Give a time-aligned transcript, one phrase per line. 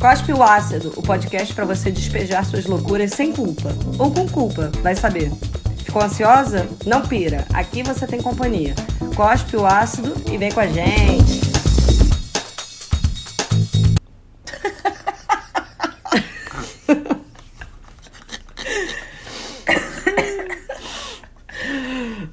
[0.00, 3.68] Cospe o Ácido, o podcast para você despejar suas loucuras sem culpa.
[3.98, 5.30] Ou com culpa, vai saber.
[5.84, 6.66] Ficou ansiosa?
[6.86, 7.44] Não pira.
[7.52, 8.74] Aqui você tem companhia.
[9.14, 11.40] Cospe o ácido e vem com a gente.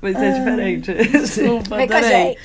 [0.02, 0.94] Vai ser diferente.
[0.94, 2.38] Desculpa, Vem adorei.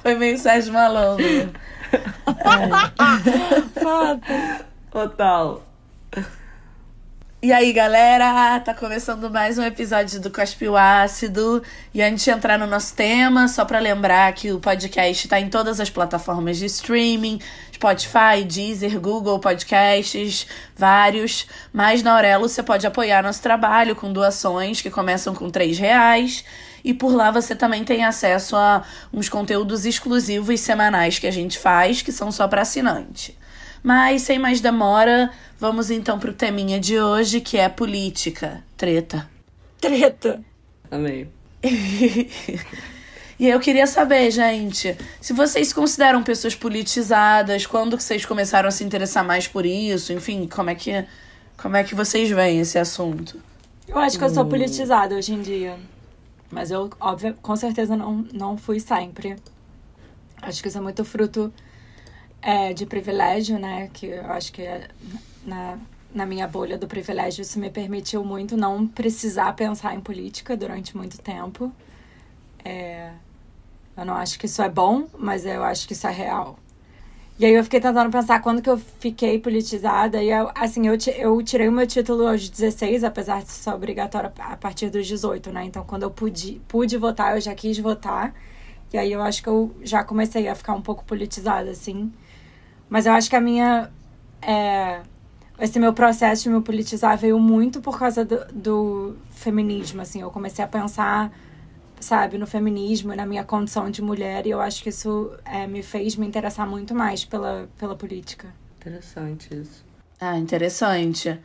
[0.00, 1.52] Foi meio Sérgio Malandro.
[2.52, 4.20] É.
[4.90, 5.62] Total.
[7.44, 11.60] E aí, galera, tá começando mais um episódio do Cospio Ácido.
[11.92, 15.48] E antes de entrar no nosso tema, só para lembrar que o podcast tá em
[15.48, 17.40] todas as plataformas de streaming,
[17.74, 21.48] Spotify, Deezer, Google Podcasts, vários.
[21.72, 26.44] Mas na Aurelo você pode apoiar nosso trabalho com doações que começam com três reais.
[26.84, 31.58] E por lá você também tem acesso a uns conteúdos exclusivos semanais que a gente
[31.58, 33.36] faz, que são só para assinante.
[33.82, 38.62] Mas sem mais demora, vamos então pro teminha de hoje, que é política.
[38.76, 39.28] Treta.
[39.80, 40.40] Treta.
[40.90, 41.28] Amei.
[43.38, 48.72] e eu queria saber, gente, se vocês consideram pessoas politizadas, quando que vocês começaram a
[48.72, 51.04] se interessar mais por isso, enfim, como é que
[51.56, 53.40] como é que vocês veem esse assunto?
[53.86, 55.76] Eu acho que eu sou politizada hoje em dia.
[56.52, 59.36] Mas eu, óbvio, com certeza não, não fui sempre.
[60.40, 61.50] Acho que isso é muito fruto
[62.42, 63.88] é, de privilégio, né?
[63.90, 64.86] Que eu acho que é,
[65.46, 65.78] na,
[66.14, 70.94] na minha bolha do privilégio isso me permitiu muito não precisar pensar em política durante
[70.94, 71.72] muito tempo.
[72.62, 73.12] É,
[73.96, 76.58] eu não acho que isso é bom, mas eu acho que isso é real.
[77.42, 80.22] E aí eu fiquei tentando pensar quando que eu fiquei politizada.
[80.22, 84.30] E eu, assim, eu, eu tirei o meu título aos 16, apesar de ser obrigatório
[84.38, 85.64] a partir dos 18, né?
[85.64, 88.32] Então, quando eu pude, pude votar, eu já quis votar.
[88.92, 92.12] E aí eu acho que eu já comecei a ficar um pouco politizada, assim.
[92.88, 93.90] Mas eu acho que a minha.
[94.40, 95.00] É,
[95.58, 100.20] esse meu processo de me politizar veio muito por causa do, do feminismo, assim.
[100.20, 101.32] Eu comecei a pensar,
[102.02, 104.46] sabe, no feminismo, na minha condição de mulher.
[104.46, 108.48] E eu acho que isso é, me fez me interessar muito mais pela, pela política.
[108.80, 109.84] Interessante isso.
[110.20, 111.38] Ah, interessante.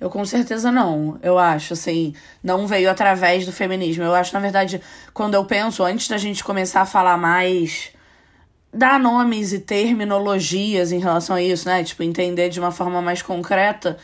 [0.00, 4.02] Eu com certeza não, eu acho, assim, não veio através do feminismo.
[4.02, 4.80] Eu acho, na verdade,
[5.12, 7.92] quando eu penso, antes da gente começar a falar mais
[8.72, 11.84] dar nomes e terminologias em relação a isso, né?
[11.84, 13.96] Tipo, entender de uma forma mais concreta.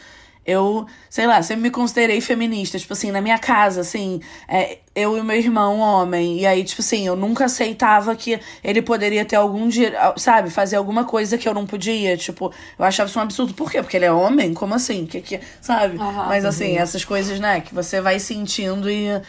[0.44, 2.78] Eu, sei lá, sempre me considerei feminista.
[2.78, 6.40] Tipo assim, na minha casa, assim, é, eu e meu irmão, homem.
[6.40, 10.76] E aí, tipo assim, eu nunca aceitava que ele poderia ter algum direito, sabe, fazer
[10.76, 12.16] alguma coisa que eu não podia.
[12.16, 13.54] Tipo, eu achava isso um absurdo.
[13.54, 13.82] Por quê?
[13.82, 14.54] Porque ele é homem?
[14.54, 15.06] Como assim?
[15.06, 15.96] Que, que, sabe?
[15.98, 16.82] Uhum, Mas assim, uhum.
[16.82, 19.20] essas coisas, né, que você vai sentindo e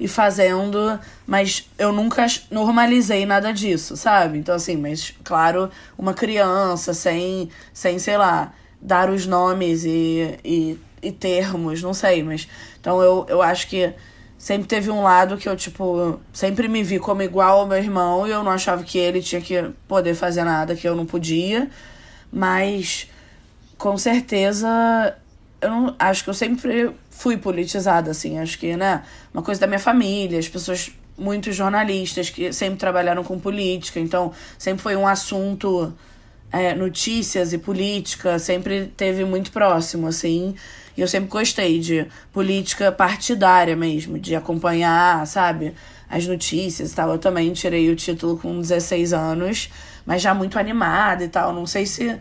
[0.00, 4.38] e fazendo, mas eu nunca normalizei nada disso, sabe?
[4.38, 10.78] Então, assim, mas claro, uma criança sem, sem sei lá, dar os nomes e, e,
[11.02, 12.48] e termos, não sei, mas.
[12.80, 13.92] Então eu, eu acho que
[14.38, 18.26] sempre teve um lado que eu, tipo, sempre me vi como igual ao meu irmão
[18.26, 21.68] e eu não achava que ele tinha que poder fazer nada que eu não podia,
[22.32, 23.08] mas
[23.76, 25.14] com certeza
[25.60, 28.38] eu não acho que eu sempre fui politizada, assim.
[28.38, 29.02] Acho que, né,
[29.32, 34.32] uma coisa da minha família, as pessoas, muitos jornalistas que sempre trabalharam com política, então
[34.58, 35.92] sempre foi um assunto,
[36.52, 40.54] é, notícias e política, sempre teve muito próximo, assim.
[40.96, 45.74] E eu sempre gostei de política partidária mesmo, de acompanhar, sabe,
[46.08, 47.10] as notícias e tal.
[47.10, 49.70] Eu também tirei o título com 16 anos,
[50.04, 51.52] mas já muito animada e tal.
[51.52, 52.18] Não sei se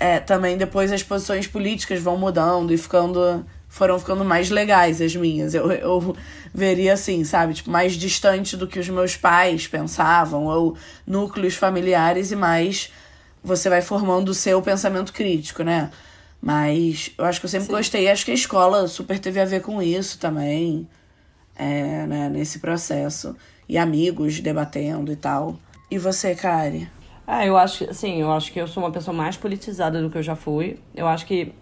[0.00, 5.16] é, também depois as posições políticas vão mudando e ficando foram ficando mais legais as
[5.16, 5.54] minhas.
[5.54, 6.16] Eu, eu
[6.52, 7.54] veria assim, sabe?
[7.54, 10.76] Tipo, mais distante do que os meus pais pensavam, ou
[11.06, 12.92] núcleos familiares, e mais
[13.42, 15.90] você vai formando o seu pensamento crítico, né?
[16.40, 17.72] Mas eu acho que eu sempre Sim.
[17.72, 18.08] gostei.
[18.08, 20.88] Acho que a escola super teve a ver com isso também,
[21.56, 22.28] é, né?
[22.28, 23.36] Nesse processo.
[23.68, 25.56] E amigos debatendo e tal.
[25.90, 26.88] E você, Kari?
[27.26, 30.18] Ah, eu acho, assim, eu acho que eu sou uma pessoa mais politizada do que
[30.18, 30.78] eu já fui.
[30.94, 31.52] Eu acho que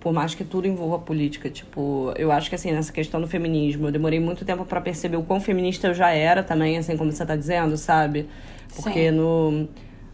[0.00, 3.88] por mais que tudo envolva política, tipo, eu acho que assim, nessa questão do feminismo,
[3.88, 7.10] eu demorei muito tempo para perceber o quão feminista eu já era também, assim como
[7.10, 8.28] você tá dizendo, sabe?
[8.76, 9.16] Porque Sim.
[9.16, 9.68] no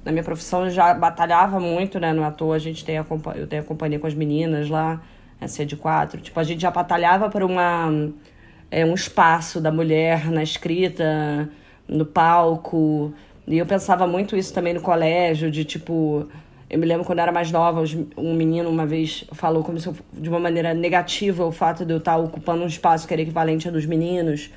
[0.05, 3.07] na minha profissão eu já batalhava muito, né, no ator, a gente tem a
[3.37, 5.01] eu tenho a companhia com as meninas lá,
[5.41, 7.91] essa de quatro, tipo, a gente já batalhava por uma
[8.71, 11.49] é, um espaço da mulher na escrita,
[11.89, 13.15] no palco,
[13.47, 16.29] e eu pensava muito isso também no colégio, de tipo,
[16.69, 17.85] eu me lembro quando eu era mais nova,
[18.17, 21.93] um menino uma vez falou como se eu, de uma maneira negativa o fato de
[21.93, 24.51] eu estar ocupando um espaço que era equivalente a dos meninos.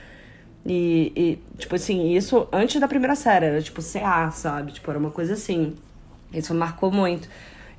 [0.68, 4.74] E, e, tipo assim, isso antes da primeira série, era tipo CA, sabe?
[4.74, 5.76] Tipo, era uma coisa assim.
[6.34, 7.30] Isso marcou muito.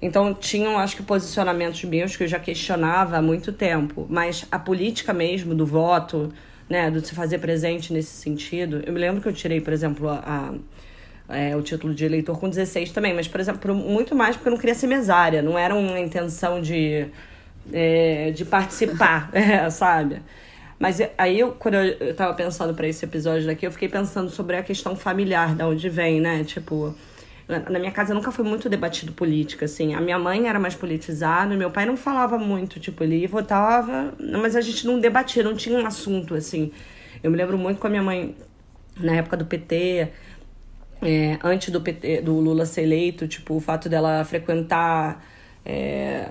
[0.00, 4.06] Então, tinham, acho que, posicionamentos meus que eu já questionava há muito tempo.
[4.08, 6.32] Mas a política mesmo, do voto,
[6.68, 8.82] né, do se fazer presente nesse sentido.
[8.86, 10.54] Eu me lembro que eu tirei, por exemplo, a, a
[11.28, 14.52] é, o título de eleitor com 16 também, mas, por exemplo, muito mais porque eu
[14.52, 17.06] não queria ser mesária, não era uma intenção de,
[17.70, 20.22] é, de participar, é, sabe?
[20.78, 24.56] Mas aí, eu, quando eu tava pensando para esse episódio daqui, eu fiquei pensando sobre
[24.56, 26.44] a questão familiar, da onde vem, né?
[26.44, 26.94] Tipo,
[27.48, 29.94] na minha casa nunca foi muito debatido política, assim.
[29.94, 34.54] A minha mãe era mais politizada, meu pai não falava muito, tipo, ele votava, mas
[34.54, 36.70] a gente não debatia, não tinha um assunto, assim.
[37.22, 38.36] Eu me lembro muito com a minha mãe,
[38.96, 40.08] na época do PT,
[41.02, 45.24] é, antes do, PT, do Lula ser eleito, tipo, o fato dela frequentar.
[45.64, 46.28] É,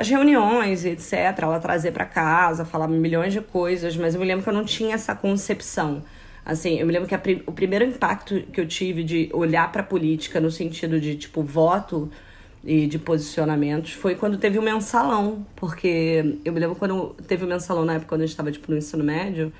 [0.00, 1.12] as reuniões, etc.,
[1.42, 4.64] ela trazer para casa, falar milhões de coisas, mas eu me lembro que eu não
[4.64, 6.02] tinha essa concepção.
[6.42, 9.82] Assim, eu me lembro que a, o primeiro impacto que eu tive de olhar para
[9.82, 12.10] política no sentido de, tipo, voto
[12.64, 17.46] e de posicionamentos foi quando teve o mensalão, porque eu me lembro quando teve o
[17.46, 19.52] mensalão na época quando eu estava tipo no ensino médio,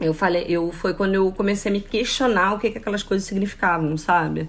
[0.00, 3.26] eu falei, eu foi quando eu comecei a me questionar o que que aquelas coisas
[3.28, 4.48] significavam, sabe?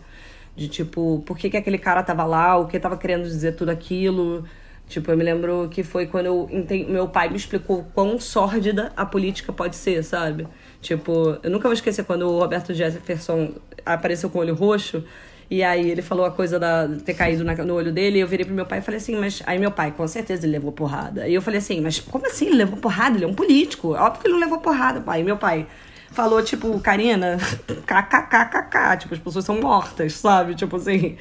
[0.55, 3.69] De tipo, por que que aquele cara tava lá, o que tava querendo dizer tudo
[3.69, 4.45] aquilo,
[4.89, 6.49] Tipo, eu me lembro que foi quando eu
[6.89, 10.47] meu pai me explicou quão sórdida a política pode ser, sabe?
[10.81, 13.53] Tipo, eu nunca vou esquecer quando o Roberto Jefferson
[13.85, 15.03] apareceu com o olho roxo.
[15.49, 18.27] E aí ele falou a coisa da ter caído na, no olho dele, e eu
[18.27, 19.43] virei pro meu pai e falei assim, mas.
[19.45, 21.27] Aí meu pai, com certeza ele levou porrada.
[21.27, 23.15] E eu falei assim, mas como assim ele levou porrada?
[23.15, 23.93] Ele é um político.
[23.93, 25.21] Óbvio que ele não levou porrada, pai.
[25.21, 25.67] E meu pai,
[26.11, 27.37] falou, tipo, Karina,
[27.85, 30.55] kkkk, tipo, as pessoas são mortas, sabe?
[30.55, 31.17] Tipo assim,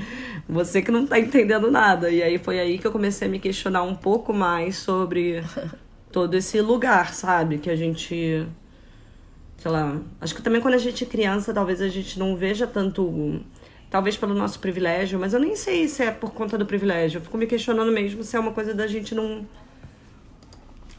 [0.48, 2.10] você que não tá entendendo nada.
[2.10, 5.42] E aí foi aí que eu comecei a me questionar um pouco mais sobre
[6.10, 7.58] todo esse lugar, sabe?
[7.58, 8.46] Que a gente.
[9.58, 10.00] Sei lá.
[10.20, 13.40] Acho que também quando a gente é criança, talvez a gente não veja tanto.
[13.90, 17.18] Talvez pelo nosso privilégio, mas eu nem sei se é por conta do privilégio.
[17.18, 19.46] Eu fico me questionando mesmo se é uma coisa da gente não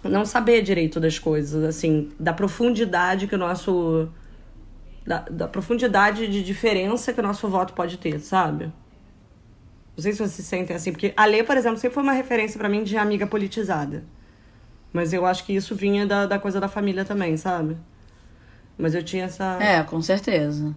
[0.04, 4.08] não saber direito das coisas, assim, da profundidade que o nosso.
[5.06, 8.72] Da, da profundidade de diferença que o nosso voto pode ter, sabe?
[10.00, 12.14] Não sei se vocês se sentem assim, porque a Lê, por exemplo, sempre foi uma
[12.14, 14.06] referência para mim de amiga politizada.
[14.94, 17.76] Mas eu acho que isso vinha da, da coisa da família também, sabe?
[18.78, 19.62] Mas eu tinha essa.
[19.62, 20.74] É, com certeza.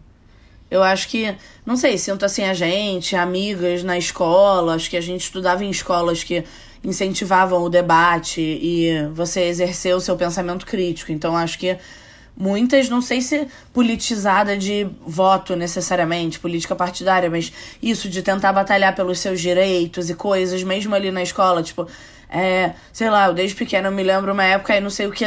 [0.68, 1.32] Eu acho que,
[1.64, 5.70] não sei, sinto assim a gente, amigas na escola, acho que a gente estudava em
[5.70, 6.42] escolas que
[6.82, 11.12] incentivavam o debate e você exercer o seu pensamento crítico.
[11.12, 11.78] Então acho que
[12.36, 17.52] muitas, não sei se politizada de voto necessariamente, política partidária, mas
[17.82, 21.86] isso de tentar batalhar pelos seus direitos e coisas, mesmo ali na escola, tipo,
[22.34, 25.12] é, sei lá, eu desde pequena eu me lembro uma época, aí não sei o
[25.12, 25.26] que,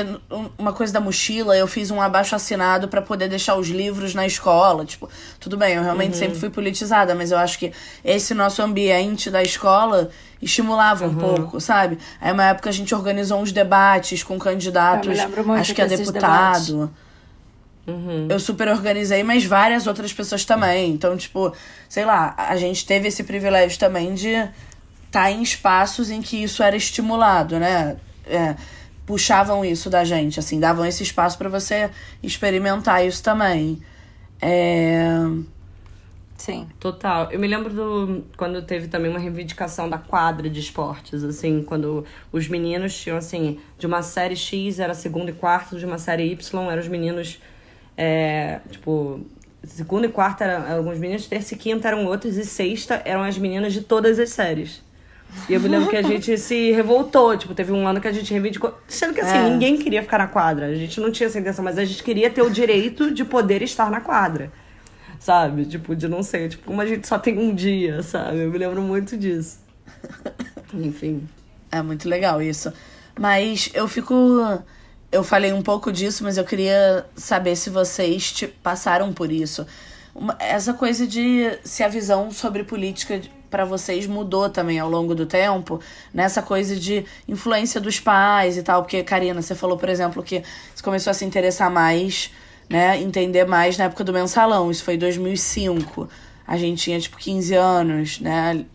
[0.57, 4.25] uma coisa da mochila, eu fiz um abaixo assinado para poder deixar os livros na
[4.25, 4.83] escola.
[4.83, 5.07] Tipo,
[5.39, 6.19] tudo bem, eu realmente uhum.
[6.19, 7.71] sempre fui politizada, mas eu acho que
[8.03, 10.09] esse nosso ambiente da escola
[10.45, 11.15] estimulava um uhum.
[11.15, 11.97] pouco, sabe?
[12.21, 15.17] Aí uma época a gente organizou uns debates com candidatos,
[15.59, 16.93] acho que a deputado.
[17.87, 18.27] Uhum.
[18.29, 20.91] Eu super organizei, mas várias outras pessoas também.
[20.91, 21.51] Então, tipo,
[21.89, 24.47] sei lá, a gente teve esse privilégio também de
[25.11, 27.95] tá em espaços em que isso era estimulado, né?
[28.27, 28.55] É,
[29.05, 31.89] puxavam isso da gente, assim, davam esse espaço para você
[32.21, 33.81] experimentar isso também.
[34.41, 35.07] É...
[36.37, 36.67] Sim.
[36.79, 37.31] Total.
[37.31, 42.05] Eu me lembro do quando teve também uma reivindicação da quadra de esportes, assim, quando
[42.31, 46.31] os meninos tinham, assim, de uma série X era segundo e quarto, de uma série
[46.31, 47.39] Y eram os meninos,
[47.97, 49.21] é, tipo,
[49.63, 53.37] segundo e quarto eram alguns meninos, terça e quinta eram outros, e sexta eram as
[53.37, 54.83] meninas de todas as séries.
[55.49, 57.35] E eu me lembro que a gente se revoltou.
[57.37, 58.77] Tipo, teve um ano que a gente reivindicou.
[58.87, 59.49] Sendo que assim, é.
[59.49, 60.67] ninguém queria ficar na quadra.
[60.67, 63.61] A gente não tinha essa intenção, mas a gente queria ter o direito de poder
[63.61, 64.51] estar na quadra.
[65.19, 65.65] Sabe?
[65.65, 66.49] Tipo, de não ser.
[66.49, 68.39] Tipo, como a gente só tem um dia, sabe?
[68.39, 69.59] Eu me lembro muito disso.
[70.73, 71.27] Enfim.
[71.71, 72.71] É muito legal isso.
[73.19, 74.13] Mas eu fico.
[75.11, 79.65] Eu falei um pouco disso, mas eu queria saber se vocês te passaram por isso.
[80.39, 85.25] Essa coisa de se a visão sobre política para vocês mudou também ao longo do
[85.25, 85.79] tempo,
[86.13, 90.43] nessa coisa de influência dos pais e tal, porque Karina, você falou, por exemplo, que
[90.73, 92.31] você começou a se interessar mais,
[92.69, 96.09] né, entender mais na época do mensalão, isso foi em 2005.
[96.47, 98.65] A gente tinha tipo 15 anos, né,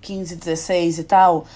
[0.00, 1.46] 15, 16 e tal.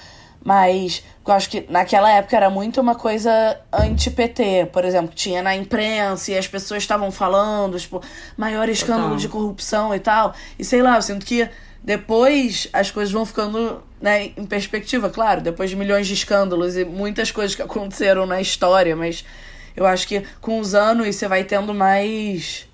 [0.44, 5.56] Mas eu acho que naquela época era muito uma coisa anti-PT, por exemplo, tinha na
[5.56, 8.00] imprensa e as pessoas estavam falando, tipo,
[8.36, 9.18] maior escândalo Total.
[9.18, 10.34] de corrupção e tal.
[10.56, 11.48] E sei lá, eu sinto que
[11.82, 16.84] depois as coisas vão ficando né, em perspectiva, claro, depois de milhões de escândalos e
[16.84, 19.24] muitas coisas que aconteceram na história, mas
[19.76, 22.66] eu acho que com os anos você vai tendo mais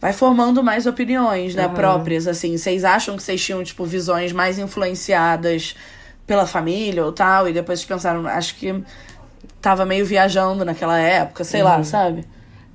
[0.00, 1.74] vai formando mais opiniões, né, uhum.
[1.74, 2.56] próprias, assim.
[2.56, 5.76] Vocês acham que vocês tinham, tipo, visões mais influenciadas
[6.26, 8.82] pela família ou tal, e depois pensaram, acho que
[9.60, 11.68] tava meio viajando naquela época, sei uhum.
[11.68, 12.24] lá, sabe?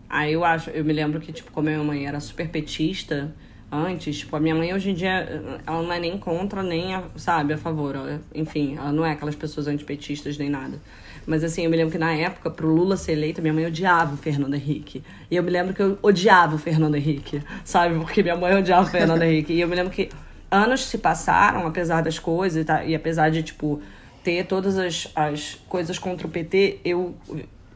[0.08, 3.34] Ah, eu acho, eu me lembro que, tipo, como a minha mãe era super petista
[3.72, 7.04] antes, tipo, a minha mãe hoje em dia, ela não é nem contra, nem, a,
[7.16, 7.96] sabe, a favor.
[7.96, 10.80] Ela, enfim, ela não é aquelas pessoas antipetistas nem nada.
[11.26, 14.14] Mas assim, eu me lembro que na época, pro Lula ser eleito, minha mãe odiava
[14.14, 15.04] o Fernando Henrique.
[15.30, 17.98] E eu me lembro que eu odiava o Fernando Henrique, sabe?
[17.98, 19.54] Porque minha mãe odiava o Fernando Henrique.
[19.54, 20.10] E eu me lembro que
[20.52, 23.82] anos se passaram, apesar das coisas, e, tá, e apesar de, tipo,
[24.24, 27.16] ter todas as, as coisas contra o PT, eu,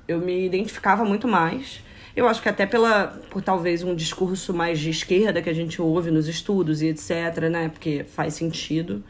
[0.07, 1.81] eu me identificava muito mais.
[2.15, 5.81] Eu acho que até pela, por talvez um discurso mais de esquerda que a gente
[5.81, 7.69] ouve nos estudos e etc, né?
[7.69, 9.03] Porque faz sentido.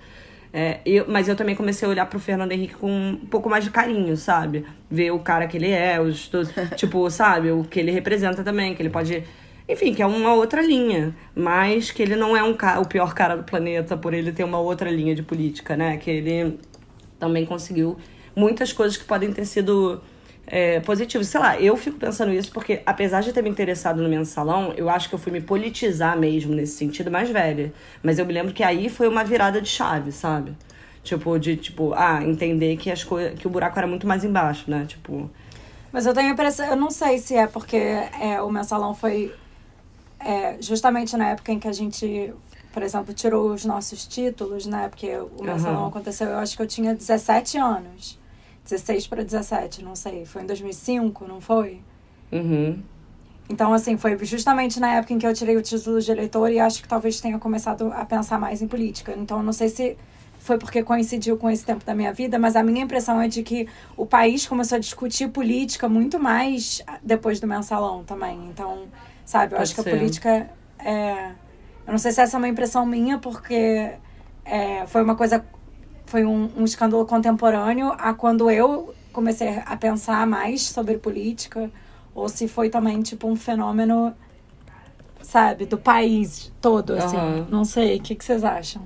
[0.52, 3.64] É, eu, mas eu também comecei a olhar pro Fernando Henrique com um pouco mais
[3.64, 4.66] de carinho, sabe?
[4.90, 6.30] Ver o cara que ele é, os,
[6.76, 7.52] tipo, sabe?
[7.52, 9.24] O que ele representa também, que ele pode.
[9.68, 11.16] Enfim, que é uma outra linha.
[11.36, 14.60] Mas que ele não é um o pior cara do planeta por ele ter uma
[14.60, 15.98] outra linha de política, né?
[15.98, 16.60] Que ele
[17.20, 17.98] também conseguiu
[18.36, 20.02] muitas coisas que podem ter sido
[20.50, 21.28] é, positivos.
[21.28, 24.90] Sei lá, eu fico pensando isso porque, apesar de ter me interessado no mensalão, eu
[24.90, 27.72] acho que eu fui me politizar mesmo nesse sentido mais velha.
[28.02, 30.58] Mas eu me lembro que aí foi uma virada de chave, sabe?
[31.04, 33.40] Tipo, de, tipo, ah, entender que as coisas.
[33.40, 34.86] que o buraco era muito mais embaixo, né?
[34.88, 35.30] Tipo.
[35.92, 39.34] Mas eu tenho a impressão, eu não sei se é porque é, o mensalão foi
[40.20, 42.34] é, justamente na época em que a gente,
[42.72, 44.90] por exemplo, tirou os nossos títulos, né?
[44.90, 45.88] Porque o mensalão uhum.
[45.88, 48.20] aconteceu, eu acho que eu tinha 17 anos.
[48.70, 50.26] 16 para 17, não sei.
[50.26, 51.82] Foi em 2005, não foi?
[52.32, 52.82] Uhum.
[53.50, 56.60] Então, assim, foi justamente na época em que eu tirei o título de eleitor e
[56.60, 59.14] acho que talvez tenha começado a pensar mais em política.
[59.18, 59.98] Então, não sei se
[60.40, 63.42] foi porque coincidiu com esse tempo da minha vida, mas a minha impressão é de
[63.44, 68.40] que o país começou a discutir política muito mais depois do mensalão também.
[68.50, 68.84] Então,
[69.26, 69.84] sabe, eu Pode acho ser.
[69.84, 70.50] que a política
[70.80, 71.32] é.
[71.86, 73.94] Eu não sei se essa é uma impressão minha, porque
[74.46, 75.44] é, foi uma coisa
[76.10, 81.70] foi um, um escândalo contemporâneo a quando eu comecei a pensar mais sobre política,
[82.16, 84.14] ou se foi também, tipo, um fenômeno,
[85.22, 87.16] sabe, do país todo, assim.
[87.16, 87.46] Uhum.
[87.52, 88.82] Não sei, o que, que vocês acham?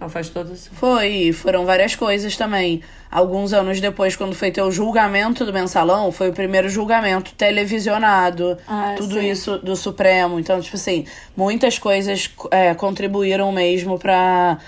[0.00, 0.70] Não, faz todo isso.
[0.74, 2.82] Foi, foram várias coisas também.
[3.10, 8.56] Alguns anos depois, quando foi ter o julgamento do mensalão, foi o primeiro julgamento televisionado,
[8.68, 9.28] ah, tudo sim.
[9.28, 10.38] isso do Supremo.
[10.38, 11.04] Então, tipo assim,
[11.36, 14.58] muitas coisas é, contribuíram mesmo para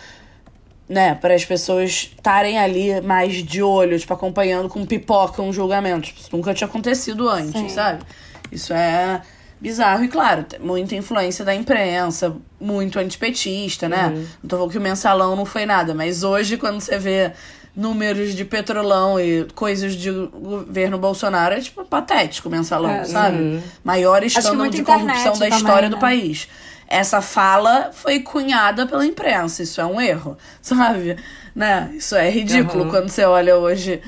[0.91, 6.09] né, para as pessoas estarem ali mais de olho, tipo, acompanhando com pipoca um julgamento.
[6.09, 7.69] Tipo, isso nunca tinha acontecido antes, Sim.
[7.69, 8.03] sabe?
[8.51, 9.23] Isso é
[9.61, 10.03] bizarro.
[10.03, 14.09] E claro, muita influência da imprensa, muito antipetista, né?
[14.09, 14.27] Uhum.
[14.43, 17.31] Não tô falando que o mensalão não foi nada, mas hoje, quando você vê
[17.77, 23.37] números de petrolão e coisas de governo Bolsonaro, é tipo patético o mensalão, é, sabe?
[23.37, 23.63] Uhum.
[23.85, 25.95] Maior escândalo de corrupção da história né?
[25.95, 26.49] do país
[26.91, 29.63] essa fala foi cunhada pela imprensa.
[29.63, 31.17] Isso é um erro, sabe?
[31.55, 31.93] Né?
[31.95, 32.91] Isso é ridículo uhum.
[32.91, 34.03] quando você olha hoje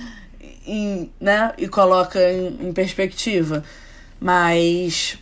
[0.67, 1.53] em, né?
[1.57, 3.65] e coloca em, em perspectiva.
[4.21, 5.17] Mas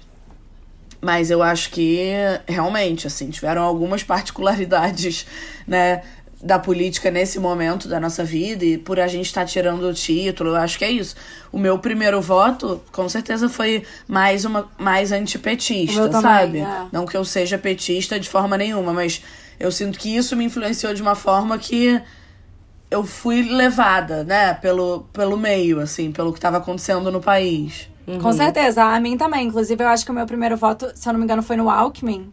[1.02, 2.12] mas eu acho que
[2.47, 5.26] realmente assim tiveram algumas particularidades
[5.67, 6.02] né
[6.43, 9.93] da política nesse momento da nossa vida e por a gente estar tá tirando o
[9.93, 11.15] título, eu acho que é isso.
[11.53, 16.61] O meu primeiro voto, com certeza, foi mais uma mais antipetista, sabe?
[16.61, 16.87] é.
[16.91, 19.23] Não que eu seja petista de forma nenhuma, mas
[19.59, 22.01] eu sinto que isso me influenciou de uma forma que
[22.91, 27.89] eu fui levada, né, pelo, pelo meio, assim, pelo que estava acontecendo no país.
[28.07, 28.19] Uhum.
[28.19, 29.47] Com certeza, a mim também.
[29.47, 31.71] Inclusive, eu acho que o meu primeiro voto, se eu não me engano, foi no
[31.71, 32.33] Alckmin.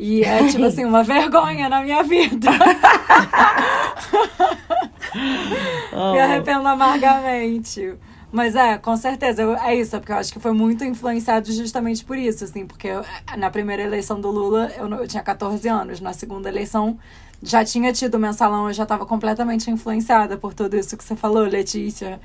[0.00, 2.48] E é, tipo assim, uma vergonha na minha vida.
[5.92, 6.12] oh.
[6.12, 7.96] Me arrependo amargamente.
[8.30, 12.16] Mas é, com certeza, é isso, porque eu acho que foi muito influenciado justamente por
[12.16, 13.04] isso, assim, porque eu,
[13.36, 16.96] na primeira eleição do Lula eu, eu tinha 14 anos, na segunda eleição
[17.42, 21.16] já tinha tido o mensalão, eu já estava completamente influenciada por tudo isso que você
[21.16, 22.20] falou, Letícia.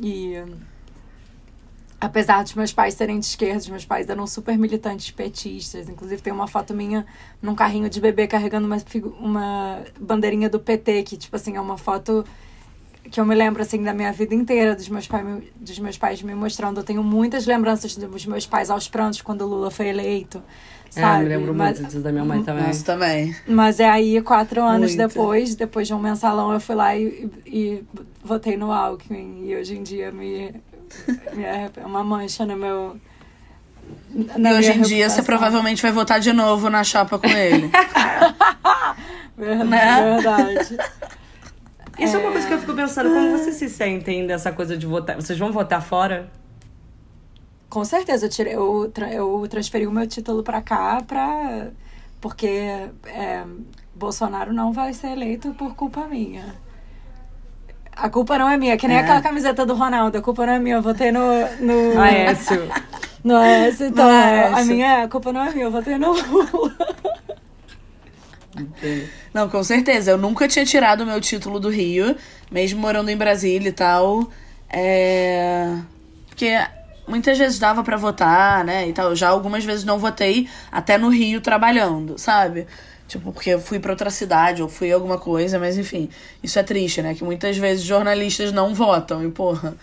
[0.00, 0.42] E
[2.04, 5.88] apesar dos meus pais serem de esquerda, os meus pais eram super militantes petistas.
[5.88, 7.06] Inclusive, tem uma foto minha
[7.40, 8.76] num carrinho de bebê carregando uma,
[9.18, 12.24] uma bandeirinha do PT, que, tipo assim, é uma foto
[13.10, 15.24] que eu me lembro, assim, da minha vida inteira, dos meus, pai,
[15.56, 16.80] dos meus pais me mostrando.
[16.80, 20.42] Eu tenho muitas lembranças dos meus pais aos prantos quando o Lula foi eleito.
[20.90, 21.06] Sabe?
[21.06, 22.66] É, eu me lembro Mas, muito disso da minha mãe também.
[22.66, 23.34] Nossa, também.
[23.46, 25.08] Mas é aí, quatro anos muito.
[25.08, 27.84] depois, depois de um mensalão, eu fui lá e, e, e
[28.22, 29.44] votei no Alckmin.
[29.44, 30.54] E hoje em dia me,
[31.36, 32.96] é uma mancha no meu.
[34.36, 37.70] Na e hoje em dia você provavelmente vai votar de novo na chapa com ele.
[39.36, 40.14] verdade, né?
[40.14, 40.78] verdade.
[41.98, 42.20] Isso é...
[42.20, 45.16] é uma coisa que eu fico pensando, como vocês se sentem dessa coisa de votar?
[45.16, 46.30] Vocês vão votar fora?
[47.74, 51.72] com certeza, eu, tirei, eu, eu transferi o meu título para cá pra,
[52.20, 53.44] porque é,
[53.92, 56.54] Bolsonaro não vai ser eleito por culpa minha.
[57.96, 59.00] A culpa não é minha, que nem é.
[59.00, 60.18] aquela camiseta do Ronaldo.
[60.18, 61.20] A culpa não é minha, eu votei no.
[61.60, 62.00] no...
[62.00, 62.68] Aécio.
[63.24, 64.06] No Aécio, então.
[64.06, 64.58] Aécio.
[64.58, 66.76] A minha a culpa não é minha, eu votei no Lula.
[69.32, 70.10] Não, com certeza.
[70.10, 72.14] Eu nunca tinha tirado o meu título do Rio,
[72.50, 74.30] mesmo morando em Brasília e tal.
[74.68, 75.74] É.
[76.28, 76.54] Porque
[77.08, 78.88] muitas vezes dava para votar, né?
[78.88, 79.16] E tal.
[79.16, 82.66] Já algumas vezes não votei, até no Rio trabalhando, sabe?
[83.14, 86.08] Tipo, porque eu fui para outra cidade ou fui alguma coisa, mas enfim,
[86.42, 87.14] isso é triste, né?
[87.14, 89.76] Que muitas vezes jornalistas não votam e, porra,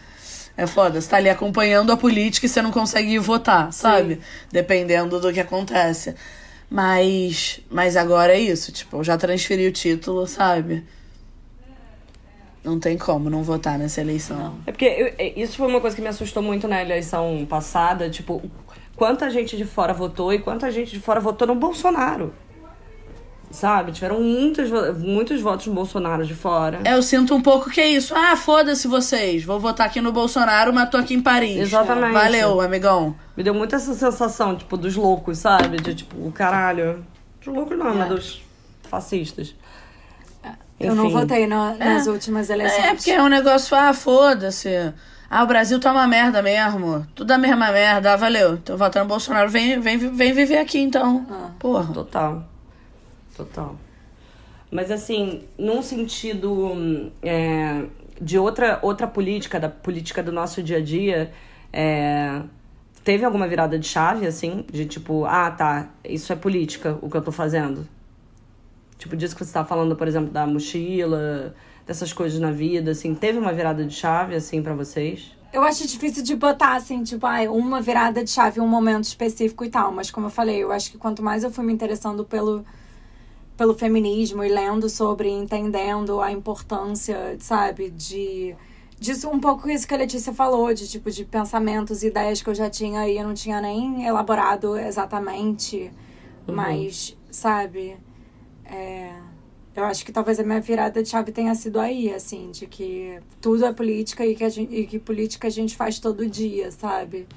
[0.57, 1.00] é foda.
[1.00, 4.15] Você tá ali acompanhando a política e você não consegue ir votar, sabe?
[4.15, 4.21] Sim.
[4.51, 6.13] Dependendo do que acontece.
[6.69, 10.83] Mas, mas agora é isso, tipo, eu já transferi o título, sabe?
[12.61, 14.38] Não tem como não votar nessa eleição.
[14.38, 14.59] Não.
[14.67, 18.09] É porque eu, é, isso foi uma coisa que me assustou muito na eleição passada,
[18.09, 18.41] tipo,
[18.97, 22.33] quanta gente de fora votou e quanta gente de fora votou no Bolsonaro.
[23.51, 23.91] Sabe?
[23.91, 26.79] Tiveram muitos, muitos votos no Bolsonaro de fora.
[26.84, 28.13] É, eu sinto um pouco que é isso.
[28.15, 29.43] Ah, foda-se vocês.
[29.43, 31.58] Vou votar aqui no Bolsonaro, mas tô aqui em Paris.
[31.58, 32.13] Exatamente.
[32.13, 33.15] Valeu, amigão.
[33.36, 35.77] Me deu muito essa sensação, tipo, dos loucos, sabe?
[35.77, 37.05] De tipo, caralho.
[37.43, 37.93] Dos loucos não, é.
[37.93, 38.41] mas dos
[38.84, 39.55] fascistas.
[40.79, 42.10] Eu não votei no, nas é.
[42.10, 42.86] últimas eleições.
[42.86, 44.70] É, porque é um negócio, ah, foda-se.
[45.29, 47.05] Ah, o Brasil tá uma merda mesmo.
[47.15, 48.13] Tudo a mesma merda.
[48.13, 48.55] Ah, valeu.
[48.55, 49.50] Então vota no Bolsonaro.
[49.50, 51.25] Vem, vem, vem viver aqui, então.
[51.29, 51.51] Ah.
[51.58, 51.93] Porra.
[51.93, 52.50] Total.
[53.45, 53.75] Total.
[54.69, 57.86] Mas assim, num sentido é,
[58.21, 61.31] de outra, outra política, da política do nosso dia a dia,
[61.74, 62.41] é,
[63.03, 64.63] teve alguma virada de chave, assim?
[64.71, 67.88] De tipo, ah, tá, isso é política, o que eu tô fazendo?
[68.98, 71.55] Tipo, disso que você tá falando, por exemplo, da mochila,
[71.86, 75.36] dessas coisas na vida, assim, teve uma virada de chave, assim, para vocês?
[75.51, 79.65] Eu acho difícil de botar, assim, tipo, ah, uma virada de chave, um momento específico
[79.65, 79.91] e tal.
[79.91, 82.63] Mas como eu falei, eu acho que quanto mais eu fui me interessando pelo
[83.62, 88.56] pelo feminismo e lendo sobre, entendendo a importância, sabe, de
[89.00, 92.56] disso um pouco isso que a Letícia falou, de tipo de pensamentos, ideias que eu
[92.56, 95.91] já tinha e eu não tinha nem elaborado exatamente,
[96.47, 96.56] uhum.
[96.56, 97.97] mas, sabe,
[98.65, 99.13] é,
[99.76, 103.19] eu acho que talvez a minha virada de chave tenha sido aí, assim, de que
[103.39, 107.28] tudo é política e que, gente, e que política a gente faz todo dia, sabe?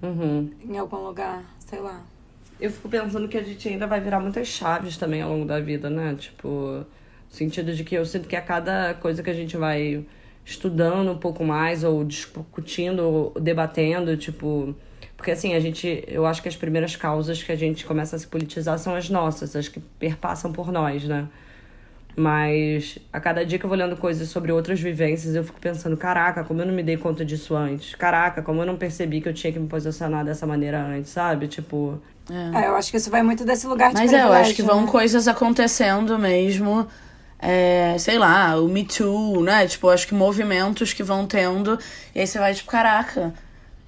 [0.00, 0.52] Uhum.
[0.68, 2.13] Em algum lugar, sei lá
[2.60, 5.60] eu fico pensando que a gente ainda vai virar muitas chaves também ao longo da
[5.60, 6.14] vida, né?
[6.18, 6.86] Tipo, no
[7.30, 10.04] sentido de que eu sinto que a cada coisa que a gente vai
[10.44, 14.74] estudando um pouco mais, ou discutindo, ou debatendo, tipo.
[15.16, 16.04] Porque assim, a gente.
[16.06, 19.08] Eu acho que as primeiras causas que a gente começa a se politizar são as
[19.08, 21.28] nossas, as que perpassam por nós, né?
[22.16, 25.96] Mas a cada dia que eu vou lendo coisas sobre outras vivências, eu fico pensando,
[25.96, 27.94] caraca, como eu não me dei conta disso antes.
[27.96, 31.48] Caraca, como eu não percebi que eu tinha que me posicionar dessa maneira antes, sabe?
[31.48, 32.00] Tipo.
[32.30, 32.64] É.
[32.64, 34.62] é eu acho que isso vai muito desse lugar de Mas é, eu acho que
[34.62, 34.86] vão né?
[34.86, 36.86] coisas acontecendo mesmo.
[37.40, 39.66] É, sei lá, o Me Too, né?
[39.66, 41.76] Tipo, acho que movimentos que vão tendo.
[42.14, 43.34] E aí você vai, tipo, caraca,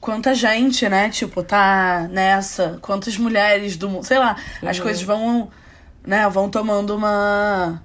[0.01, 1.11] quanta gente, né?
[1.11, 2.77] Tipo, tá nessa.
[2.83, 4.05] Quantas mulheres do mundo.
[4.05, 4.69] Sei lá, uhum.
[4.69, 5.49] as coisas vão,
[6.05, 6.29] né?
[6.29, 7.81] Vão tomando uma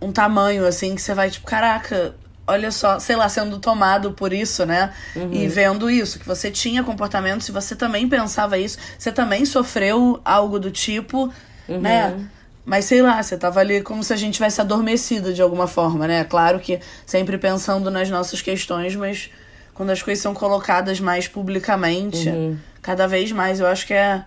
[0.00, 2.14] um tamanho, assim, que você vai, tipo, caraca,
[2.46, 4.92] olha só, sei lá, sendo tomado por isso, né?
[5.16, 5.32] Uhum.
[5.32, 10.20] E vendo isso, que você tinha comportamento, se você também pensava isso, você também sofreu
[10.24, 11.32] algo do tipo,
[11.68, 11.80] uhum.
[11.80, 12.28] né?
[12.64, 16.06] Mas sei lá, você tava ali como se a gente tivesse adormecido de alguma forma,
[16.06, 16.24] né?
[16.24, 19.30] Claro que sempre pensando nas nossas questões, mas
[19.74, 22.56] quando as coisas são colocadas mais publicamente, uhum.
[22.80, 24.24] cada vez mais eu acho que é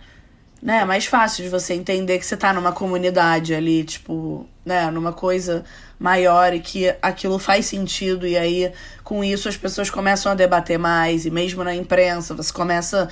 [0.61, 5.13] né, mais fácil de você entender que você tá numa comunidade ali, tipo, né, numa
[5.13, 5.63] coisa
[5.99, 8.71] maior e que aquilo faz sentido e aí
[9.03, 13.07] com isso as pessoas começam a debater mais e mesmo na imprensa você começa a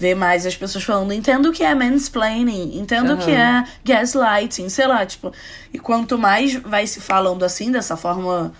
[0.00, 4.68] ver mais as pessoas falando, entendo o que é mansplaining, entendo o que é gaslighting,
[4.68, 5.32] sei lá, tipo,
[5.72, 8.52] e quanto mais vai se falando assim, dessa forma,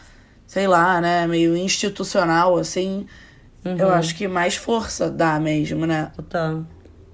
[0.47, 3.07] sei lá, né, meio institucional, assim,
[3.65, 3.77] uhum.
[3.77, 6.11] eu acho que mais força dá mesmo, né?
[6.17, 6.65] Total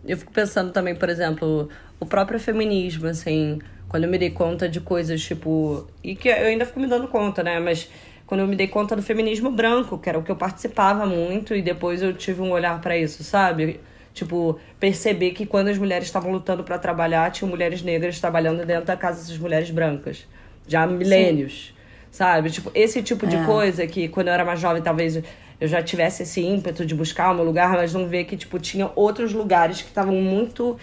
[0.07, 4.69] eu fico pensando também, por exemplo, o próprio feminismo, assim, quando eu me dei conta
[4.69, 5.87] de coisas tipo.
[6.03, 7.61] E que eu ainda fico me dando conta, né?
[7.61, 7.89] Mas
[8.27, 11.55] quando eu me dei conta do feminismo branco, que era o que eu participava muito,
[11.55, 13.81] e depois eu tive um olhar para isso, sabe?
[14.13, 18.85] Tipo, perceber que quando as mulheres estavam lutando para trabalhar, tinham mulheres negras trabalhando dentro
[18.85, 20.27] da casa dessas mulheres brancas.
[20.67, 21.67] Já há milênios.
[21.69, 21.75] Sim.
[22.11, 22.49] Sabe?
[22.51, 23.45] Tipo, esse tipo de é.
[23.45, 25.21] coisa que quando eu era mais jovem, talvez
[25.61, 28.59] eu já tivesse esse ímpeto de buscar o meu lugar, mas não ver que, tipo,
[28.59, 30.77] tinha outros lugares que estavam muito.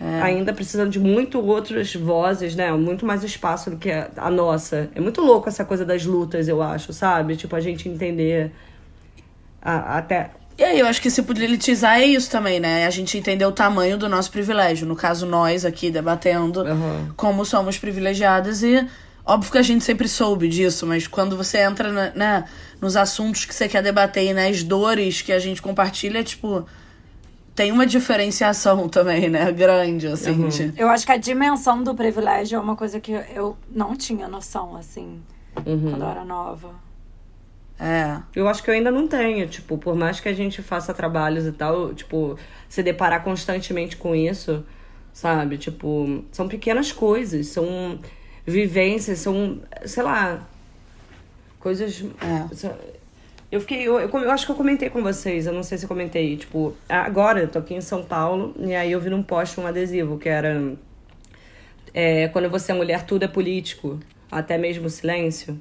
[0.00, 0.22] É.
[0.22, 2.70] Ainda precisando de muito outras vozes, né?
[2.72, 4.88] Muito mais espaço do que a, a nossa.
[4.94, 7.34] É muito louco essa coisa das lutas, eu acho, sabe?
[7.34, 8.52] Tipo, a gente entender
[9.60, 12.86] a, até E aí, eu acho que se politizar é isso também, né?
[12.86, 14.86] A gente entender o tamanho do nosso privilégio.
[14.86, 17.08] No caso, nós aqui debatendo Uhum.
[17.16, 18.86] como somos privilegiadas e.
[19.28, 22.44] Óbvio que a gente sempre soube disso, mas quando você entra na- né,
[22.80, 26.66] nos assuntos que você quer debater e nas dores que a gente compartilha, tipo.
[27.54, 29.50] Tem uma diferenciação também, né?
[29.52, 30.30] Grande, assim.
[30.30, 30.48] Uhum.
[30.48, 34.26] de- Eu acho que a dimensão do privilégio é uma coisa que eu não tinha
[34.28, 35.20] noção, assim,
[35.66, 35.90] Uhum.
[35.90, 36.70] quando eu era nova.
[37.80, 38.18] É.
[38.34, 41.46] Eu acho que eu ainda não tenho, tipo, por mais que a gente faça trabalhos
[41.46, 42.36] e tal, tipo,
[42.68, 44.64] se deparar constantemente com isso,
[45.12, 45.58] sabe?
[45.58, 47.98] Tipo, são pequenas coisas, são
[48.48, 50.46] vivências, são, sei lá,
[51.60, 52.04] coisas.
[52.20, 52.78] É.
[53.50, 55.84] Eu fiquei, eu, eu, eu acho que eu comentei com vocês, eu não sei se
[55.84, 59.22] eu comentei, tipo, agora eu tô aqui em São Paulo e aí eu vi num
[59.22, 60.76] post um adesivo que era
[61.94, 63.98] é, quando você é mulher, tudo é político,
[64.30, 65.58] até mesmo o silêncio.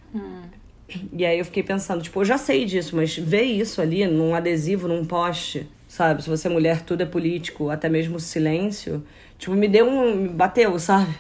[1.12, 4.36] E aí eu fiquei pensando, tipo, eu já sei disso, mas ver isso ali num
[4.36, 6.24] adesivo, num poste, sabe?
[6.24, 9.04] Se você é mulher, tudo é político, até mesmo o silêncio,
[9.38, 10.16] tipo, me deu um.
[10.16, 11.14] me bateu, sabe?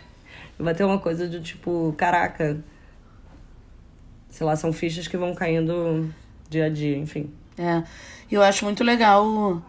[0.58, 2.58] Me bateu uma coisa do tipo, caraca.
[4.30, 6.13] Sei lá, são fichas que vão caindo
[6.50, 7.30] dia a dia, enfim.
[7.58, 7.84] É.
[8.32, 9.62] Eu acho muito legal.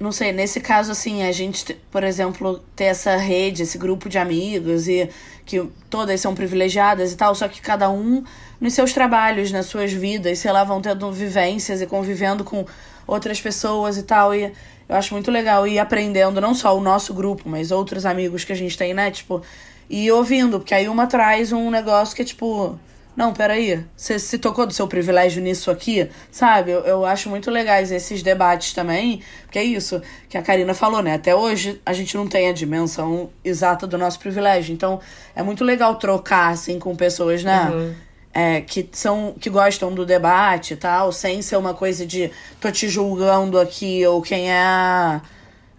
[0.00, 4.08] Não sei, nesse caso, assim, a gente, te- por exemplo, ter essa rede, esse grupo
[4.08, 5.08] de amigos e
[5.46, 8.24] que todas são privilegiadas e tal, só que cada um
[8.60, 12.66] nos seus trabalhos, nas suas vidas, sei lá, vão tendo vivências e convivendo com
[13.06, 14.34] outras pessoas e tal.
[14.34, 14.52] E
[14.88, 18.52] eu acho muito legal ir aprendendo, não só o nosso grupo, mas outros amigos que
[18.52, 19.10] a gente tem, né?
[19.12, 19.42] Tipo,
[19.88, 22.78] e ouvindo, porque aí uma traz um negócio que é tipo.
[23.16, 23.84] Não, peraí.
[23.96, 26.08] Você se tocou do seu privilégio nisso aqui?
[26.32, 26.72] Sabe?
[26.72, 29.22] Eu, eu acho muito legais esses debates também.
[29.42, 31.14] Porque é isso que a Karina falou, né?
[31.14, 34.74] Até hoje a gente não tem a dimensão exata do nosso privilégio.
[34.74, 34.98] Então
[35.36, 37.70] é muito legal trocar, assim, com pessoas, né?
[37.70, 37.94] Uhum.
[38.36, 42.68] É, que são que gostam do debate e tal, sem ser uma coisa de tô
[42.68, 45.20] te julgando aqui, ou quem é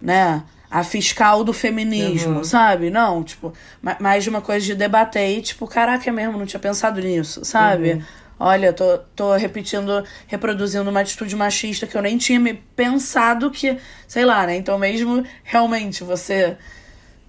[0.00, 2.44] né, a fiscal do feminismo, Uhum.
[2.44, 2.90] sabe?
[2.90, 6.46] Não, tipo, ma- mais de uma coisa de debater e, tipo, caraca, é mesmo, não
[6.46, 8.02] tinha pensado nisso, sabe?
[8.38, 13.78] Olha, tô, tô repetindo, reproduzindo uma atitude machista que eu nem tinha me pensado que,
[14.06, 14.56] sei lá, né?
[14.56, 16.56] Então, mesmo realmente você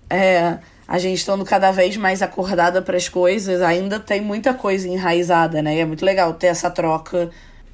[0.10, 4.88] é, a gente estando cada vez mais acordada para as coisas, ainda tem muita coisa
[4.88, 5.76] enraizada, né?
[5.76, 7.30] E é muito legal ter essa troca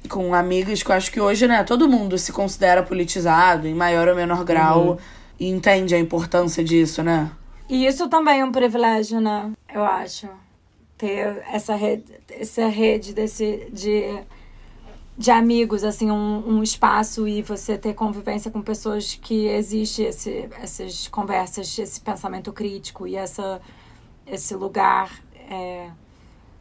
[0.08, 4.06] com amigas que eu acho que hoje, né, todo mundo se considera politizado, em maior
[4.08, 4.98] ou menor grau,
[5.38, 7.30] e entende a importância disso, né?
[7.68, 9.52] E isso também é um privilégio, né?
[9.72, 10.28] Eu acho.
[10.96, 14.22] Ter essa rede, essa rede desse, de,
[15.18, 20.48] de amigos, assim, um, um espaço e você ter convivência com pessoas que existe esse,
[20.60, 23.60] essas conversas, esse pensamento crítico e essa,
[24.26, 25.20] esse lugar
[25.50, 25.90] é,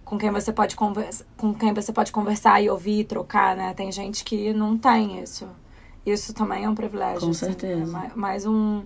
[0.03, 3.73] com quem você pode conversa, com quem você pode conversar e ouvir, trocar, né?
[3.73, 5.47] Tem gente que não tem isso.
[6.05, 7.21] Isso também é um privilégio.
[7.21, 7.83] Com assim, certeza.
[7.83, 8.83] é mais, mais um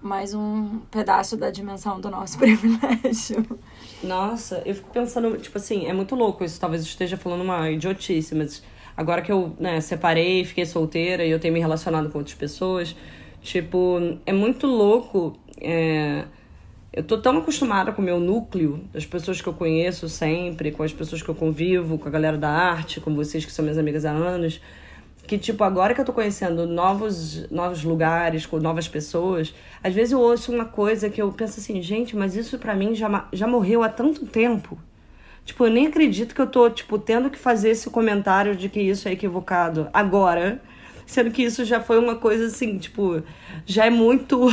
[0.00, 3.60] mais um pedaço da dimensão do nosso privilégio.
[4.02, 6.58] Nossa, eu fico pensando, tipo assim, é muito louco isso.
[6.60, 8.62] Talvez eu esteja falando uma idiotice, mas
[8.96, 12.96] agora que eu, né, separei, fiquei solteira e eu tenho me relacionado com outras pessoas,
[13.40, 15.38] tipo, é muito louco.
[15.60, 16.24] é,
[16.92, 20.82] Eu tô tão acostumada com o meu núcleo, das pessoas que eu conheço sempre, com
[20.82, 23.78] as pessoas que eu convivo, com a galera da arte, com vocês que são minhas
[23.78, 24.60] amigas há anos,
[25.26, 30.12] que, tipo, agora que eu tô conhecendo novos, novos lugares, com novas pessoas, às vezes
[30.12, 33.46] eu ouço uma coisa que eu penso assim, gente, mas isso pra mim já, já
[33.46, 34.78] morreu há tanto tempo.
[35.44, 38.80] Tipo, eu nem acredito que eu tô, tipo, tendo que fazer esse comentário de que
[38.80, 40.60] isso é equivocado agora,
[41.06, 43.22] sendo que isso já foi uma coisa assim, tipo,
[43.66, 44.48] já é muito.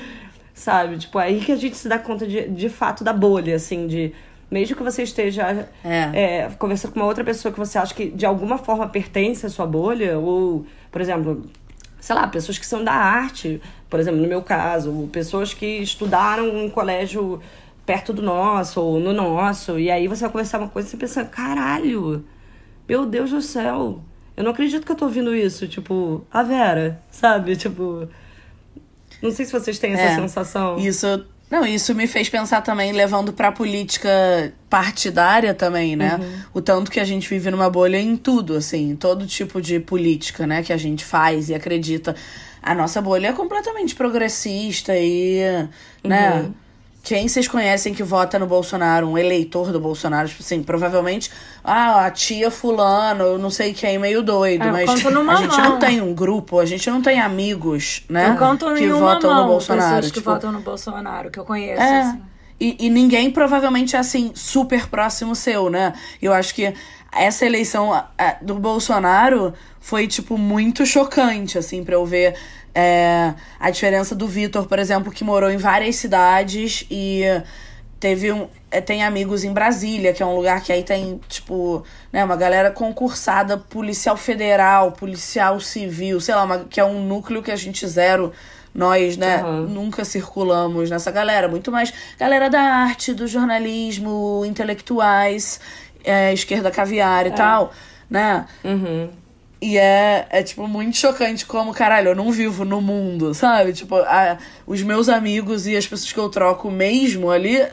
[0.54, 0.98] Sabe?
[0.98, 4.12] Tipo, aí que a gente se dá conta de, de fato da bolha, assim, de.
[4.54, 6.10] Mesmo que você esteja É.
[6.44, 9.48] é, conversando com uma outra pessoa que você acha que de alguma forma pertence à
[9.48, 11.44] sua bolha, ou, por exemplo,
[11.98, 15.66] sei lá, pessoas que são da arte, por exemplo, no meu caso, ou pessoas que
[15.82, 17.40] estudaram em um colégio
[17.84, 20.96] perto do nosso, ou no nosso, e aí você vai conversar uma coisa e você
[20.96, 22.24] pensa, caralho,
[22.88, 24.00] meu Deus do céu,
[24.36, 27.56] eu não acredito que eu tô ouvindo isso, tipo, a Vera, sabe?
[27.56, 28.08] Tipo,
[29.20, 30.78] não sei se vocês têm essa É, sensação.
[30.78, 31.26] Isso.
[31.50, 34.08] Não, isso me fez pensar também, levando pra política
[34.68, 36.18] partidária também, né?
[36.52, 39.78] O tanto que a gente vive numa bolha em tudo, assim, em todo tipo de
[39.78, 40.62] política, né?
[40.62, 42.16] Que a gente faz e acredita.
[42.62, 45.42] A nossa bolha é completamente progressista e,
[46.02, 46.50] né?
[47.04, 51.30] Quem vocês conhecem que vota no Bolsonaro, um eleitor do Bolsonaro, tipo assim, provavelmente,
[51.62, 55.70] ah, a tia fulano, eu não sei quem, meio doido, É, mas a gente mão.
[55.70, 58.30] não tem um grupo, a gente não tem amigos, né?
[58.30, 59.96] eu conto que votam mão no Bolsonaro.
[59.96, 62.00] pessoas que tipo, votam no Bolsonaro, que eu conheço, é.
[62.00, 62.22] assim.
[62.60, 65.92] E, e ninguém provavelmente é assim, super próximo seu, né?
[66.22, 66.72] Eu acho que
[67.12, 68.04] essa eleição
[68.42, 72.34] do Bolsonaro foi, tipo, muito chocante, assim, pra eu ver
[72.74, 77.22] é, a diferença do Vitor, por exemplo, que morou em várias cidades e
[78.00, 78.48] teve um.
[78.70, 82.34] É, tem amigos em Brasília, que é um lugar que aí tem, tipo, né, uma
[82.34, 87.56] galera concursada, policial federal, policial civil, sei lá, uma, que é um núcleo que a
[87.56, 88.32] gente zero
[88.74, 89.68] nós, né, uhum.
[89.68, 91.48] nunca circulamos nessa galera.
[91.48, 95.60] Muito mais galera da arte, do jornalismo, intelectuais,
[96.02, 97.32] é, esquerda caviar e é.
[97.32, 97.72] tal,
[98.10, 98.46] né?
[98.64, 99.08] Uhum.
[99.62, 103.72] E é, é, tipo, muito chocante como, caralho, eu não vivo no mundo, sabe?
[103.72, 107.66] Tipo, a, os meus amigos e as pessoas que eu troco mesmo ali,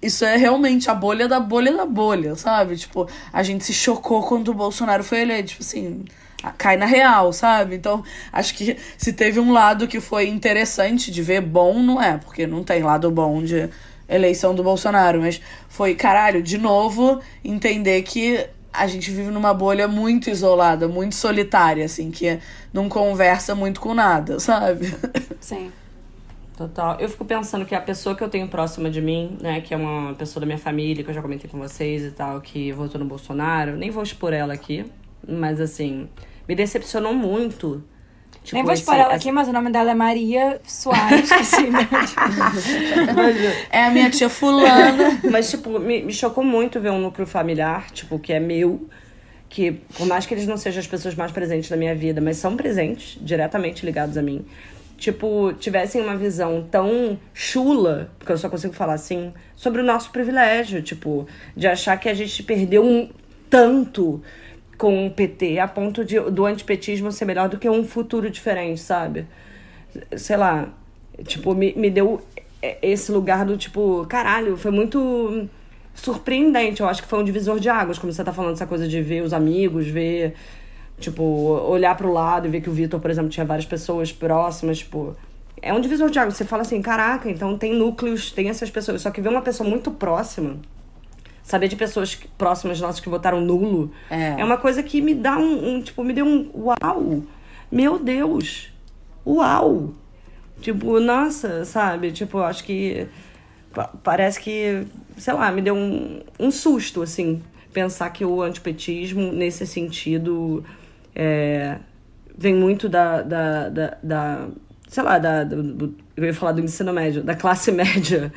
[0.00, 2.76] isso é realmente a bolha da bolha da bolha, sabe?
[2.76, 6.04] Tipo, a gente se chocou quando o Bolsonaro foi eleito, tipo assim,
[6.50, 7.76] cai na real, sabe?
[7.76, 8.02] Então,
[8.32, 12.46] acho que se teve um lado que foi interessante de ver, bom não é, porque
[12.46, 13.68] não tem lado bom de
[14.08, 19.86] eleição do Bolsonaro, mas foi, caralho, de novo, entender que a gente vive numa bolha
[19.86, 22.38] muito isolada, muito solitária, assim, que
[22.72, 24.94] não conversa muito com nada, sabe?
[25.40, 25.70] Sim.
[26.56, 26.98] Total.
[27.00, 29.76] Eu fico pensando que a pessoa que eu tenho próxima de mim, né, que é
[29.76, 32.98] uma pessoa da minha família, que eu já comentei com vocês e tal, que votou
[32.98, 34.84] no Bolsonaro, nem vou expor ela aqui,
[35.26, 36.08] mas assim,
[36.48, 37.84] me decepcionou muito
[38.44, 41.88] Tipo, Nem vou expor ela aqui, mas o nome dela é Maria Soares, assim, né?
[43.70, 45.20] é a minha tia fulana.
[45.30, 48.88] Mas, tipo, me, me chocou muito ver um núcleo familiar, tipo, que é meu,
[49.48, 52.36] que por mais que eles não sejam as pessoas mais presentes na minha vida, mas
[52.36, 54.44] são presentes, diretamente ligados a mim.
[54.98, 60.10] Tipo, tivessem uma visão tão chula, porque eu só consigo falar assim, sobre o nosso
[60.10, 63.08] privilégio, tipo, de achar que a gente perdeu um
[63.48, 64.20] tanto
[64.82, 68.80] com o PT a ponto de, do antipetismo ser melhor do que um futuro diferente,
[68.80, 69.28] sabe?
[70.16, 70.70] Sei lá,
[71.22, 72.20] tipo, me, me deu
[72.60, 75.48] esse lugar do tipo, caralho, foi muito
[75.94, 76.80] surpreendente.
[76.80, 79.00] Eu acho que foi um divisor de águas, como você tá falando, essa coisa de
[79.00, 80.34] ver os amigos, ver,
[80.98, 84.78] tipo, olhar pro lado e ver que o Vitor, por exemplo, tinha várias pessoas próximas,
[84.78, 85.16] tipo.
[85.64, 86.36] É um divisor de águas.
[86.36, 89.00] Você fala assim, caraca, então tem núcleos, tem essas pessoas.
[89.00, 90.56] Só que ver uma pessoa muito próxima
[91.52, 95.36] saber de pessoas próximas nossas que votaram nulo é, é uma coisa que me dá
[95.36, 97.22] um, um, tipo me deu um uau.
[97.70, 98.72] Meu Deus.
[99.26, 99.92] Uau.
[100.62, 102.10] Tipo nossa sabe?
[102.10, 103.06] Tipo acho que
[104.02, 104.86] parece que
[105.18, 110.64] sei lá me deu um, um susto assim pensar que o antipetismo nesse sentido
[111.14, 111.76] é,
[112.36, 114.48] vem muito da, da, da, da
[114.88, 118.32] sei lá da, do, eu ia falar do ensino médio da classe média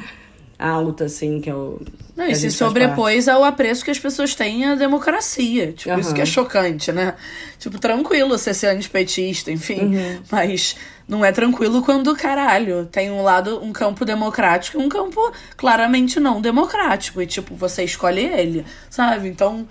[0.57, 1.79] alta, assim, que é o.
[2.15, 5.73] Não, e se sobrepôs ao apreço que as pessoas têm à democracia.
[5.73, 5.99] Tipo, uhum.
[5.99, 7.15] isso que é chocante, né?
[7.59, 9.95] Tipo, tranquilo você ser antipetista, enfim.
[9.95, 10.21] Uhum.
[10.31, 10.75] Mas
[11.07, 15.19] não é tranquilo quando, caralho, tem um lado, um campo democrático e um campo
[15.57, 17.21] claramente não democrático.
[17.21, 19.27] E, tipo, você escolhe ele, sabe?
[19.27, 19.67] Então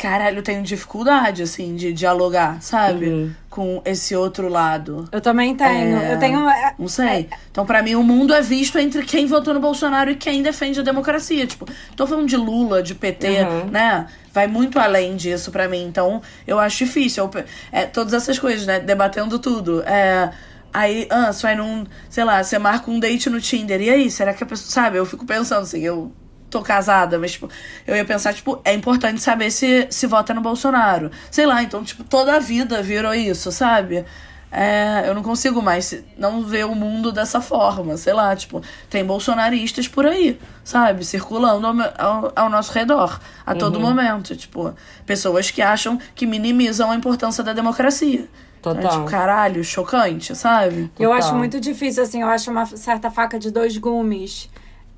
[0.00, 3.06] caralho, eu tenho dificuldade, assim, de dialogar, sabe?
[3.06, 3.34] Uhum.
[3.50, 5.06] Com esse outro lado.
[5.12, 5.98] Eu também tenho.
[5.98, 6.14] É...
[6.14, 6.48] Eu tenho.
[6.48, 7.06] É, não sei.
[7.06, 7.26] É...
[7.50, 10.80] Então, para mim, o mundo é visto entre quem votou no Bolsonaro e quem defende
[10.80, 11.46] a democracia.
[11.46, 13.66] Tipo, tô falando de Lula, de PT, uhum.
[13.66, 14.06] né?
[14.32, 15.84] Vai muito além disso para mim.
[15.84, 17.30] Então, eu acho difícil.
[17.34, 18.80] Eu, é, todas essas coisas, né?
[18.80, 19.82] Debatendo tudo.
[19.82, 20.30] É.
[20.72, 23.82] Aí, ah, você vai num, sei lá, você marca um date no Tinder.
[23.82, 24.70] E aí, será que a pessoa.
[24.70, 26.10] Sabe, eu fico pensando assim, eu
[26.50, 27.48] tô casada, mas, tipo,
[27.86, 31.10] eu ia pensar, tipo, é importante saber se, se vota no Bolsonaro.
[31.30, 34.04] Sei lá, então, tipo, toda a vida virou isso, sabe?
[34.52, 39.04] É, eu não consigo mais não ver o mundo dessa forma, sei lá, tipo, tem
[39.04, 41.04] bolsonaristas por aí, sabe?
[41.04, 43.58] Circulando ao, ao, ao nosso redor, a uhum.
[43.58, 44.74] todo momento, tipo,
[45.06, 48.28] pessoas que acham que minimizam a importância da democracia.
[48.60, 48.84] Total.
[48.84, 50.88] É, tipo, caralho, chocante, sabe?
[50.88, 51.06] Total.
[51.06, 54.50] Eu acho muito difícil, assim, eu acho uma certa faca de dois gumes.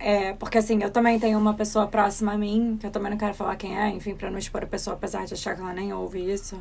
[0.05, 3.17] É, porque assim, eu também tenho uma pessoa próxima a mim, que eu também não
[3.17, 5.73] quero falar quem é, enfim, pra não expor a pessoa, apesar de achar que ela
[5.73, 6.61] nem ouve isso.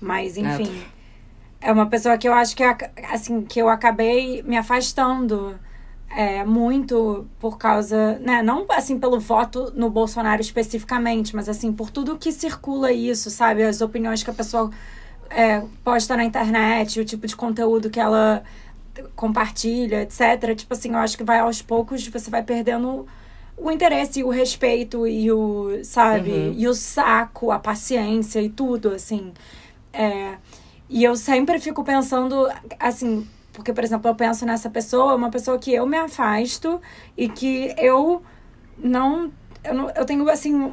[0.00, 0.82] Mas, enfim.
[1.60, 2.64] É, é uma pessoa que eu acho que,
[3.10, 5.54] assim, que eu acabei me afastando
[6.08, 11.90] é, muito por causa, né, não assim pelo voto no Bolsonaro especificamente, mas assim, por
[11.90, 13.62] tudo que circula isso, sabe?
[13.64, 14.70] As opiniões que a pessoa
[15.28, 18.42] é, posta na internet, o tipo de conteúdo que ela
[19.14, 20.54] compartilha, etc.
[20.56, 23.06] Tipo assim, eu acho que vai aos poucos, você vai perdendo
[23.56, 26.30] o interesse e o respeito e o, sabe?
[26.30, 26.54] Uhum.
[26.56, 29.32] E o saco, a paciência e tudo, assim.
[29.92, 30.36] É,
[30.88, 35.58] e eu sempre fico pensando, assim, porque, por exemplo, eu penso nessa pessoa, uma pessoa
[35.58, 36.80] que eu me afasto
[37.16, 38.22] e que eu
[38.76, 39.32] não.
[39.62, 40.72] Eu, não, eu tenho, assim,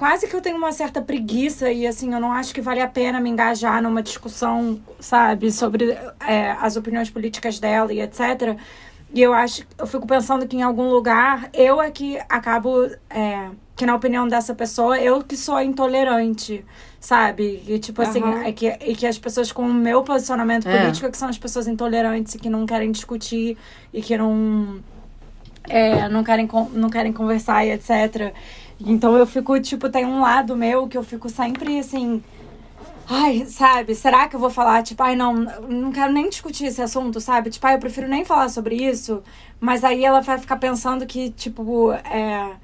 [0.00, 2.88] quase que eu tenho uma certa preguiça e assim, eu não acho que vale a
[2.88, 5.90] pena me engajar numa discussão, sabe, sobre
[6.26, 8.56] é, as opiniões políticas dela e etc.
[9.12, 13.50] E eu acho, eu fico pensando que em algum lugar eu é que acabo, é,
[13.76, 16.64] que na opinião dessa pessoa, eu que sou intolerante,
[16.98, 17.62] sabe?
[17.68, 20.80] E tipo assim, é que, e que as pessoas com o meu posicionamento É.
[20.80, 23.54] político é que são as pessoas intolerantes e que não querem discutir
[23.92, 24.80] e que não.
[25.68, 28.32] É, não querem, não querem conversar e etc.
[28.80, 32.22] Então eu fico, tipo, tem um lado meu que eu fico sempre assim.
[33.08, 36.80] Ai, sabe, será que eu vou falar, tipo, ai, não, não quero nem discutir esse
[36.80, 37.50] assunto, sabe?
[37.50, 39.22] Tipo, ai, eu prefiro nem falar sobre isso.
[39.60, 42.56] Mas aí ela vai ficar pensando que, tipo, é.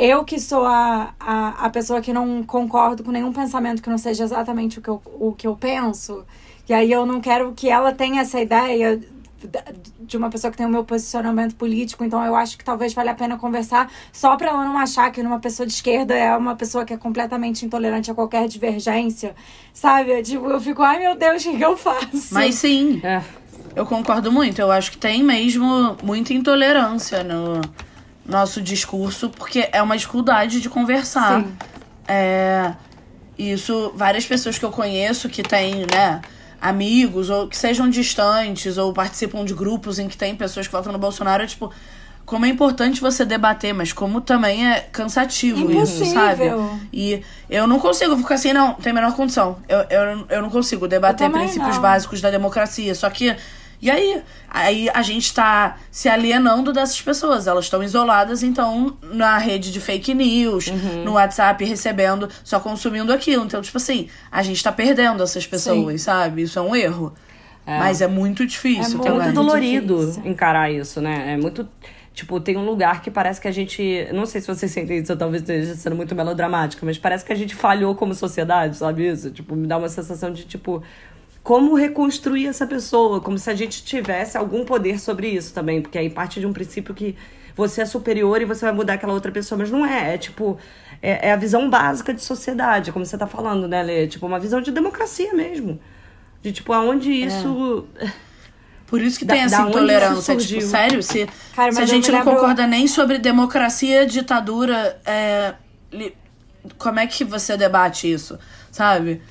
[0.00, 3.98] Eu que sou a, a, a pessoa que não concordo com nenhum pensamento que não
[3.98, 6.24] seja exatamente o que eu, o que eu penso.
[6.68, 9.00] E aí eu não quero que ela tenha essa ideia
[10.00, 13.12] de uma pessoa que tem o meu posicionamento político, então eu acho que talvez valha
[13.12, 16.56] a pena conversar só pra ela não achar que uma pessoa de esquerda é uma
[16.56, 19.34] pessoa que é completamente intolerante a qualquer divergência,
[19.72, 20.10] sabe?
[20.10, 22.32] Eu, Tipo, eu fico, ai meu Deus, o que que eu faço?
[22.34, 23.22] Mas sim, É.
[23.76, 24.60] eu concordo muito.
[24.60, 27.60] Eu acho que tem mesmo muita intolerância no
[28.26, 31.42] nosso discurso, porque é uma dificuldade de conversar.
[31.44, 31.56] Sim.
[32.08, 32.72] É,
[33.38, 36.20] isso, várias pessoas que eu conheço que têm, né,
[36.60, 40.92] amigos, ou que sejam distantes, ou participam de grupos em que tem pessoas que votam
[40.92, 41.72] no Bolsonaro, é tipo,
[42.28, 46.46] como é importante você debater, mas como também é cansativo isso, sabe?
[46.46, 46.78] Impossível.
[46.92, 49.56] E eu não consigo ficar assim, não, tem a menor condição.
[49.66, 51.82] Eu, eu, eu não consigo debater Eu princípios não.
[51.82, 52.94] básicos da democracia.
[52.94, 53.34] Só que.
[53.80, 54.22] E aí?
[54.50, 57.46] Aí a gente tá se alienando dessas pessoas.
[57.46, 61.04] Elas estão isoladas, então, na rede de fake news, Uhum.
[61.04, 63.44] no WhatsApp, recebendo, só consumindo aquilo.
[63.44, 66.42] Então, tipo assim, a gente tá perdendo essas pessoas, sabe?
[66.42, 67.14] Isso é um erro.
[67.66, 69.22] Mas é muito difícil É É também.
[69.24, 70.22] muito dolorido difícil.
[70.30, 71.34] encarar isso, né?
[71.34, 71.68] É muito.
[72.14, 74.08] Tipo, tem um lugar que parece que a gente.
[74.12, 77.32] Não sei se vocês sentem isso, eu talvez esteja sendo muito melodramática, mas parece que
[77.32, 79.30] a gente falhou como sociedade, sabe isso?
[79.30, 80.82] Tipo, me dá uma sensação de, tipo.
[81.48, 83.22] Como reconstruir essa pessoa?
[83.22, 85.80] Como se a gente tivesse algum poder sobre isso também.
[85.80, 87.16] Porque aí parte de um princípio que
[87.56, 89.58] você é superior e você vai mudar aquela outra pessoa.
[89.58, 90.14] Mas não é.
[90.14, 90.58] É tipo.
[91.00, 94.06] É, é a visão básica de sociedade, como você tá falando, né, Lê?
[94.06, 95.80] Tipo, uma visão de democracia mesmo.
[96.42, 97.86] De tipo, aonde isso.
[98.86, 100.36] Por isso que Da- tem essa intolerância.
[100.36, 105.54] Tipo, sério, se, Cara, se a gente não concorda nem sobre democracia, ditadura, é,
[105.90, 106.14] li-
[106.76, 108.38] como é que você debate isso,
[108.70, 109.22] sabe?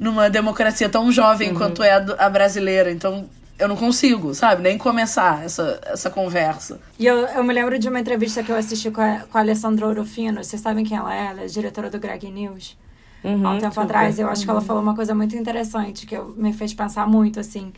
[0.00, 2.90] Numa democracia tão jovem quanto é a, a brasileira.
[2.90, 4.62] Então, eu não consigo, sabe?
[4.62, 6.80] Nem começar essa, essa conversa.
[6.98, 9.42] E eu, eu me lembro de uma entrevista que eu assisti com a, com a
[9.42, 10.42] Alessandra Orofino.
[10.42, 11.26] Vocês sabem quem ela é?
[11.26, 12.78] Ela é diretora do Greg News.
[13.22, 16.16] Uhum, Há um tempo atrás, eu acho que ela falou uma coisa muito interessante, que
[16.16, 17.70] eu, me fez pensar muito, assim,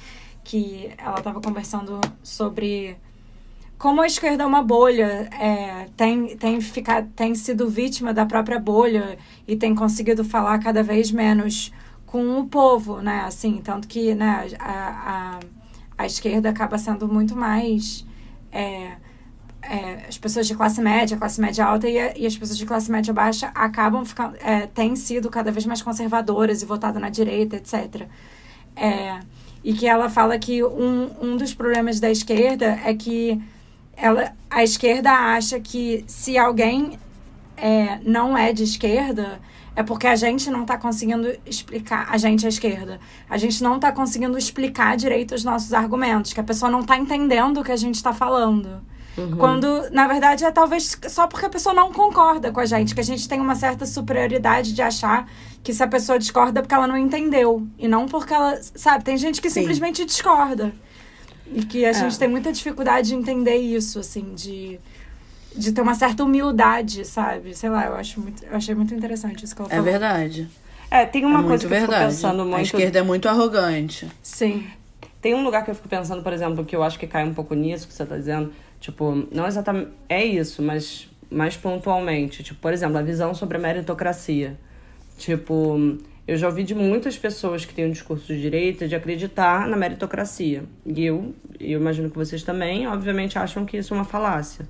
[0.45, 2.97] que ela estava conversando sobre
[3.77, 8.57] como a esquerda é uma bolha, é, tem, tem, ficado, tem sido vítima da própria
[8.57, 11.73] bolha e tem conseguido falar cada vez menos
[12.13, 13.23] com o povo, né?
[13.27, 15.41] Assim, tanto que né, a, a,
[15.97, 18.05] a esquerda acaba sendo muito mais.
[18.53, 18.93] é,
[19.63, 22.91] é, as pessoas de classe média, classe média alta e, e as pessoas de classe
[22.91, 27.57] média baixa acabam ficando, é, têm sido cada vez mais conservadoras e votadas na direita,
[27.57, 28.07] etc.
[28.77, 29.21] É,
[29.65, 33.41] e que ela fala que um, um dos problemas da esquerda é que
[33.97, 36.99] ela, a esquerda acha que se alguém
[37.57, 39.41] é, não é de esquerda,
[39.75, 42.07] é porque a gente não está conseguindo explicar.
[42.11, 43.01] A gente é esquerda.
[43.29, 46.97] A gente não está conseguindo explicar direito os nossos argumentos, que a pessoa não está
[46.97, 48.81] entendendo o que a gente está falando.
[49.39, 53.01] Quando, na verdade, é talvez só porque a pessoa não concorda com a gente, que
[53.01, 55.29] a gente tem uma certa superioridade de achar
[55.63, 57.67] que se a pessoa discorda é porque ela não entendeu.
[57.79, 58.59] E não porque ela.
[58.75, 59.61] Sabe, tem gente que Sim.
[59.61, 60.73] simplesmente discorda.
[61.55, 61.93] E que a É.
[61.93, 64.81] gente tem muita dificuldade de entender isso, assim, de,
[65.57, 67.55] de ter uma certa humildade, sabe?
[67.55, 68.45] Sei lá, eu acho muito.
[68.45, 69.85] Eu achei muito interessante isso que ela É falou.
[69.91, 70.49] verdade.
[70.91, 72.15] É, tem uma é coisa que eu fico verdade.
[72.15, 72.65] pensando A muito.
[72.65, 74.09] esquerda é muito arrogante.
[74.23, 74.67] Sim.
[75.21, 77.33] Tem um lugar que eu fico pensando, por exemplo, que eu acho que cai um
[77.33, 78.53] pouco nisso que você tá dizendo.
[78.81, 79.89] Tipo, não exatamente.
[80.09, 82.43] É isso, mas mais pontualmente.
[82.43, 84.59] Tipo, por exemplo, a visão sobre a meritocracia.
[85.17, 89.67] Tipo, eu já ouvi de muitas pessoas que têm um discurso de direita de acreditar
[89.69, 90.65] na meritocracia.
[90.85, 94.67] E eu, eu imagino que vocês também, obviamente, acham que isso é uma falácia.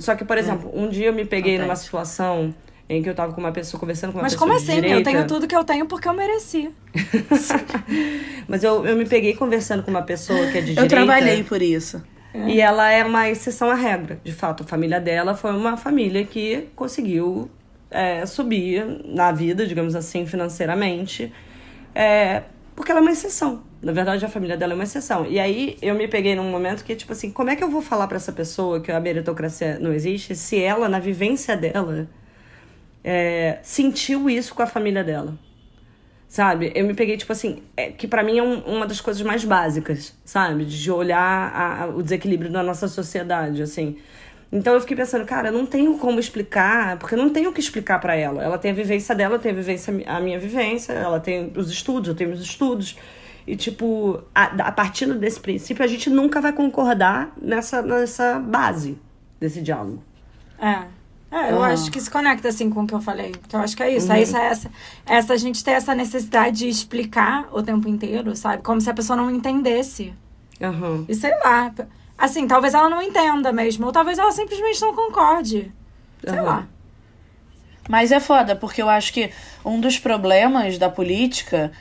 [0.00, 2.54] Só que, por exemplo, um dia eu me peguei numa situação
[2.88, 4.76] em que eu tava com uma pessoa conversando com uma Mas pessoa como de assim?
[4.78, 5.10] Eu direita.
[5.10, 6.70] tenho tudo que eu tenho porque eu mereci.
[8.48, 10.88] Mas eu, eu me peguei conversando com uma pessoa que é de Eu direita.
[10.88, 12.02] trabalhei por isso.
[12.46, 14.20] E ela é uma exceção à regra.
[14.22, 17.50] De fato, a família dela foi uma família que conseguiu
[17.90, 21.32] é, subir na vida, digamos assim, financeiramente.
[21.94, 22.42] É,
[22.76, 23.62] porque ela é uma exceção.
[23.80, 25.26] Na verdade, a família dela é uma exceção.
[25.26, 27.80] E aí eu me peguei num momento que, tipo assim, como é que eu vou
[27.80, 32.08] falar pra essa pessoa que a meritocracia não existe se ela, na vivência dela,
[33.04, 35.38] é, sentiu isso com a família dela?
[36.28, 36.70] sabe?
[36.74, 39.44] Eu me peguei, tipo assim, é, que para mim é um, uma das coisas mais
[39.44, 40.64] básicas, sabe?
[40.64, 43.96] De olhar a, a, o desequilíbrio da nossa sociedade, assim.
[44.52, 47.98] Então eu fiquei pensando, cara, não tenho como explicar, porque não tenho o que explicar
[47.98, 48.42] para ela.
[48.42, 51.70] Ela tem a vivência dela, eu tenho a, vivência, a minha vivência, ela tem os
[51.70, 52.96] estudos, eu tenho os estudos.
[53.48, 58.98] E, tipo, a, a partir desse princípio, a gente nunca vai concordar nessa, nessa base
[59.40, 60.02] desse diálogo.
[60.60, 60.84] É.
[61.30, 61.62] É, eu uhum.
[61.62, 63.32] acho que se conecta assim com o que eu falei.
[63.48, 64.08] Que eu acho que é isso.
[64.08, 64.14] Uhum.
[64.14, 64.70] É isso, é essa,
[65.06, 65.32] essa.
[65.32, 68.62] A gente tem essa necessidade de explicar o tempo inteiro, sabe?
[68.62, 70.12] Como se a pessoa não entendesse.
[70.60, 71.06] Uhum.
[71.08, 71.72] E sei lá.
[72.18, 73.86] Assim, talvez ela não entenda mesmo.
[73.86, 75.72] Ou talvez ela simplesmente não concorde.
[76.22, 76.66] Sei lá.
[77.88, 79.30] Mas é foda, porque eu acho que
[79.64, 81.72] um dos problemas da política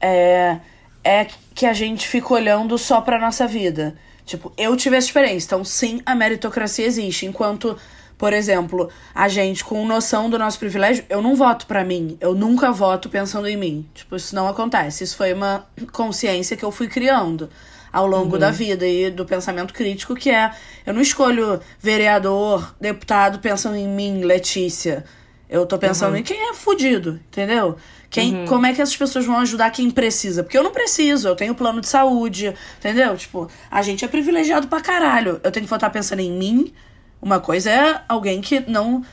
[0.00, 0.60] é,
[1.04, 3.94] é que a gente fica olhando só pra nossa vida.
[4.24, 5.46] Tipo, eu tive essa experiência.
[5.46, 7.26] Então, sim, a meritocracia existe.
[7.26, 7.76] Enquanto,
[8.16, 12.16] por exemplo, a gente com noção do nosso privilégio, eu não voto para mim.
[12.20, 13.86] Eu nunca voto pensando em mim.
[13.94, 15.04] Tipo, isso não acontece.
[15.04, 17.50] Isso foi uma consciência que eu fui criando
[17.92, 18.40] ao longo uhum.
[18.40, 20.50] da vida e do pensamento crítico, que é
[20.84, 25.04] eu não escolho vereador, deputado pensando em mim, Letícia.
[25.48, 26.18] Eu tô pensando uhum.
[26.18, 27.76] em quem é fudido, entendeu?
[28.10, 28.46] Quem, uhum.
[28.46, 30.42] Como é que essas pessoas vão ajudar quem precisa?
[30.42, 33.16] Porque eu não preciso, eu tenho plano de saúde, entendeu?
[33.16, 35.40] Tipo, a gente é privilegiado pra caralho.
[35.42, 36.72] Eu tenho que estar pensando em mim.
[37.20, 39.04] Uma coisa é alguém que não,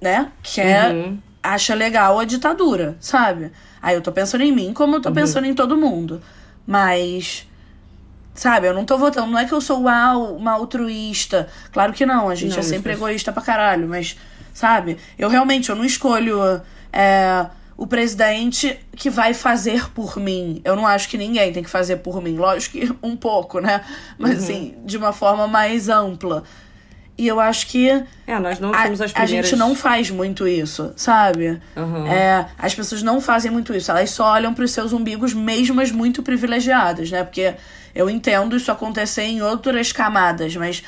[0.00, 1.18] né, quer, uhum.
[1.42, 3.52] acha legal a ditadura, sabe?
[3.80, 5.14] Aí eu tô pensando em mim como eu tô uhum.
[5.14, 6.20] pensando em todo mundo.
[6.66, 7.46] Mas
[8.34, 9.30] Sabe, eu não tô votando.
[9.30, 11.48] Não é que eu sou uau, uma altruísta.
[11.72, 13.86] Claro que não, a gente não, é sempre egoísta pra caralho.
[13.86, 14.16] Mas,
[14.52, 16.60] sabe, eu realmente eu não escolho
[16.92, 17.46] é,
[17.76, 20.60] o presidente que vai fazer por mim.
[20.64, 22.36] Eu não acho que ninguém tem que fazer por mim.
[22.36, 23.80] Lógico que um pouco, né?
[24.18, 24.44] Mas uhum.
[24.44, 26.44] assim, de uma forma mais ampla.
[27.20, 27.88] E eu acho que.
[28.26, 29.46] É, nós não somos as primeiras.
[29.46, 31.60] A gente não faz muito isso, sabe?
[31.76, 32.06] Uhum.
[32.06, 33.90] É, as pessoas não fazem muito isso.
[33.90, 37.22] Elas só olham para os seus umbigos, mesmo as muito privilegiadas, né?
[37.22, 37.54] Porque
[37.94, 40.82] eu entendo isso acontecer em outras camadas, mas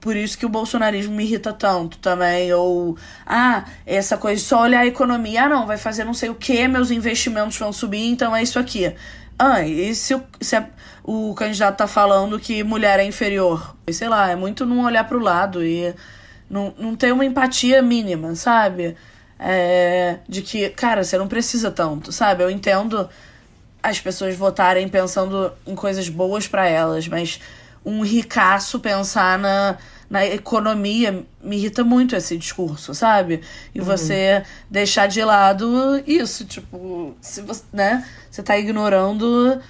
[0.00, 2.52] por isso que o bolsonarismo me irrita tanto também.
[2.52, 2.96] Ou,
[3.26, 5.44] ah, essa coisa só olhar a economia.
[5.44, 8.58] Ah, não, vai fazer não sei o que, meus investimentos vão subir, então é isso
[8.58, 8.94] aqui.
[9.38, 10.66] Ah, e se, o, se a,
[11.04, 13.76] o candidato tá falando que mulher é inferior?
[13.90, 15.94] Sei lá, é muito não olhar pro lado e
[16.48, 18.96] não, não ter uma empatia mínima, sabe?
[19.38, 22.42] É, de que, cara, você não precisa tanto, sabe?
[22.42, 23.08] Eu entendo
[23.82, 27.40] as pessoas votarem pensando em coisas boas para elas, mas
[27.84, 29.76] um ricaço pensar na,
[30.08, 33.40] na economia me irrita muito esse discurso, sabe?
[33.74, 33.86] E uhum.
[33.86, 38.04] você deixar de lado isso, tipo, se você, né?
[38.30, 39.60] Você tá ignorando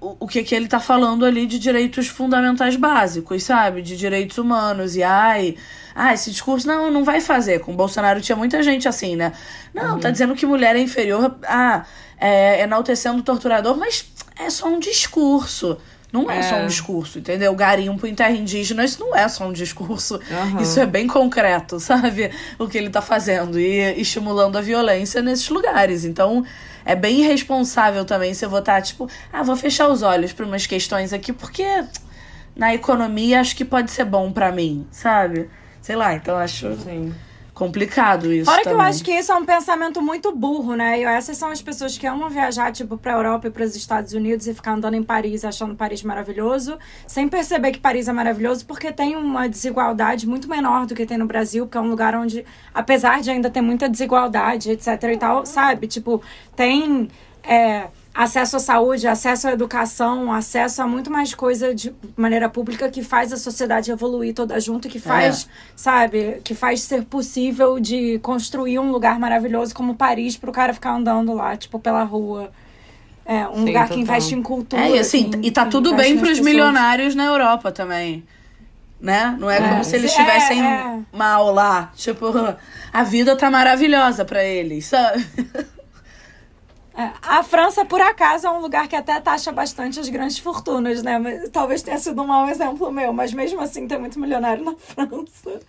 [0.00, 3.82] o, o que que ele tá falando ali de direitos fundamentais básicos, sabe?
[3.82, 4.96] De direitos humanos.
[4.96, 5.56] E ai,
[5.94, 7.60] ah, esse discurso não, não vai fazer.
[7.60, 9.32] Com o Bolsonaro tinha muita gente assim, né?
[9.74, 10.00] Não, tá uhum.
[10.00, 11.38] tá dizendo que mulher é inferior.
[11.44, 11.84] Ah,
[12.18, 14.06] é, enaltecendo o torturador, mas
[14.38, 15.78] é só um discurso.
[16.12, 17.54] Não é, é, só um discurso, entendeu?
[17.54, 20.14] Garimpo em terra indígena, isso não é só um discurso.
[20.16, 20.60] Uhum.
[20.60, 22.30] Isso é bem concreto, sabe?
[22.58, 26.04] O que ele tá fazendo e estimulando a violência nesses lugares.
[26.04, 26.44] Então,
[26.84, 31.12] é bem irresponsável também você votar, tipo, ah, vou fechar os olhos para umas questões
[31.12, 31.84] aqui, porque
[32.56, 35.48] na economia acho que pode ser bom para mim, sabe?
[35.80, 36.76] Sei lá, então acho.
[36.76, 37.14] Sim
[37.60, 38.46] complicado isso.
[38.46, 38.78] Fora também.
[38.78, 41.00] que eu acho que isso é um pensamento muito burro, né?
[41.00, 44.46] E essas são as pessoas que amam viajar, tipo, pra Europa e pros Estados Unidos
[44.46, 48.90] e ficar andando em Paris, achando Paris maravilhoso, sem perceber que Paris é maravilhoso, porque
[48.90, 52.46] tem uma desigualdade muito menor do que tem no Brasil, porque é um lugar onde,
[52.72, 55.86] apesar de ainda ter muita desigualdade, etc e tal, sabe?
[55.86, 56.22] Tipo,
[56.56, 57.10] tem.
[57.42, 62.88] É, acesso à saúde, acesso à educação, acesso a muito mais coisa de maneira pública
[62.88, 65.52] que faz a sociedade evoluir toda junto, que faz, é.
[65.76, 70.74] sabe, que faz ser possível de construir um lugar maravilhoso como Paris para o cara
[70.74, 72.50] ficar andando lá, tipo, pela rua.
[73.24, 73.96] É, um Sim, lugar total.
[73.96, 74.82] que investe em cultura.
[74.82, 78.24] É, e assim, e tá tudo bem para os milionários na Europa também.
[79.00, 79.36] Né?
[79.38, 80.98] Não é, é como se eles estivessem é, é.
[81.16, 81.92] mal lá.
[81.94, 82.26] Tipo,
[82.92, 85.24] a vida tá maravilhosa para eles, sabe?
[87.22, 91.18] A França, por acaso, é um lugar que até taxa bastante as grandes fortunas, né?
[91.18, 94.74] Mas, talvez tenha sido um mau exemplo meu, mas mesmo assim tem muito milionário na
[94.76, 95.60] França.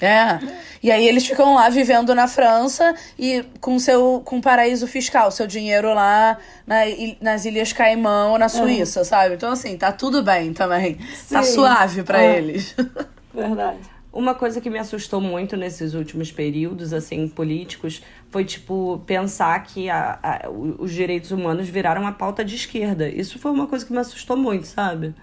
[0.00, 0.38] É.
[0.82, 5.46] E aí eles ficam lá vivendo na França e com seu com paraíso fiscal, seu
[5.46, 6.76] dinheiro lá na,
[7.20, 8.48] nas Ilhas Caimão ou na.
[8.48, 9.04] Suíça, é.
[9.04, 9.34] sabe?
[9.34, 10.94] Então assim, tá tudo bem também.
[10.94, 11.34] Tá Sim.
[11.34, 12.38] Tá suave para é.
[12.38, 12.74] eles.
[13.34, 13.97] Verdade.
[14.18, 19.88] Uma coisa que me assustou muito nesses últimos períodos, assim, políticos, foi, tipo, pensar que
[19.88, 23.08] a, a, os direitos humanos viraram uma pauta de esquerda.
[23.08, 25.14] Isso foi uma coisa que me assustou muito, sabe?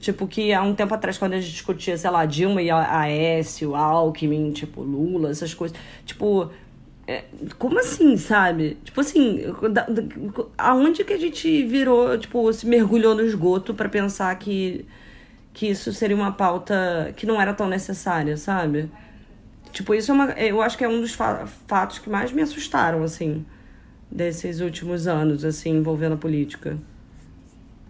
[0.00, 3.00] Tipo, que há um tempo atrás, quando a gente discutia, sei lá, Dilma e a
[3.00, 5.76] Aécio, Alckmin, tipo, Lula, essas coisas.
[6.04, 6.50] Tipo,
[7.06, 7.24] É,
[7.58, 8.78] como assim, sabe?
[8.84, 9.42] Tipo assim,
[9.72, 10.02] da- da-
[10.56, 14.86] aonde que a gente virou, tipo, se mergulhou no esgoto pra pensar que,
[15.54, 18.90] que isso seria uma pauta que não era tão necessária, sabe?
[19.72, 20.30] Tipo, isso é uma.
[20.32, 23.46] Eu acho que é um dos fa- fatos que mais me assustaram, assim,
[24.10, 26.78] desses últimos anos, assim, envolvendo a política.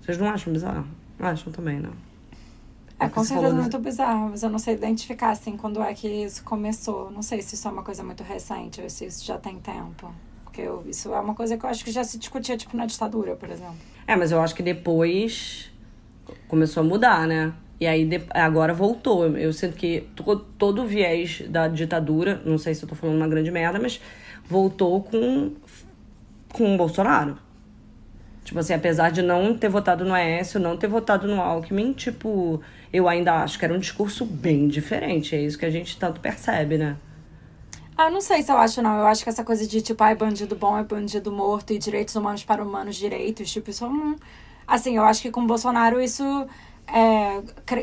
[0.00, 0.86] Vocês não acham bizarro?
[1.18, 1.92] Acham também, não?
[2.98, 5.56] É, É com que você certeza falou muito bizarro, mas eu não sei identificar, assim,
[5.56, 7.10] quando é que isso começou.
[7.10, 10.12] Não sei se isso é uma coisa muito recente ou se isso já tem tempo.
[10.44, 12.86] Porque eu- isso é uma coisa que eu acho que já se discutia, tipo, na
[12.86, 13.76] ditadura, por exemplo.
[14.06, 15.70] É, mas eu acho que depois
[16.48, 17.52] começou a mudar, né?
[17.80, 19.36] E aí de- agora voltou.
[19.36, 23.16] Eu sinto que to- todo o viés da ditadura, não sei se eu tô falando
[23.16, 24.00] uma grande merda, mas
[24.48, 25.52] voltou com,
[26.52, 27.38] com o Bolsonaro.
[28.44, 32.60] Tipo assim, apesar de não ter votado no Aécio, não ter votado no Alckmin, tipo,
[32.92, 35.34] eu ainda acho que era um discurso bem diferente.
[35.34, 36.96] É isso que a gente tanto percebe, né?
[37.96, 38.98] Ah, não sei se eu acho, não.
[38.98, 42.14] Eu acho que essa coisa de, tipo, ai, bandido bom é bandido morto e direitos
[42.16, 44.16] humanos para humanos direitos, tipo, isso não...
[44.66, 46.24] Assim, eu acho que com o Bolsonaro isso
[46.86, 47.40] é,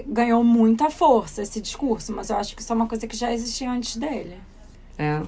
[0.08, 3.32] ganhou muita força, esse discurso, mas eu acho que isso é uma coisa que já
[3.34, 4.38] existia antes dele.
[4.98, 5.22] É.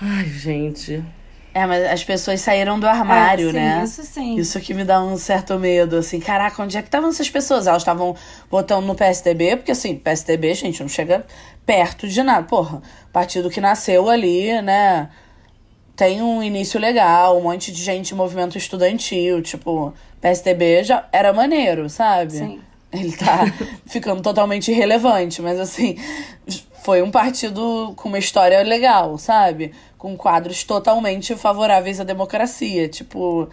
[0.00, 1.04] Ai, gente.
[1.52, 3.82] É, mas as pessoas saíram do armário, É, sim, né?
[3.84, 4.36] Isso sim.
[4.36, 7.66] Isso que me dá um certo medo, assim, caraca, onde é que estavam essas pessoas?
[7.66, 8.14] Elas estavam
[8.48, 11.26] votando no PSDB, porque assim, PSDB, gente, não chega
[11.66, 12.46] perto de nada.
[12.46, 12.80] Porra,
[13.12, 15.08] partido que nasceu ali, né?
[15.96, 21.32] Tem um início legal, um monte de gente em movimento estudantil, tipo, PSDB já era
[21.32, 22.32] maneiro, sabe?
[22.32, 22.60] Sim.
[22.92, 23.40] Ele tá
[23.86, 25.96] ficando totalmente irrelevante, mas assim,
[26.82, 29.72] foi um partido com uma história legal, sabe?
[29.98, 32.88] Com quadros totalmente favoráveis à democracia.
[32.88, 33.48] Tipo,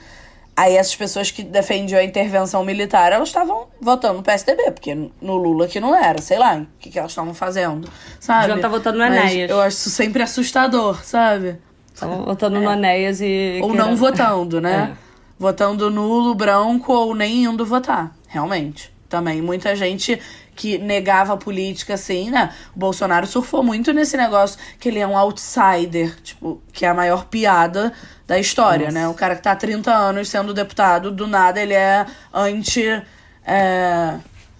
[0.55, 5.35] aí essas pessoas que defendiam a intervenção militar, elas estavam votando no PSDB, porque no
[5.35, 7.89] Lula que não era, sei lá, o que, que elas estavam fazendo,
[8.21, 8.47] sabe?
[8.47, 9.49] Deviam tá votando no Enéas.
[9.49, 11.57] Eu acho isso sempre assustador, sabe?
[11.99, 13.59] Tava votando no Anéas e.
[13.61, 14.95] Ou não era- votando, né?
[15.01, 15.04] É.
[15.37, 18.15] Votando nulo, branco ou nem indo votar.
[18.27, 18.93] Realmente.
[19.09, 19.41] Também.
[19.41, 20.19] Muita gente
[20.55, 22.53] que negava a política, assim, né?
[22.75, 26.93] O Bolsonaro surfou muito nesse negócio que ele é um outsider, tipo, que é a
[26.93, 27.93] maior piada
[28.25, 28.99] da história, Nossa.
[28.99, 29.07] né?
[29.07, 33.01] O cara que tá há 30 anos sendo deputado, do nada ele é anti.
[33.45, 34.17] É,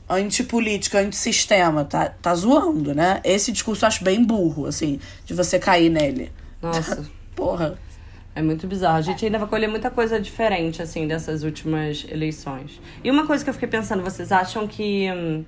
[0.09, 1.83] antipolítica, antissistema.
[1.83, 3.19] Tá, tá zoando, né?
[3.23, 6.31] Esse discurso eu acho bem burro, assim, de você cair nele.
[6.61, 7.03] Nossa.
[7.35, 7.77] Porra.
[8.35, 8.97] É muito bizarro.
[8.97, 12.81] A gente ainda vai colher muita coisa diferente, assim, dessas últimas eleições.
[13.01, 15.45] E uma coisa que eu fiquei pensando, vocês acham que hum,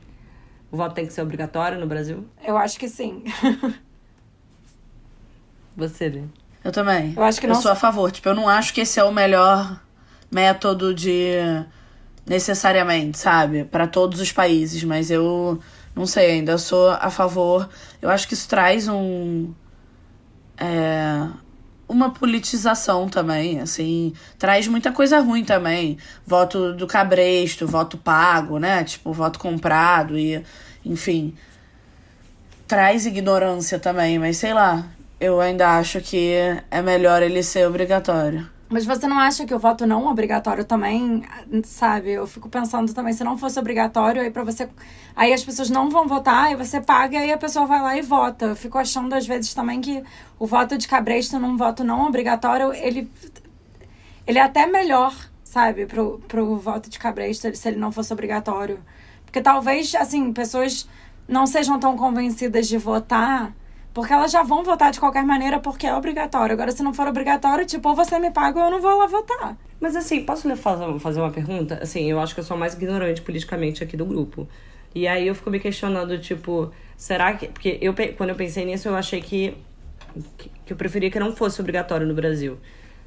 [0.71, 2.25] o voto tem que ser obrigatório no Brasil?
[2.45, 3.23] Eu acho que sim.
[5.75, 6.23] Você, Lê?
[6.63, 7.13] Eu também.
[7.15, 8.11] Eu acho que não- Eu sou a favor.
[8.11, 9.79] Tipo, eu não acho que esse é o melhor
[10.31, 11.33] método de.
[12.25, 13.63] necessariamente, sabe?
[13.63, 15.59] Pra todos os países, mas eu
[15.95, 16.51] não sei ainda.
[16.53, 17.69] Eu sou a favor.
[18.01, 19.53] Eu acho que isso traz um.
[20.57, 21.27] É,
[21.87, 25.97] uma politização também, assim, traz muita coisa ruim também.
[26.25, 28.83] Voto do cabresto, voto pago, né?
[28.83, 30.43] Tipo, voto comprado e,
[30.85, 31.33] enfim,
[32.67, 34.85] traz ignorância também, mas sei lá,
[35.19, 36.33] eu ainda acho que
[36.69, 38.56] é melhor ele ser obrigatório.
[38.69, 41.23] Mas você não acha que o voto não obrigatório também,
[41.63, 42.11] sabe?
[42.11, 44.67] Eu fico pensando também, se não fosse obrigatório, aí para você.
[45.15, 47.97] Aí as pessoas não vão votar, aí você paga e aí a pessoa vai lá
[47.97, 48.47] e vota.
[48.47, 50.03] Eu fico achando às vezes também que
[50.37, 53.09] o voto de cabresto num voto não obrigatório, ele.
[54.25, 55.15] Ele é até melhor,
[55.45, 58.79] sabe, pro, pro voto de cabresto, se ele não fosse obrigatório.
[59.23, 60.89] Porque talvez, assim, pessoas
[61.25, 63.53] não sejam tão convencidas de votar.
[63.97, 66.53] Porque elas já vão votar de qualquer maneira porque é obrigatório.
[66.53, 69.07] Agora, se não for obrigatório, tipo, ou você me paga ou eu não vou lá
[69.07, 69.57] votar.
[69.79, 71.79] Mas assim, posso fazer, uma pergunta?
[71.81, 74.47] Assim, eu acho que eu sou mais ignorante politicamente aqui do grupo.
[74.93, 77.47] E aí eu fico me questionando, tipo, será que.
[77.47, 79.57] Porque eu, quando eu pensei nisso, eu achei que,
[80.37, 82.59] que, eu preferia que não fosse obrigatório no Brasil.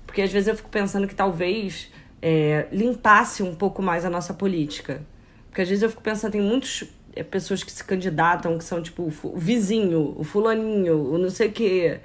[0.04, 1.88] Porque às vezes eu fico pensando que talvez
[2.20, 5.02] é, limpasse um pouco mais a nossa política.
[5.50, 6.82] Porque às vezes eu fico pensando, tem muitas
[7.30, 11.52] pessoas que se candidatam, que são tipo o vizinho, o fulaninho, o não sei o
[11.52, 12.00] quê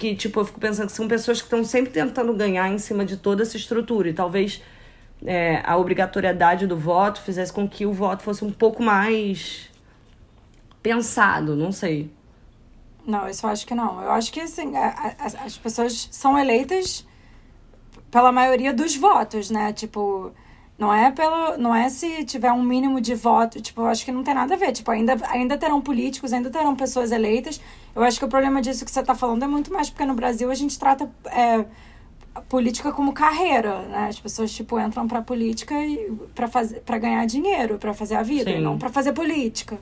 [0.00, 3.04] que, tipo, eu fico pensando que são pessoas que estão sempre tentando ganhar em cima
[3.04, 4.08] de toda essa estrutura.
[4.08, 4.62] E talvez
[5.26, 9.68] é, a obrigatoriedade do voto fizesse com que o voto fosse um pouco mais
[10.82, 12.10] pensado, não sei.
[13.06, 14.02] Não, isso eu acho que não.
[14.02, 17.06] Eu acho que, assim, a- a- as pessoas são eleitas
[18.10, 19.70] pela maioria dos votos, né?
[19.72, 20.32] Tipo,
[20.80, 21.58] não é pelo.
[21.58, 23.60] Não é se tiver um mínimo de voto.
[23.60, 24.72] Tipo, eu acho que não tem nada a ver.
[24.72, 27.60] Tipo, ainda, ainda terão políticos, ainda terão pessoas eleitas.
[27.94, 30.14] Eu acho que o problema disso que você tá falando é muito mais porque no
[30.14, 31.08] Brasil a gente trata.
[31.26, 31.66] É,
[32.32, 34.06] a política como carreira, né?
[34.08, 38.22] As pessoas tipo entram pra política e para fazer para ganhar dinheiro, pra fazer a
[38.22, 38.58] vida, Sim.
[38.58, 39.78] e não pra fazer política.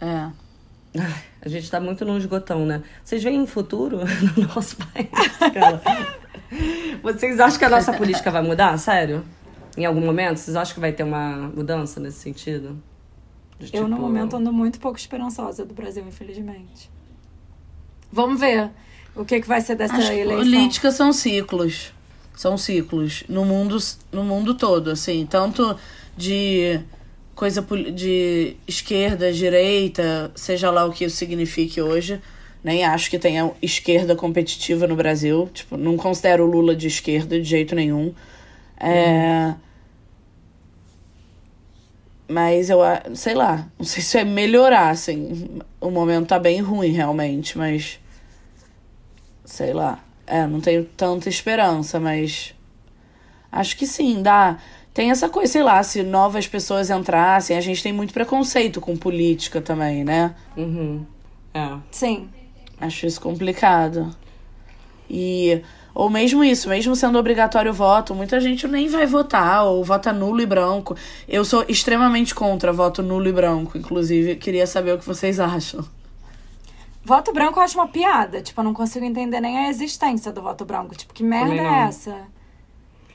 [0.00, 0.28] É.
[1.40, 2.82] A gente tá muito no esgotão, né?
[3.04, 4.00] Vocês veem um futuro
[4.36, 5.08] no nosso país,
[5.54, 5.80] cara?
[7.00, 8.76] Vocês acham que a nossa política vai mudar?
[8.76, 9.24] Sério?
[9.78, 10.38] Em algum momento?
[10.38, 12.76] Vocês acham que vai ter uma mudança nesse sentido?
[13.60, 16.90] De, eu, no tipo, momento, ando muito pouco esperançosa do Brasil, infelizmente.
[18.10, 18.70] Vamos ver
[19.14, 20.38] o que, que vai ser dessa As eleição.
[20.38, 21.92] Políticas são ciclos.
[22.34, 23.22] São ciclos.
[23.28, 23.78] No mundo,
[24.10, 25.24] no mundo todo, assim.
[25.24, 25.76] Tanto
[26.16, 26.80] de
[27.36, 27.64] coisa
[27.94, 32.20] de esquerda, direita, seja lá o que isso signifique hoje.
[32.64, 35.48] Nem acho que tenha esquerda competitiva no Brasil.
[35.54, 38.12] Tipo, não considero o Lula de esquerda de jeito nenhum.
[38.76, 39.54] É.
[42.28, 42.80] Mas eu
[43.14, 45.60] sei lá, não sei se é melhorar, assim.
[45.80, 47.98] O momento tá bem ruim, realmente, mas.
[49.44, 50.04] Sei lá.
[50.26, 52.54] É, não tenho tanta esperança, mas.
[53.50, 54.58] Acho que sim, dá
[54.98, 58.96] tem essa coisa, sei lá, se novas pessoas entrassem, a gente tem muito preconceito com
[58.96, 60.34] política também, né?
[60.56, 61.06] Uhum.
[61.54, 61.76] É.
[61.92, 62.28] Sim.
[62.80, 64.10] Acho isso complicado.
[65.08, 65.62] E.
[65.94, 70.12] Ou mesmo isso, mesmo sendo obrigatório o voto, muita gente nem vai votar, ou vota
[70.12, 70.96] nulo e branco.
[71.28, 75.84] Eu sou extremamente contra voto nulo e branco, inclusive, queria saber o que vocês acham.
[77.04, 78.42] Voto branco eu acho uma piada.
[78.42, 80.94] Tipo, eu não consigo entender nem a existência do voto branco.
[80.94, 82.14] Tipo, que merda é essa?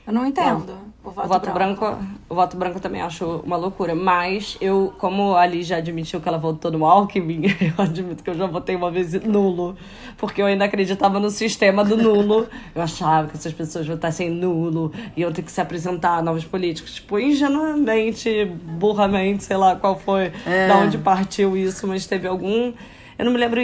[0.06, 1.80] Eu não entendo o voto, o voto branco.
[1.80, 2.04] branco.
[2.28, 3.94] O voto branco também acho uma loucura.
[3.94, 8.30] Mas eu, como a Ali já admitiu que ela votou no Alckmin, eu admito que
[8.30, 9.76] eu já votei uma vez nulo.
[10.16, 12.46] Porque eu ainda acreditava no sistema do nulo.
[12.74, 16.44] Eu achava que essas pessoas votassem nulo e eu ter que se apresentar a novos
[16.44, 16.94] políticos.
[16.94, 20.68] Tipo, ingenuamente, burramente, sei lá qual foi, é.
[20.68, 22.72] da onde partiu isso, mas teve algum.
[23.18, 23.60] Eu não me lembro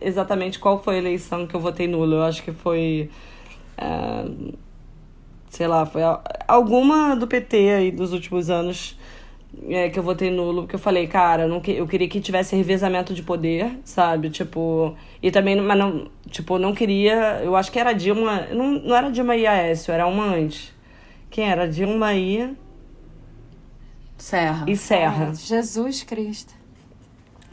[0.00, 2.16] exatamente qual foi a eleição que eu votei nulo.
[2.16, 3.10] Eu acho que foi.
[3.78, 4.63] Uh
[5.54, 6.02] sei lá, foi
[6.48, 8.98] alguma do PT aí dos últimos anos
[9.68, 13.14] é, que eu votei nulo, porque eu falei, cara, não, eu queria que tivesse revezamento
[13.14, 14.30] de poder, sabe?
[14.30, 18.96] Tipo, e também, mas não, tipo, não queria, eu acho que era Dilma, não, não
[18.96, 20.72] era Dilma e Aécio, era uma antes.
[21.30, 21.68] Quem era?
[21.68, 22.52] Dilma e...
[24.18, 24.64] Serra.
[24.68, 25.26] E Serra.
[25.28, 26.63] Ai, Jesus Cristo.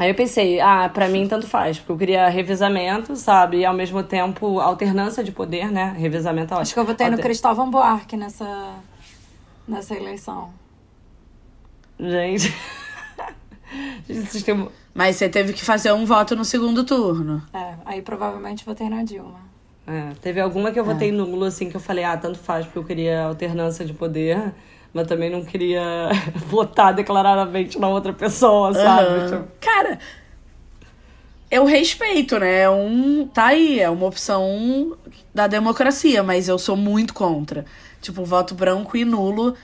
[0.02, 3.58] Aí eu pensei, ah, pra mim tanto faz, porque eu queria revezamento, sabe?
[3.58, 5.94] E ao mesmo tempo alternância de poder, né?
[5.96, 7.20] Revezamento é Acho que eu votei Alter...
[7.20, 8.80] no Cristóvão Buarque nessa,
[9.68, 10.52] nessa eleição.
[12.00, 12.52] Gente.
[14.92, 17.44] Mas você teve que fazer um voto no segundo turno.
[17.54, 19.40] É, aí provavelmente votei na Dilma.
[19.86, 21.12] É, teve alguma que eu votei é.
[21.12, 24.52] nulo, assim, que eu falei, ah, tanto faz, porque eu queria alternância de poder
[24.94, 26.10] mas também não queria
[26.48, 29.10] votar declaradamente na outra pessoa, sabe?
[29.10, 29.26] Uhum.
[29.26, 29.48] Tipo...
[29.60, 30.00] Cara,
[31.50, 32.62] eu respeito, né?
[32.62, 33.28] É um.
[33.28, 34.98] Tá aí, é uma opção
[35.34, 37.66] da democracia, mas eu sou muito contra.
[38.02, 39.56] Tipo, voto branco e nulo.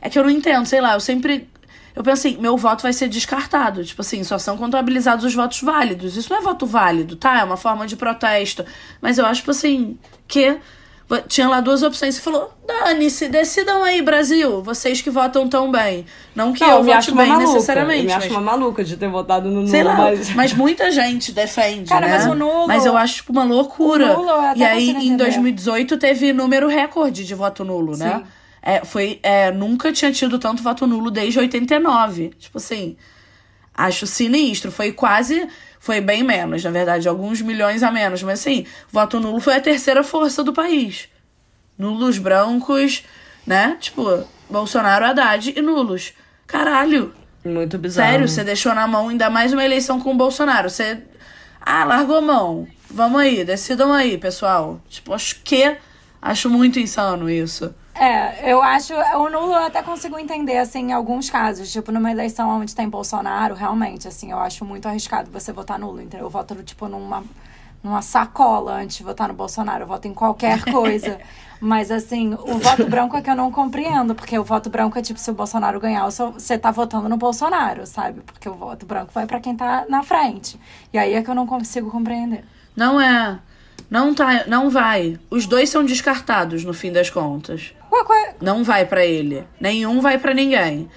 [0.00, 1.48] É que eu não entendo, sei lá, eu sempre.
[1.94, 3.84] Eu pensei, assim, meu voto vai ser descartado.
[3.84, 6.16] Tipo assim, só são contabilizados os votos válidos.
[6.16, 7.40] Isso não é voto válido, tá?
[7.40, 8.64] É uma forma de protesto.
[9.00, 10.58] Mas eu acho, tipo assim, que
[11.28, 12.16] tinha lá duas opções.
[12.16, 14.62] Você falou, dane-se, decidam aí, Brasil.
[14.62, 16.04] Vocês que votam tão bem.
[16.34, 17.52] Não que não, eu, vote bem maluca.
[17.52, 18.00] necessariamente.
[18.00, 18.24] Eu me mas...
[18.24, 19.68] acho uma maluca de ter votado no nulo.
[19.68, 20.34] Sei lá, mas...
[20.34, 22.18] mas muita gente defende, Cara, né?
[22.18, 22.66] mas o nulo...
[22.66, 24.16] Mas eu acho tipo, uma loucura.
[24.56, 28.16] e aí, em 2018, teve número recorde de voto nulo, né?
[28.18, 28.24] Sim.
[28.60, 32.32] É, foi, é, nunca tinha tido tanto voto nulo desde 89.
[32.36, 32.96] Tipo assim,
[33.76, 34.72] acho sinistro.
[34.72, 35.46] Foi quase
[35.78, 38.20] foi bem menos, na verdade, alguns milhões a menos.
[38.22, 41.08] Mas assim, voto nulo foi a terceira força do país.
[41.78, 43.04] Nulos brancos,
[43.46, 43.76] né?
[43.78, 46.12] Tipo, Bolsonaro, Haddad e nulos.
[46.44, 47.14] Caralho.
[47.44, 48.10] Muito bizarro.
[48.10, 50.68] Sério, você deixou na mão ainda mais uma eleição com o Bolsonaro.
[50.68, 51.02] Você.
[51.60, 52.66] Ah, largou a mão.
[52.90, 54.80] Vamos aí, decidam aí, pessoal.
[54.88, 55.76] Tipo, acho que.
[56.20, 57.72] Acho muito insano isso.
[57.98, 58.92] É, eu acho.
[58.94, 61.72] O nulo eu até consigo entender, assim, em alguns casos.
[61.72, 66.00] Tipo, numa eleição onde tem Bolsonaro, realmente, assim, eu acho muito arriscado você votar nulo.
[66.00, 66.26] Entendeu?
[66.26, 67.24] Eu voto, tipo, numa,
[67.82, 69.84] numa sacola antes de votar no Bolsonaro.
[69.84, 71.18] Eu voto em qualquer coisa.
[71.58, 74.14] Mas, assim, o voto branco é que eu não compreendo.
[74.14, 77.86] Porque o voto branco é tipo, se o Bolsonaro ganhar, você tá votando no Bolsonaro,
[77.86, 78.20] sabe?
[78.20, 80.60] Porque o voto branco vai para quem tá na frente.
[80.92, 82.44] E aí é que eu não consigo compreender.
[82.76, 83.38] Não é.
[83.88, 85.18] Não tá, não vai.
[85.30, 87.72] Os dois são descartados no fim das contas.
[88.08, 88.34] Ué, é?
[88.40, 89.46] Não vai para ele.
[89.60, 90.88] Nenhum vai para ninguém.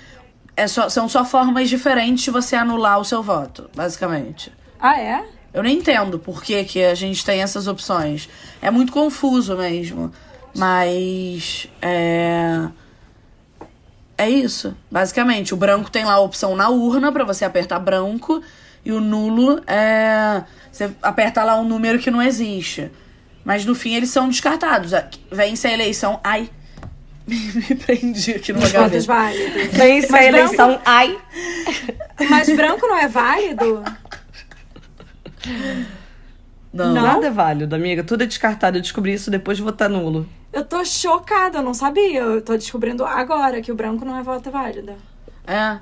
[0.55, 4.51] É só, são só formas diferentes de você anular o seu voto, basicamente.
[4.79, 5.25] Ah, é?
[5.53, 8.29] Eu nem entendo por que, que a gente tem essas opções.
[8.61, 10.11] É muito confuso mesmo.
[10.55, 11.67] Mas.
[11.81, 12.67] É.
[14.17, 14.75] É isso.
[14.91, 18.41] Basicamente, o branco tem lá a opção na urna para você apertar branco.
[18.85, 20.43] E o nulo é.
[20.71, 22.91] Você aperta lá um número que não existe.
[23.43, 24.91] Mas no fim eles são descartados.
[25.31, 26.19] Vence a eleição.
[26.23, 26.49] Ai,
[27.69, 29.05] me prendi aqui numa gaveta.
[29.05, 29.67] válidos.
[29.77, 30.81] Vence a eleição.
[30.85, 31.17] Ai.
[32.29, 33.83] Mas branco não é válido?
[36.73, 36.93] Não.
[36.93, 37.01] Não?
[37.01, 38.03] Nada é válido, amiga.
[38.03, 38.77] Tudo é descartado.
[38.77, 40.27] Eu descobri isso depois de votar nulo.
[40.51, 42.21] Eu tô chocada, eu não sabia.
[42.21, 44.93] Eu tô descobrindo agora que o branco não é voto válido.
[45.45, 45.79] É.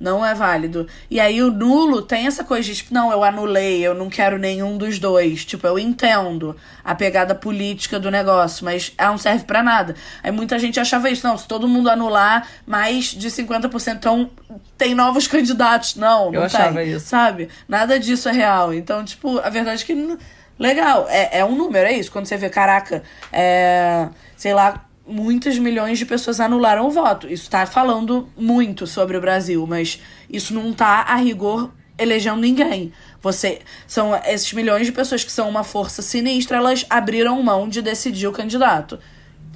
[0.00, 0.86] Não é válido.
[1.10, 4.38] E aí o nulo tem essa coisa de, tipo, não, eu anulei, eu não quero
[4.38, 5.44] nenhum dos dois.
[5.44, 9.94] Tipo, eu entendo a pegada política do negócio, mas ela não serve pra nada.
[10.22, 14.30] Aí muita gente achava isso, não, se todo mundo anular, mais de 50%, então
[14.78, 15.96] tem novos candidatos.
[15.96, 17.06] Não, não Eu achava tem, isso.
[17.06, 17.50] Sabe?
[17.68, 18.72] Nada disso é real.
[18.72, 20.18] Então, tipo, a verdade é que.
[20.58, 22.10] Legal, é, é um número, é isso.
[22.10, 24.08] Quando você vê, caraca, é.
[24.34, 27.28] Sei lá, muitas milhões de pessoas anularam o voto.
[27.28, 32.92] Isso tá falando muito sobre o Brasil, mas isso não tá, a rigor, elegendo ninguém.
[33.20, 33.60] Você.
[33.86, 38.26] São esses milhões de pessoas que são uma força sinistra, elas abriram mão de decidir
[38.26, 38.98] o candidato.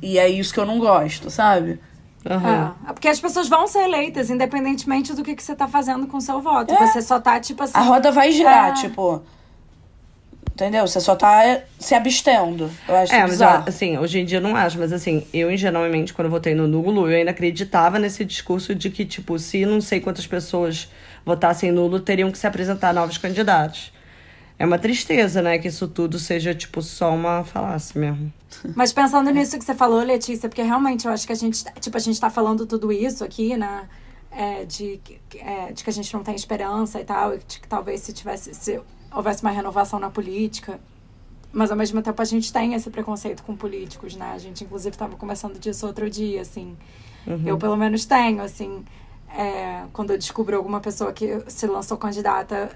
[0.03, 1.81] E é isso que eu não gosto, sabe?
[2.29, 2.75] Aham.
[2.89, 6.17] É, porque as pessoas vão ser eleitas, independentemente do que, que você tá fazendo com
[6.17, 6.73] o seu voto.
[6.73, 6.87] É.
[6.87, 7.77] Você só tá, tipo assim.
[7.77, 8.73] A roda vai girar, É.
[8.73, 9.23] tipo.
[10.53, 10.87] Entendeu?
[10.87, 12.71] Você só tá é, se abstendo.
[12.87, 13.65] Eu acho É, mas bizarro.
[13.69, 16.69] assim, hoje em dia eu não acho, mas assim, eu ingenuamente, quando eu votei no
[16.69, 20.89] nulo, eu ainda acreditava nesse discurso de que, tipo, se não sei quantas pessoas
[21.27, 23.93] votassem nulo, teriam que se apresentar novos candidatos.
[24.57, 28.33] É uma tristeza, né, que isso tudo seja, tipo, só uma falácia mesmo.
[28.77, 31.97] Mas pensando nisso que você falou, Letícia, porque realmente eu acho que a gente, tipo,
[31.97, 33.89] a gente tá falando tudo isso aqui, né?
[34.31, 37.59] É, de, que- é, de que a gente não tem esperança e tal, e de
[37.61, 38.81] que talvez se tivesse, se
[39.15, 40.81] houvesse uma renovação na política.
[41.53, 44.33] Mas ao mesmo tempo a gente tem esse preconceito com políticos, né?
[44.35, 46.77] A gente inclusive estava conversando disso outro dia, assim.
[47.47, 48.85] Eu pelo menos tenho, assim.
[49.37, 52.71] é, quando eu descubro alguma pessoa que se lançou candidata,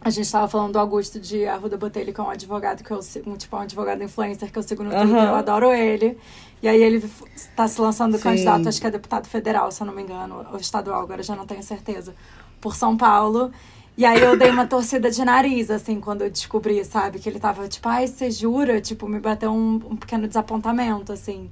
[0.00, 3.00] a gente estava falando do Augusto de Arruda Botelho, que é um advogado que eu
[3.26, 6.18] um, tipo, um advogado influencer que eu sigo no Twitter, eu adoro ele.
[6.60, 7.04] E aí ele
[7.34, 8.24] está se lançando Sim.
[8.24, 11.34] candidato, acho que é deputado federal, se eu não me engano, ou estadual, agora já
[11.34, 12.14] não tenho certeza,
[12.60, 13.50] por São Paulo.
[14.02, 17.20] E aí eu dei uma torcida de nariz, assim, quando eu descobri, sabe?
[17.20, 18.80] Que ele tava, tipo, ai, você jura?
[18.80, 21.48] Tipo, me bateu um, um pequeno desapontamento, assim.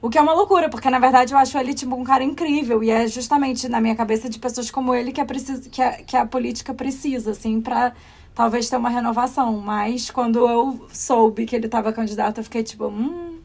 [0.00, 2.82] O que é uma loucura, porque na verdade eu acho ele, tipo, um cara incrível.
[2.82, 5.92] E é justamente na minha cabeça de pessoas como ele que, é preciso, que, a,
[5.92, 7.92] que a política precisa, assim, pra
[8.34, 9.58] talvez ter uma renovação.
[9.58, 13.40] Mas quando eu soube que ele tava candidato, eu fiquei tipo, hum.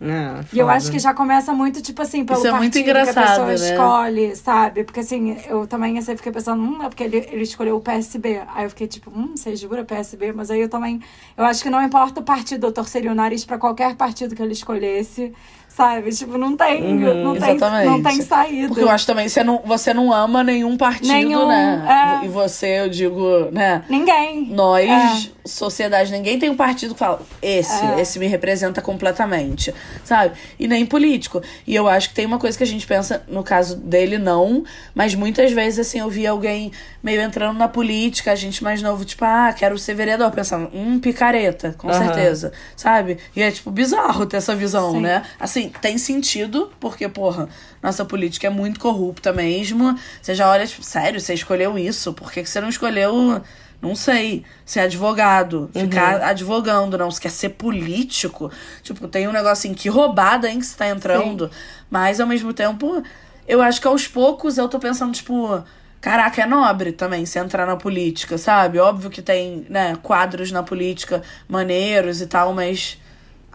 [0.00, 2.84] É, E eu acho que já começa muito, tipo assim, pelo Isso é muito partido
[2.84, 3.54] que a pessoa né?
[3.54, 4.84] escolhe, sabe?
[4.84, 8.42] Porque assim, eu também assim, fiquei pensando, hum, é porque ele, ele escolheu o PSB.
[8.54, 10.32] Aí eu fiquei tipo, hum, você jura PSB?
[10.32, 11.00] Mas aí eu também,
[11.36, 14.42] eu acho que não importa o partido, eu torceria o nariz pra qualquer partido que
[14.42, 15.32] ele escolhesse,
[15.76, 16.10] sabe?
[16.10, 17.86] Tipo, não tem, Uhum, não, tem exatamente.
[17.86, 18.68] não tem saída.
[18.68, 22.18] Porque eu acho também que você não, você não ama nenhum partido, Nenhum, né?
[22.22, 22.24] é.
[22.24, 23.84] E você, eu digo, né?
[23.88, 24.46] Ninguém.
[24.50, 25.36] Nós, É.
[25.46, 28.00] sociedade, ninguém tem um partido que fala, esse, É.
[28.00, 30.34] esse me representa completamente, sabe?
[30.58, 31.42] E nem político.
[31.66, 34.64] E eu acho que tem uma coisa que a gente pensa, no caso dele, não,
[34.94, 36.72] mas muitas vezes, assim, eu vi alguém
[37.02, 40.98] meio entrando na política, a gente mais novo, tipo, ah, quero ser vereador, pensando, hum,
[40.98, 41.98] picareta, com Aham.
[42.06, 43.18] certeza, sabe?
[43.36, 45.00] E é, tipo, bizarro ter essa visão, Sim.
[45.02, 45.22] né?
[45.38, 47.48] Assim, tem sentido, porque, porra,
[47.82, 49.98] nossa política é muito corrupta mesmo.
[50.20, 52.12] Você já olha, tipo, sério, você escolheu isso?
[52.12, 53.42] Por que, que você não escolheu,
[53.80, 55.70] não sei, ser advogado?
[55.72, 57.10] Ficar advogando, não?
[57.10, 58.50] Você quer ser político?
[58.82, 61.50] Tipo, tem um negócio assim, que roubada, hein, que você tá entrando.
[61.90, 63.02] Mas, ao mesmo tempo,
[63.46, 65.62] eu acho que aos poucos eu tô pensando, tipo.
[65.98, 68.78] Caraca, é nobre também se entrar na política, sabe?
[68.78, 72.98] Óbvio que tem, né, quadros na política maneiros e tal, mas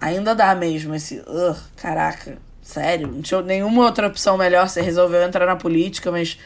[0.02, 1.22] ainda dá mesmo esse.
[1.28, 4.68] "Ugh, caraca, sério, não tinha nenhuma outra opção melhor.
[4.68, 6.38] Você resolveu entrar na política, mas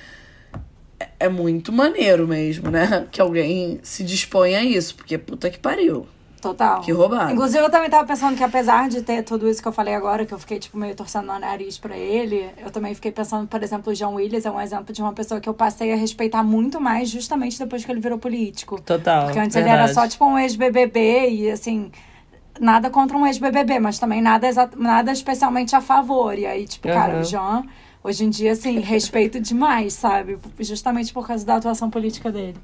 [1.00, 3.08] é- é muito maneiro mesmo, né?
[3.12, 6.06] Que alguém se disponha a isso, porque puta que pariu.
[6.42, 6.80] Total.
[6.82, 7.32] Que roubado.
[7.34, 10.28] Inclusive, eu também tava pensando que apesar de ter tudo isso que eu falei agora,
[10.28, 13.64] que eu fiquei, tipo, meio torcendo o nariz pra ele, eu também fiquei pensando, por
[13.64, 16.44] exemplo, o John Willis é um exemplo de uma pessoa que eu passei a respeitar
[16.44, 18.80] muito mais justamente depois que ele virou político.
[18.80, 19.24] Total.
[19.26, 19.94] Porque antes ele era verdade.
[19.96, 21.92] só, tipo, um ex-BBB e, assim,
[22.60, 24.48] nada contra um ex-BBB, mas também nada,
[24.78, 26.38] nada especialmente a favor.
[26.38, 27.22] E aí, tipo, cara, Aham.
[27.22, 27.64] o John,
[28.04, 30.38] hoje em dia, assim, respeito demais, sabe?
[30.60, 32.56] Justamente por causa da atuação política dele.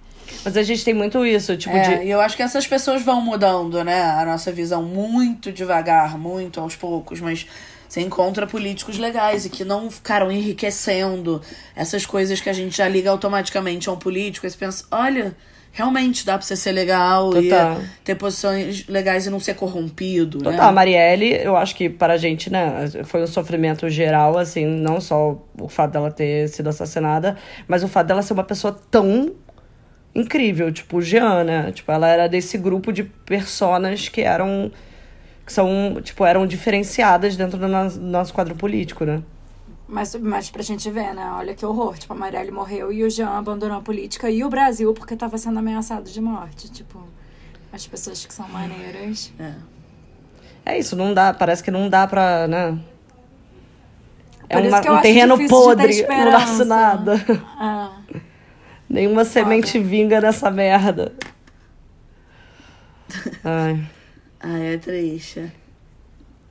[0.46, 2.06] Mas a gente tem muito isso, tipo, É, de.
[2.06, 4.02] e eu acho que essas pessoas vão mudando, né?
[4.04, 7.46] A nossa visão muito devagar, muito aos poucos, mas
[7.90, 11.42] você encontra políticos legais e que não ficaram enriquecendo
[11.76, 14.46] essas coisas que a gente já liga automaticamente a um político.
[14.46, 15.36] Aí você pensa, olha,
[15.72, 17.82] realmente dá pra você ser legal Total.
[17.82, 20.52] e ter posições legais e não ser corrompido, né?
[20.52, 24.66] Total, a Marielle, eu acho que para a gente, né, foi um sofrimento geral, assim,
[24.66, 28.78] não só o fato dela ter sido assassinada, mas o fato dela ser uma pessoa
[28.92, 29.34] tão
[30.14, 31.00] incrível, tipo,
[31.46, 31.72] né?
[31.72, 34.72] Tipo, ela era desse grupo de personas que eram
[35.46, 39.24] que são, tipo, eram diferenciadas dentro do nosso quadro político, né?
[39.92, 41.30] Mas, mas pra gente ver, né?
[41.36, 41.98] Olha que horror.
[41.98, 45.38] Tipo, a Marielle morreu e o Jean abandonou a política e o Brasil porque tava
[45.38, 46.72] sendo ameaçado de morte.
[46.72, 47.04] Tipo,
[47.74, 49.34] as pessoas que são maneiras.
[49.38, 49.54] É.
[50.66, 52.80] É isso, não dá, parece que não dá pra, né?
[54.48, 57.14] É uma- um terreno podre, não nasce nada.
[57.60, 57.98] Ah,
[58.90, 61.14] Nenhuma semente vinga nessa merda.
[63.44, 63.84] Ai.
[64.40, 65.52] Ah, é triste.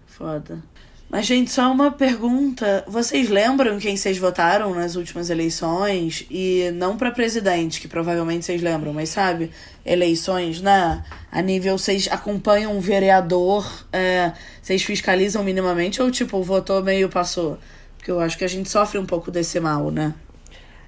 [0.06, 0.62] Foda.
[1.10, 2.84] Mas, gente, só uma pergunta.
[2.86, 6.24] Vocês lembram quem vocês votaram nas últimas eleições?
[6.30, 9.50] E não pra presidente, que provavelmente vocês lembram, mas sabe?
[9.84, 11.02] Eleições, né?
[11.32, 14.30] A nível, vocês acompanham um vereador, é,
[14.62, 17.58] vocês fiscalizam minimamente ou, tipo, votou meio passou?
[17.96, 20.14] Porque eu acho que a gente sofre um pouco desse mal, né?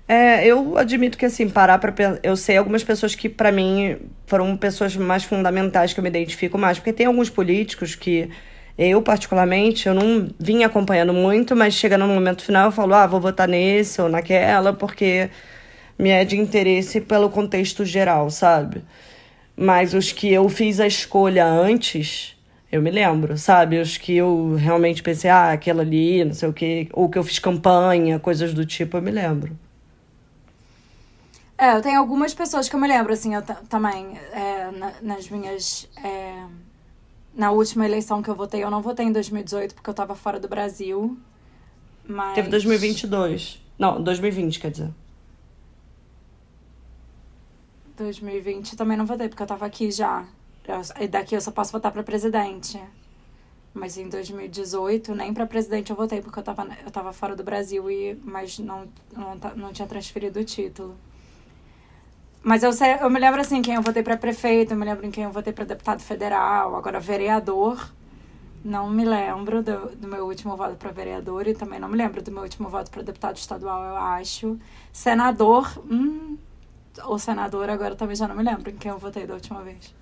[0.06, 2.20] É, eu admito que assim, parar pra pensar.
[2.22, 3.96] Eu sei algumas pessoas que, pra mim,
[4.26, 6.78] foram pessoas mais fundamentais que eu me identifico mais.
[6.78, 8.30] Porque tem alguns políticos que
[8.78, 13.06] eu, particularmente, eu não vim acompanhando muito, mas chega no momento final eu falo, ah,
[13.06, 15.30] vou votar nesse ou naquela, porque
[15.98, 18.82] me é de interesse pelo contexto geral, sabe?
[19.56, 22.36] Mas os que eu fiz a escolha antes,
[22.70, 23.78] eu me lembro, sabe?
[23.80, 27.24] Os que eu realmente pensei, ah, aquela ali, não sei o quê, ou que eu
[27.24, 29.56] fiz campanha, coisas do tipo, eu me lembro.
[31.58, 34.94] É, eu tenho algumas pessoas que eu me lembro, assim, eu ta- também, é, na-
[35.02, 35.88] nas minhas.
[35.96, 36.44] é,
[37.34, 40.38] na última eleição que eu votei, eu não votei em 2018 porque eu tava fora
[40.38, 41.18] do Brasil.
[42.06, 42.34] Mas.
[42.34, 43.62] Teve 2022.
[43.78, 44.90] Não, 2020, quer dizer.
[47.96, 50.26] 2020 também não votei porque eu tava aqui já.
[51.00, 52.80] E daqui eu só posso votar pra presidente.
[53.74, 57.42] Mas em 2018, nem pra presidente eu votei porque eu tava, eu tava fora do
[57.42, 60.94] Brasil, e, mas não, não, não tinha transferido o título.
[62.42, 65.06] Mas eu, sei, eu me lembro assim, quem eu votei pra prefeito, eu me lembro
[65.06, 67.88] em quem eu votei pra deputado federal, agora vereador.
[68.64, 72.22] Não me lembro do, do meu último voto pra vereador e também não me lembro
[72.22, 74.58] do meu último voto pra deputado estadual, eu acho.
[74.92, 76.36] Senador, hum,
[77.04, 79.94] ou senadora, agora também já não me lembro em quem eu votei da última vez.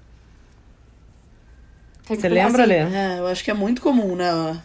[2.05, 2.97] Você lembra, assim, Lê?
[2.97, 4.61] É, eu acho que é muito comum, né?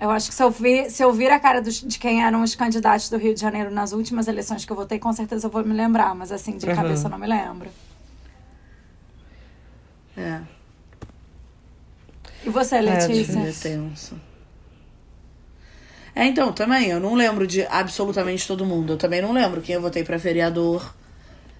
[0.00, 2.42] Eu acho que se eu, vir, se eu vir a cara dos, de quem eram
[2.42, 5.50] os candidatos do Rio de Janeiro nas últimas eleições que eu votei, com certeza eu
[5.50, 6.74] vou me lembrar, mas assim, de Uhum.
[6.74, 7.68] cabeça eu não me lembro.
[10.16, 10.40] É,
[12.44, 13.40] E você, É, Letícia?
[13.40, 14.18] é tenso.
[16.14, 18.94] É, então, também, eu não lembro de absolutamente todo mundo.
[18.94, 20.92] Eu também não lembro quem eu votei pra vereador.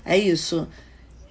[0.04, 0.66] É isso.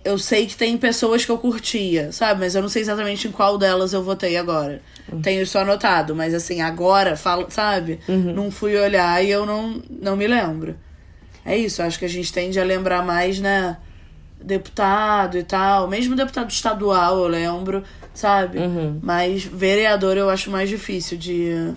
[0.10, 2.39] Eu sei que tem pessoas que eu curtia, sabe?
[2.41, 4.82] Mas eu não sei exatamente em qual delas eu votei agora.
[5.22, 7.99] Tenho isso anotado, mas assim, agora, falo, sabe?
[8.07, 10.76] Não fui olhar e eu não, não me lembro.
[11.45, 13.78] É isso, acho que a gente tende a lembrar mais, né?
[14.41, 15.88] Deputado e tal.
[15.88, 17.84] Mesmo deputado estadual, eu lembro,
[18.14, 18.60] sabe?
[19.01, 21.74] Mas vereador eu acho mais difícil de,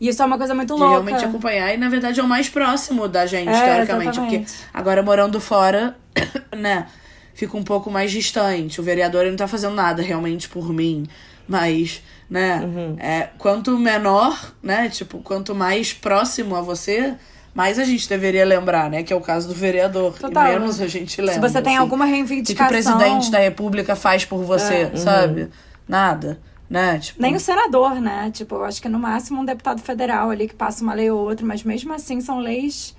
[0.00, 0.90] E isso é uma coisa muito de louca.
[0.94, 1.72] realmente acompanhar.
[1.72, 4.10] E na verdade é o mais próximo da gente, É, teoricamente.
[4.18, 4.38] exatamente.
[4.48, 5.96] Porque agora morando fora,
[6.56, 6.86] né?
[7.34, 8.80] Fica um pouco mais distante.
[8.80, 11.06] O vereador não tá fazendo nada realmente por mim.
[11.48, 12.62] Mas, né?
[12.98, 14.88] É, quanto menor, né?
[14.88, 17.14] Tipo, quanto mais próximo a você,
[17.52, 19.02] mais a gente deveria lembrar, né?
[19.02, 20.18] Que é o caso do vereador.
[20.18, 20.46] Total.
[20.46, 21.34] E menos a gente lembra.
[21.34, 21.82] Se você tem assim.
[21.82, 22.66] alguma O que, reivindicação...
[22.66, 25.50] o presidente da república faz por você, sabe?
[25.88, 26.40] Nada,
[26.70, 26.98] né?
[26.98, 28.30] Tipo, Nem o senador, né?
[28.32, 31.20] Tipo, eu acho que no máximo um deputado federal ali que passa uma lei ou
[31.20, 32.94] outra, mas mesmo assim são leis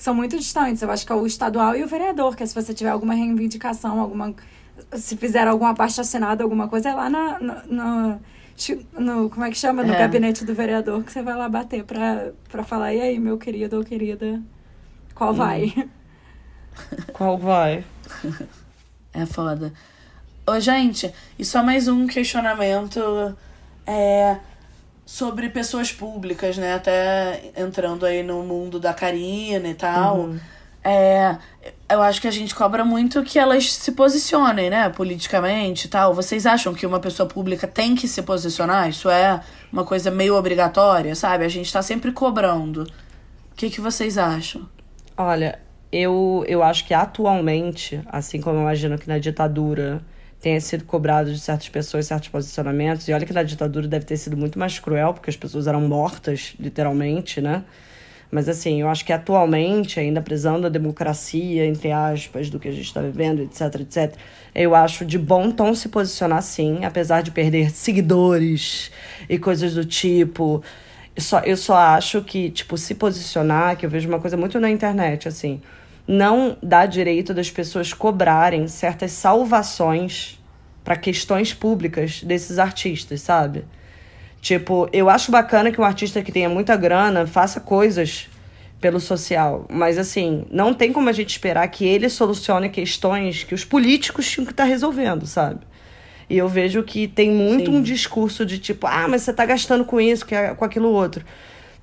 [0.00, 0.80] que são muito distantes.
[0.80, 3.12] Eu acho que é o estadual e o vereador, que é se você tiver alguma
[3.12, 4.34] reivindicação, alguma.
[4.94, 8.20] Se fizer algum abaixo assinado, alguma coisa, é lá na, no, no,
[8.98, 9.82] no- Como é que chama?
[9.82, 9.98] No É.
[9.98, 13.76] gabinete do vereador que você vai lá bater pra, pra falar, e aí, meu querido
[13.76, 14.40] ou querida,
[15.14, 15.74] qual vai?
[17.12, 17.84] Qual vai?
[19.12, 19.70] É foda.
[20.46, 23.36] Ô, gente, e só mais um questionamento
[23.86, 24.38] é,
[25.10, 26.74] sobre pessoas públicas, né?
[26.74, 30.30] Até entrando aí no mundo da Karina e tal.
[30.84, 31.36] É,
[31.90, 34.88] eu acho que a gente cobra muito que elas se posicionem, né?
[34.88, 36.14] Politicamente e tal.
[36.14, 38.88] Vocês acham que uma pessoa pública tem que se posicionar?
[38.88, 39.40] Isso é
[39.72, 41.44] uma coisa meio obrigatória, sabe?
[41.44, 42.84] A gente tá sempre cobrando.
[42.84, 44.68] O que, que vocês acham?
[45.16, 45.58] Olha,
[45.90, 50.00] eu, eu acho que atualmente, assim como eu imagino que na ditadura
[50.40, 54.16] tenha sido cobrado de certas pessoas certos posicionamentos, e olha que na ditadura deve ter
[54.16, 57.62] sido muito mais cruel, porque as pessoas eram mortas, literalmente, né?
[58.30, 62.72] Mas assim, eu acho que atualmente, ainda prezando a democracia, entre aspas, do que a
[62.72, 64.14] gente está vivendo, etc, etc,
[64.54, 68.90] eu acho de bom tom se posicionar sim, apesar de perder seguidores
[69.28, 70.62] e coisas do tipo.
[71.16, 74.60] Eu só, eu só acho que, tipo, se posicionar, que eu vejo uma coisa muito
[74.60, 75.60] na internet, assim,
[76.10, 80.40] não dá direito das pessoas cobrarem certas salvações
[80.82, 83.64] para questões públicas desses artistas, sabe?
[84.40, 88.28] Tipo, eu acho bacana que um artista que tenha muita grana faça coisas
[88.80, 89.66] pelo social.
[89.70, 94.28] Mas, assim, não tem como a gente esperar que ele solucione questões que os políticos
[94.28, 95.60] tinham que estar tá resolvendo, sabe?
[96.28, 97.76] E eu vejo que tem muito Sim.
[97.76, 101.24] um discurso de tipo, ah, mas você tá gastando com isso, com aquilo outro.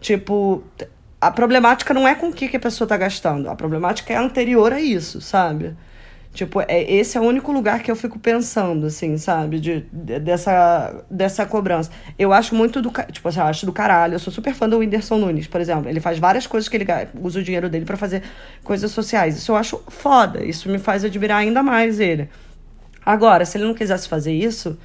[0.01, 0.63] Tipo,
[1.19, 3.49] a problemática não é com o que, que a pessoa tá gastando.
[3.49, 5.75] A problemática é anterior a isso, sabe?
[6.37, 9.59] Tipo, é, esse é o único lugar que eu fico pensando, assim, sabe?
[9.59, 11.89] De, de, dessa, dessa cobrança.
[12.19, 12.91] Eu acho muito do.
[13.11, 14.13] Tipo assim, eu acho do caralho.
[14.13, 15.89] Eu sou super fã do Whindersson Nunes, por exemplo.
[15.89, 16.85] Ele faz várias coisas que ele
[17.19, 18.21] usa o dinheiro dele para fazer
[18.63, 19.35] coisas sociais.
[19.35, 20.45] Isso eu acho foda.
[20.45, 22.29] Isso me faz admirar ainda mais ele.
[23.03, 24.77] Agora, se ele não quisesse fazer isso.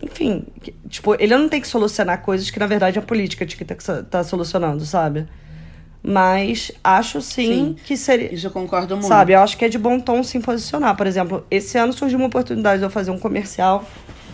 [0.00, 0.46] Enfim,
[0.88, 4.24] tipo, ele não tem que solucionar coisas que, na verdade, a política que tá, tá
[4.24, 5.26] solucionando, sabe?
[6.02, 8.32] Mas acho sim, sim, que seria.
[8.32, 9.08] Isso eu concordo muito.
[9.08, 10.96] Sabe, eu acho que é de bom tom se posicionar.
[10.96, 13.84] Por exemplo, esse ano surgiu uma oportunidade de eu fazer um comercial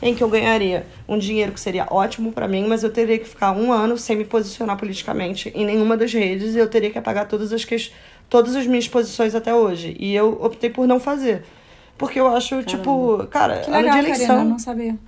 [0.02, 3.24] em que eu ganharia um dinheiro que seria ótimo para mim, mas eu teria que
[3.24, 6.98] ficar um ano sem me posicionar politicamente em nenhuma das redes e eu teria que
[6.98, 7.90] apagar todas as, que...
[8.28, 9.96] todas as minhas posições até hoje.
[9.98, 11.44] E eu optei por não fazer.
[11.96, 12.68] Porque eu acho, Caramba.
[12.68, 14.26] tipo, cara, que legal, ano de eleição.
[14.26, 14.98] Karina, não sabia.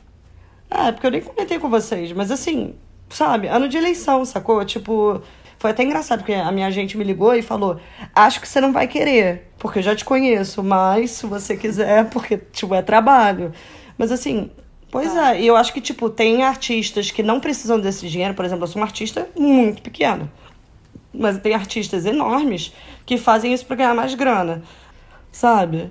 [0.70, 2.74] É, porque eu nem comentei com vocês, mas assim,
[3.10, 4.64] sabe, ano de eleição, sacou?
[4.64, 5.20] Tipo,
[5.58, 7.80] foi até engraçado, porque a minha agente me ligou e falou:
[8.14, 12.08] Acho que você não vai querer, porque eu já te conheço, mas se você quiser,
[12.10, 13.52] porque, tipo, é trabalho.
[13.96, 14.50] Mas assim,
[14.90, 15.34] pois ah.
[15.34, 18.34] é, e eu acho que, tipo, tem artistas que não precisam desse dinheiro.
[18.34, 20.30] Por exemplo, eu sou uma artista muito pequena.
[21.12, 22.74] Mas tem artistas enormes
[23.06, 24.62] que fazem isso para ganhar mais grana.
[25.32, 25.90] Sabe?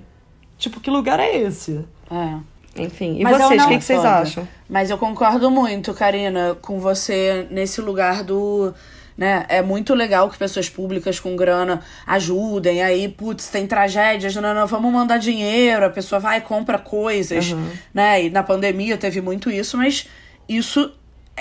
[0.56, 1.84] Tipo, que lugar é esse?
[2.10, 2.56] É.
[2.78, 4.46] Enfim, e Mas vocês, o que, que vocês acham?
[4.68, 8.74] Mas eu concordo muito, Karina, com você nesse lugar do
[9.16, 9.46] né?
[9.48, 12.82] É muito legal que pessoas públicas com grana ajudem.
[12.82, 17.50] Aí, putz, tem tragédias, não, não, vamos mandar dinheiro, a pessoa vai e compra coisas,
[17.52, 17.70] uhum.
[17.94, 18.24] né?
[18.24, 20.06] E na pandemia teve muito isso, mas
[20.48, 20.92] isso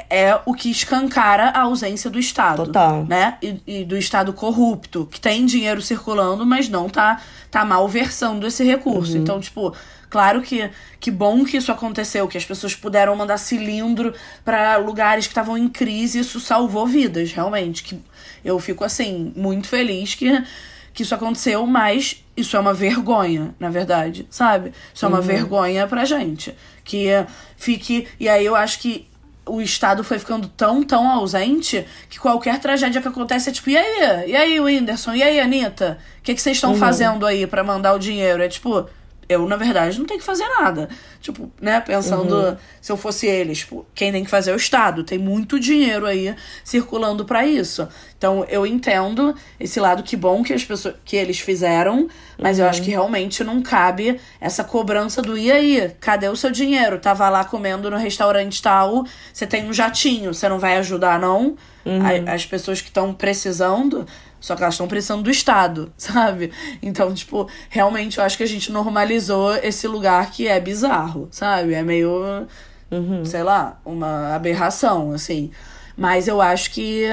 [0.09, 2.65] é o que escancara a ausência do Estado.
[2.65, 3.05] Total.
[3.05, 3.37] Né?
[3.41, 8.63] E, e, do Estado corrupto, que tem dinheiro circulando, mas não tá, tá malversando esse
[8.63, 9.13] recurso.
[9.13, 9.21] Uhum.
[9.21, 9.73] Então, tipo,
[10.09, 15.25] Claro que que bom que isso aconteceu, que as pessoas puderam mandar cilindro para lugares
[15.27, 17.83] que estavam em crise, isso salvou vidas, realmente.
[17.83, 17.99] Que
[18.43, 20.43] eu fico assim muito feliz que
[20.95, 24.71] que isso aconteceu, mas isso é uma vergonha, na verdade, sabe?
[24.93, 25.23] Isso é uma uhum.
[25.23, 26.55] vergonha pra gente.
[26.85, 27.09] Que
[27.57, 28.07] fique.
[28.17, 29.05] E aí eu acho que
[29.45, 33.77] o Estado foi ficando tão, tão ausente que qualquer tragédia que acontece é tipo, e
[33.77, 34.29] aí?
[34.29, 35.13] E aí, Whindersson?
[35.13, 35.99] E aí, Anitta?
[36.19, 36.77] O que, que vocês estão uhum.
[36.77, 38.41] fazendo aí para mandar o dinheiro?
[38.41, 38.87] É tipo,
[39.27, 40.89] eu, na verdade, não tenho que fazer nada.
[41.19, 42.57] Tipo, né, pensando uhum.
[42.81, 45.03] se eu fosse eles, tipo, quem tem que fazer é o Estado.
[45.03, 47.87] Tem muito dinheiro aí circulando para isso.
[48.17, 52.07] Então, eu entendo esse lado que bom que as pessoas que eles fizeram,
[52.39, 52.65] mas uhum.
[52.65, 56.99] eu acho que realmente não cabe essa cobrança do e aí, cadê o seu dinheiro?
[56.99, 61.55] Tava lá comendo no restaurante tal, você tem um jatinho, você não vai ajudar não?
[61.85, 62.01] Uhum.
[62.27, 64.07] As pessoas que estão precisando,
[64.39, 66.51] só que elas estão precisando do Estado, sabe?
[66.81, 71.73] Então, tipo, realmente eu acho que a gente normalizou esse lugar que é bizarro, sabe?
[71.73, 72.47] É meio,
[72.91, 73.25] uhum.
[73.25, 75.51] sei lá, uma aberração, assim.
[75.97, 77.07] Mas eu acho que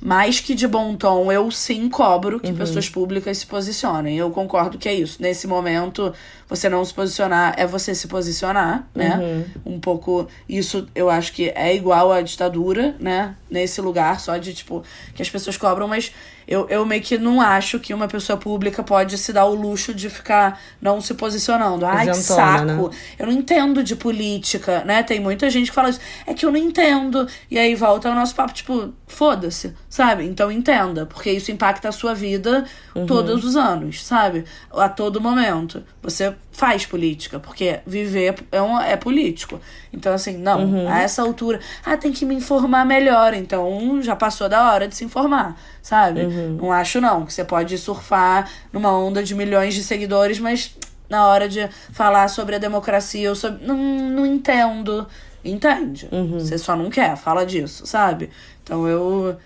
[0.00, 2.56] mais que de bom tom, eu sim cobro que uhum.
[2.56, 4.16] pessoas públicas se posicionem.
[4.16, 5.20] Eu concordo que é isso.
[5.20, 6.12] Nesse momento,
[6.48, 9.44] você não se posicionar é você se posicionar, né?
[9.66, 9.74] Uhum.
[9.74, 10.28] Um pouco.
[10.48, 13.34] Isso eu acho que é igual à ditadura, né?
[13.50, 16.12] Nesse lugar, só de tipo, que as pessoas cobram, mas
[16.48, 19.92] eu, eu meio que não acho que uma pessoa pública pode se dar o luxo
[19.92, 21.84] de ficar não se posicionando.
[21.84, 22.88] Ai, Isentona, que saco.
[22.88, 22.96] Né?
[23.18, 25.02] Eu não entendo de política, né?
[25.02, 26.00] Tem muita gente que fala isso.
[26.26, 27.28] É que eu não entendo.
[27.50, 30.24] E aí volta o nosso papo, tipo, foda-se, sabe?
[30.24, 33.04] Então entenda, porque isso impacta a sua vida uhum.
[33.04, 34.46] todos os anos, sabe?
[34.72, 35.84] A todo momento.
[36.02, 39.60] Você faz política, porque viver é, um, é político.
[39.92, 40.88] Então, assim, não, uhum.
[40.88, 43.32] a essa altura, ah, tem que me informar melhor.
[43.32, 45.56] Então, já passou da hora de se informar
[45.88, 46.20] sabe?
[46.20, 46.58] Uhum.
[46.60, 50.76] Não acho, não, que você pode surfar numa onda de milhões de seguidores, mas
[51.08, 53.66] na hora de falar sobre a democracia, eu sobre...
[53.66, 55.06] não, não entendo.
[55.42, 56.06] Entende?
[56.12, 56.38] Uhum.
[56.38, 58.28] Você só não quer, fala disso, sabe?
[58.62, 59.36] Então eu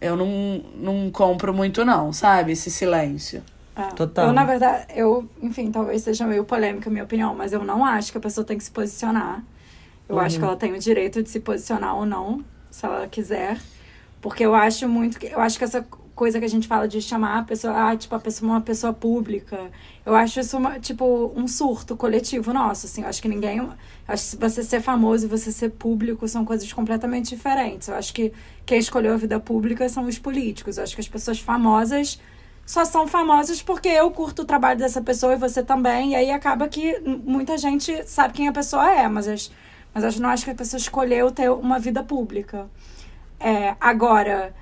[0.00, 2.50] eu não, não compro muito, não, sabe?
[2.50, 3.40] Esse silêncio.
[3.74, 3.86] É.
[3.94, 4.26] Total.
[4.26, 7.84] Eu, na verdade, eu, enfim, talvez seja meio polêmica a minha opinião, mas eu não
[7.84, 9.42] acho que a pessoa tem que se posicionar.
[10.08, 10.20] Eu uhum.
[10.20, 13.58] acho que ela tem o direito de se posicionar ou não, se ela quiser.
[14.20, 15.26] Porque eu acho muito que.
[15.26, 18.14] Eu acho que essa coisa que a gente fala de chamar a pessoa, ah, tipo,
[18.14, 19.58] a pessoa uma pessoa pública.
[20.04, 23.02] Eu acho isso, uma, tipo, um surto coletivo nosso, assim.
[23.02, 23.58] Eu acho que ninguém.
[23.58, 23.72] Eu
[24.06, 27.88] acho que você ser famoso e você ser público são coisas completamente diferentes.
[27.88, 28.32] Eu acho que
[28.66, 30.76] quem escolheu a vida pública são os políticos.
[30.76, 32.20] Eu acho que as pessoas famosas
[32.64, 36.12] só são famosas porque eu curto o trabalho dessa pessoa e você também.
[36.12, 39.50] E aí acaba que muita gente sabe quem a pessoa é, mas as
[39.94, 42.68] Mas eu não acho que a pessoa escolheu ter uma vida pública.
[43.38, 44.54] É, agora,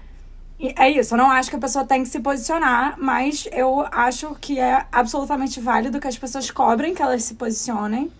[0.59, 4.35] é isso, eu não acho que a pessoa tem que se posicionar, mas eu acho
[4.41, 8.11] que é absolutamente válido que as pessoas cobrem que elas se posicionem.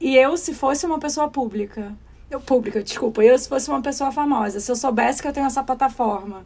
[0.00, 1.92] E eu, se fosse uma pessoa pública,
[2.30, 5.46] eu pública, desculpa, eu se fosse uma pessoa famosa, se eu soubesse que eu tenho
[5.46, 6.44] essa plataforma,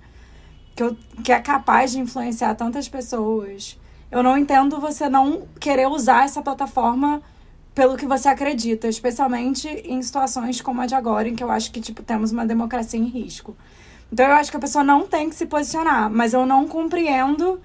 [0.74, 3.78] que, eu, que é capaz de influenciar tantas pessoas,
[4.10, 7.22] eu não entendo você não querer usar essa plataforma
[7.74, 11.72] pelo que você acredita, especialmente em situações como a de agora, em que eu acho
[11.72, 13.56] que tipo temos uma democracia em risco.
[14.12, 17.60] Então eu acho que a pessoa não tem que se posicionar, mas eu não compreendo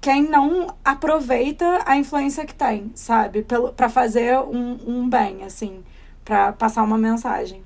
[0.00, 3.42] quem não aproveita a influência que tem, sabe?
[3.74, 5.82] para fazer um, um bem, assim,
[6.22, 7.62] para passar uma mensagem.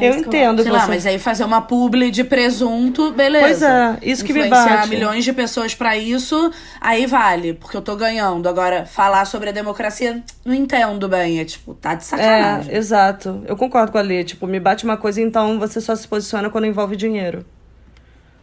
[0.00, 0.62] É eu entendo.
[0.62, 0.88] Sei lá, você...
[0.88, 3.46] mas aí fazer uma publi de presunto, beleza.
[3.46, 4.88] Pois é, isso que me bate.
[4.88, 8.48] milhões de pessoas para isso, aí vale, porque eu tô ganhando.
[8.48, 11.40] Agora, falar sobre a democracia, não entendo bem.
[11.40, 12.72] É tipo, tá de sacanagem.
[12.72, 13.42] É, exato.
[13.46, 14.24] Eu concordo com a Lê.
[14.24, 17.44] Tipo, me bate uma coisa, então você só se posiciona quando envolve dinheiro.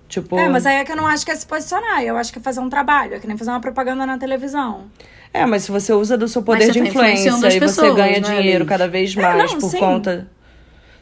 [0.07, 0.37] Tipo...
[0.37, 2.03] É, mas aí é que eu não acho que é se posicionar.
[2.03, 3.15] Eu acho que é fazer um trabalho.
[3.15, 4.85] É que nem fazer uma propaganda na televisão.
[5.33, 8.19] É, mas se você usa do seu poder de tá influência e pessoas, você ganha
[8.19, 9.79] né, dinheiro cada vez mais é, não, por sim.
[9.79, 10.27] conta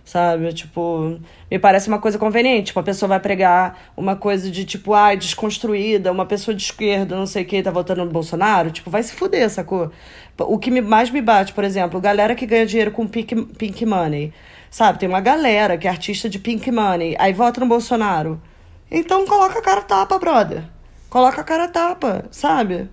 [0.03, 0.51] sabe?
[0.53, 2.67] Tipo, me parece uma coisa conveniente.
[2.67, 7.15] Tipo, a pessoa vai pregar uma coisa de tipo, ai, desconstruída, uma pessoa de esquerda,
[7.15, 8.71] não sei o que, tá votando no Bolsonaro.
[8.71, 9.91] Tipo, vai se fuder, sacou?
[10.39, 14.33] O que mais me bate, por exemplo, galera que ganha dinheiro com pink, pink money.
[14.69, 18.41] Sabe, tem uma galera que é artista de pink money, aí vota no Bolsonaro.
[18.89, 20.63] Então coloca a cara tapa, brother.
[21.09, 22.89] Coloca a cara tapa, sabe?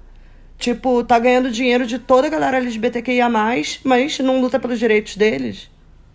[0.58, 5.70] Tipo, tá ganhando dinheiro de toda a galera LGBTQIA, mas não luta pelos direitos deles.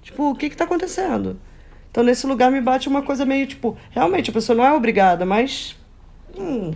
[0.06, 1.38] Tipo, o que que tá acontecendo?
[1.90, 5.26] Então, nesse lugar me bate uma coisa meio, tipo, realmente a pessoa não é obrigada,
[5.26, 5.76] mas.
[6.38, 6.74] Hum,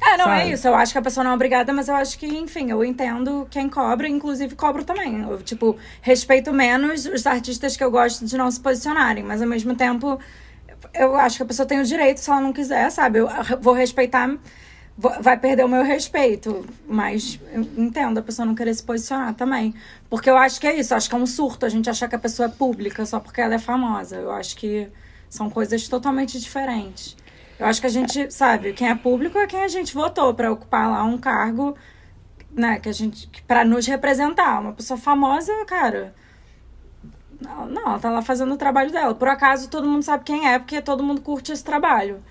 [0.00, 0.50] é, não é Sabe?
[0.50, 0.66] é isso.
[0.66, 3.46] Eu acho que a pessoa não é obrigada, mas eu acho que, enfim, eu entendo
[3.50, 5.20] quem cobra, inclusive cobro também.
[5.22, 9.48] Eu, tipo, respeito menos os artistas que eu gosto de não se posicionarem, mas ao
[9.48, 10.18] mesmo tempo,
[10.94, 13.18] eu acho que a pessoa tem o direito, se ela não quiser, sabe?
[13.18, 13.28] Eu
[13.60, 14.34] vou respeitar
[14.96, 16.64] vai perder o meu respeito.
[16.86, 17.38] Mas
[17.76, 19.74] entendo a pessoa não querer se posicionar também.
[20.08, 22.14] Porque eu acho que é isso, acho que é um surto a gente achar que
[22.14, 24.16] a pessoa é pública só porque ela é famosa.
[24.16, 24.88] Eu acho que
[25.28, 27.16] são coisas totalmente diferentes.
[27.58, 30.50] Eu acho que a gente, sabe, quem é público é quem a gente votou para
[30.50, 31.76] ocupar lá um cargo,
[32.50, 34.60] né, que a gente para nos representar.
[34.60, 36.14] Uma pessoa famosa, cara,
[37.40, 39.14] não, não, ela tá lá fazendo o trabalho dela.
[39.14, 42.22] Por acaso todo mundo sabe quem é, porque todo mundo curte esse trabalho.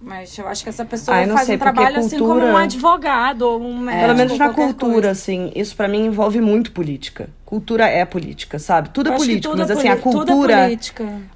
[0.00, 2.06] Mas eu acho que essa pessoa Ai, faz sei, um trabalho cultura...
[2.06, 4.06] assim como um advogado ou um médico.
[4.06, 5.10] Pelo menos na cultura, coisa.
[5.10, 7.28] assim, isso para mim envolve muito política.
[7.44, 8.88] Cultura é política, sabe?
[8.88, 10.72] Tudo é político, tudo mas é assim, a cultura.
[10.72, 10.78] É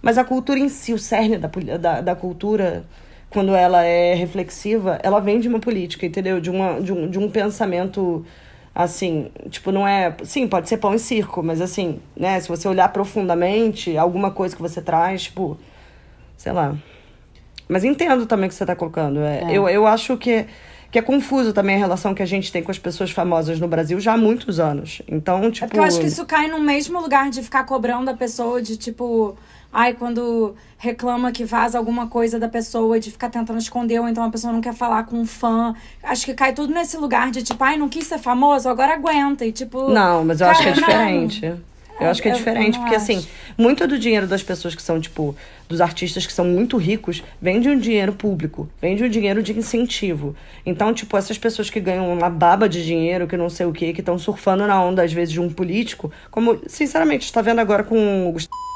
[0.00, 2.86] mas a cultura em si, o cerne da, da, da cultura,
[3.28, 6.40] quando ela é reflexiva, ela vem de uma política, entendeu?
[6.40, 8.24] De, uma, de, um, de um pensamento
[8.74, 10.16] assim, tipo, não é.
[10.24, 12.40] Sim, pode ser pão e circo, mas assim, né?
[12.40, 15.58] Se você olhar profundamente, alguma coisa que você traz, tipo,
[16.38, 16.74] sei lá.
[17.68, 19.20] Mas entendo também o que você está colocando.
[19.20, 19.52] É, é.
[19.52, 20.46] Eu, eu acho que,
[20.90, 23.68] que é confuso também a relação que a gente tem com as pessoas famosas no
[23.68, 25.02] Brasil já há muitos anos.
[25.08, 25.64] Então, tipo.
[25.64, 28.60] É porque eu acho que isso cai no mesmo lugar de ficar cobrando a pessoa
[28.60, 29.36] de tipo.
[29.72, 34.22] Ai, quando reclama que vaza alguma coisa da pessoa, de ficar tentando esconder, ou então
[34.22, 35.74] a pessoa não quer falar com um fã.
[36.00, 39.44] Acho que cai tudo nesse lugar de tipo, ai, não quis ser famoso, agora aguenta.
[39.44, 39.88] E tipo.
[39.88, 41.48] Não, mas eu cara, acho que é diferente.
[41.48, 41.73] Não.
[42.00, 43.12] Eu acho que é diferente, porque acho.
[43.12, 43.26] assim,
[43.56, 45.34] muito do dinheiro das pessoas que são, tipo,
[45.68, 49.42] dos artistas que são muito ricos, vem de um dinheiro público, vem de um dinheiro
[49.42, 50.34] de incentivo.
[50.66, 53.92] Então, tipo, essas pessoas que ganham uma baba de dinheiro, que não sei o quê,
[53.92, 57.84] que estão surfando na onda, às vezes, de um político, como, sinceramente, está vendo agora
[57.84, 58.73] com o Gustavo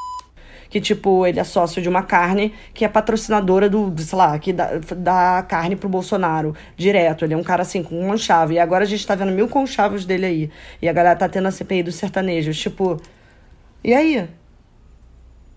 [0.69, 4.53] que, tipo, ele é sócio de uma carne que é patrocinadora do, sei lá, que
[4.53, 7.25] dá, dá carne pro Bolsonaro direto.
[7.25, 8.55] Ele é um cara assim, com uma chave.
[8.55, 10.51] E agora a gente tá vendo mil conchavos dele aí.
[10.83, 12.59] E a galera tá tendo a CPI dos sertanejos.
[12.59, 13.01] Tipo,
[13.83, 14.29] e aí?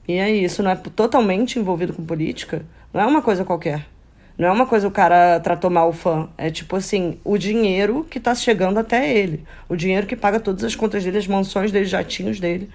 [0.07, 2.65] E aí, isso não é totalmente envolvido com política?
[2.93, 3.85] Não é uma coisa qualquer.
[4.37, 6.29] Não é uma coisa o cara tratou mal o fã.
[6.37, 9.45] É tipo assim, o dinheiro que tá chegando até ele.
[9.69, 12.69] O dinheiro que paga todas as contas dele, as mansões dele, jatinhos dele.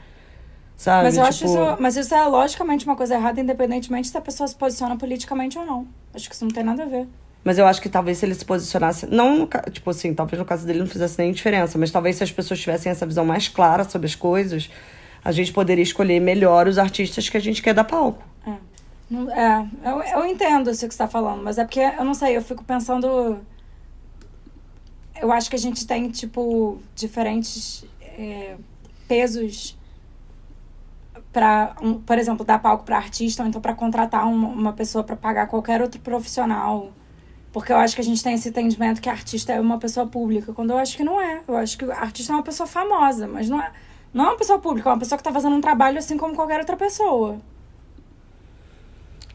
[0.76, 1.04] Sabe?
[1.04, 1.28] Mas eu tipo...
[1.28, 1.76] acho isso.
[1.80, 5.64] Mas isso é logicamente uma coisa errada, independentemente se a pessoa se posiciona politicamente ou
[5.64, 5.86] não.
[6.14, 7.08] Acho que isso não tem nada a ver.
[7.42, 9.06] Mas eu acho que talvez se ele se posicionasse.
[9.06, 12.32] Não, tipo assim, talvez no caso dele não fizesse nem diferença, mas talvez se as
[12.32, 14.68] pessoas tivessem essa visão mais clara sobre as coisas,
[15.24, 18.22] a gente poderia escolher melhor os artistas que a gente quer dar palco.
[18.46, 18.56] É.
[19.08, 22.36] É, eu, eu entendo isso que você está falando, mas é porque, eu não sei,
[22.36, 23.38] eu fico pensando.
[25.20, 28.56] Eu acho que a gente tem, tipo, diferentes é,
[29.06, 29.76] pesos
[31.36, 35.04] para, um, por exemplo, dar palco para artista ou então para contratar uma, uma pessoa
[35.04, 36.90] para pagar qualquer outro profissional.
[37.52, 40.54] Porque eu acho que a gente tem esse entendimento que artista é uma pessoa pública,
[40.54, 41.42] quando eu acho que não é.
[41.46, 43.70] Eu acho que o artista é uma pessoa famosa, mas não é,
[44.14, 46.34] não é uma pessoa pública, é uma pessoa que tá fazendo um trabalho assim como
[46.34, 47.36] qualquer outra pessoa.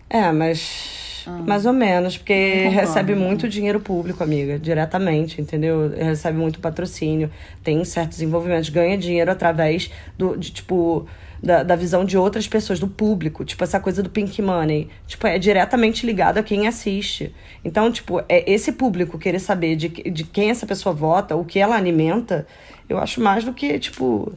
[0.09, 1.27] É, mas.
[1.45, 5.87] Mais ou menos, porque recebe muito dinheiro público, amiga, diretamente, entendeu?
[5.95, 7.29] Recebe muito patrocínio,
[7.63, 11.07] tem certos envolvimentos, ganha dinheiro através do, de, tipo,
[11.41, 13.43] da, da visão de outras pessoas, do público.
[13.43, 14.89] Tipo, essa coisa do Pink Money.
[15.07, 17.33] Tipo, é diretamente ligado a quem assiste.
[17.65, 21.59] Então, tipo, é esse público querer saber de, de quem essa pessoa vota, o que
[21.59, 22.45] ela alimenta,
[22.87, 24.31] eu acho mais do que, tipo.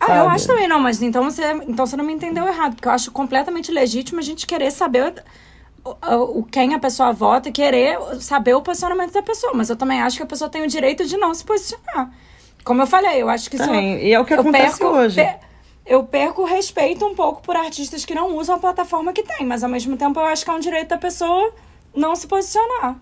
[0.00, 0.34] Ah, eu sabe?
[0.36, 3.10] acho também, não, mas então você, então você não me entendeu errado, porque eu acho
[3.10, 5.12] completamente legítimo a gente querer saber
[5.84, 9.52] o, quem a pessoa vota e querer saber o posicionamento da pessoa.
[9.54, 12.12] Mas eu também acho que a pessoa tem o direito de não se posicionar.
[12.64, 15.16] Como eu falei, eu acho que isso Tem, e é o que acontece perco, hoje.
[15.16, 15.47] pe-
[15.88, 19.46] eu perco o respeito um pouco por artistas que não usam a plataforma que tem,
[19.46, 21.52] mas ao mesmo tempo eu acho que é um direito da pessoa
[21.96, 22.96] não se posicionar.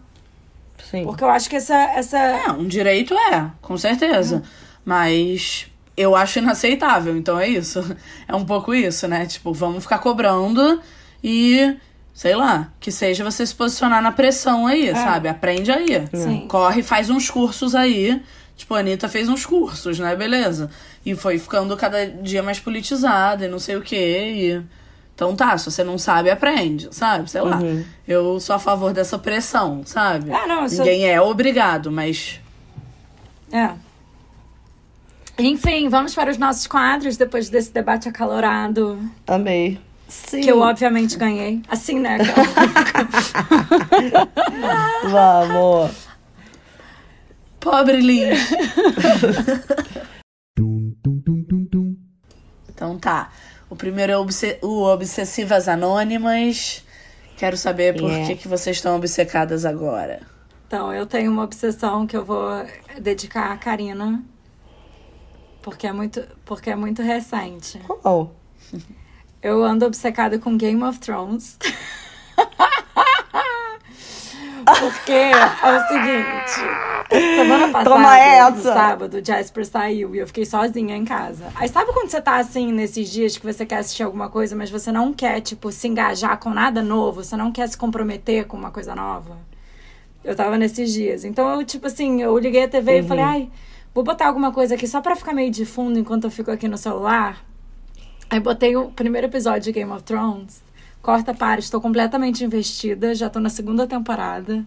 [0.89, 1.05] Sim.
[1.05, 1.75] Porque eu acho que essa.
[1.75, 2.17] essa...
[2.17, 4.43] É, um direito é, com certeza.
[4.85, 7.83] Mas eu acho inaceitável, então é isso.
[8.29, 9.27] É um pouco isso, né?
[9.27, 10.81] Tipo, vamos ficar cobrando
[11.23, 11.77] e,
[12.13, 15.29] sei lá, que seja você se posicionar na pressão aí, sabe?
[15.29, 16.07] Aprende aí.
[16.13, 16.47] Sim.
[16.49, 18.21] Corre, faz uns cursos aí.
[18.57, 20.17] Tipo, a Anitta fez uns cursos, né?
[20.17, 20.71] Beleza.
[21.05, 24.33] E foi ficando cada dia mais politizada e não sei o quê.
[24.35, 24.63] E...
[25.15, 27.31] Então tá, se você não sabe, aprende, sabe?
[27.31, 27.59] Sei lá.
[28.07, 30.31] Eu sou a favor dessa pressão, sabe?
[30.33, 32.41] Ah, não, isso- Ninguém é obrigado, mas
[33.53, 33.71] É.
[35.39, 38.99] Enfim, vamos para os nossos quadros depois desse debate acalorado.
[39.27, 39.79] Amei.
[40.09, 40.41] Sim.
[40.41, 41.61] Que eu obviamente ganhei.
[41.69, 42.17] Assim, né?
[45.11, 46.06] Vamos.
[47.67, 47.99] Pobre
[50.57, 51.97] dum.
[52.69, 53.33] Então tá.
[53.69, 56.85] O primeiro é obse o Obsessivas Anônimas.
[57.37, 58.29] Quero saber por Yeah.
[58.29, 60.21] que, que vocês estão obcecadas agora.
[60.69, 62.65] Então, eu tenho uma obsessão que eu vou
[63.01, 64.23] dedicar à Karina.
[65.61, 67.79] Porque é muito, porque é muito recente.
[67.81, 68.37] Qual?
[69.43, 71.59] Eu ando obcecada com Game of Thrones.
[74.67, 78.73] Porque é o seguinte, semana passada, Toma no essa!
[78.73, 81.45] sábado, o Jasper saiu e eu fiquei sozinha em casa.
[81.55, 84.69] Aí sabe quando você tá assim, nesses dias que você quer assistir alguma coisa, mas
[84.69, 88.57] você não quer, tipo, se engajar com nada novo, você não quer se comprometer com
[88.57, 89.39] uma coisa nova?
[90.25, 91.25] Eu tava nesses dias.
[91.25, 93.51] Então, eu, tipo assim, eu liguei a TV e falei, ai,
[93.95, 96.67] vou botar alguma coisa aqui só pra ficar meio de fundo enquanto eu fico aqui
[96.67, 97.45] no celular.
[98.29, 100.66] Aí botei o primeiro episódio de Game of Thrones.
[101.07, 104.67] Corta para, estou completamente investida, já tô na segunda temporada.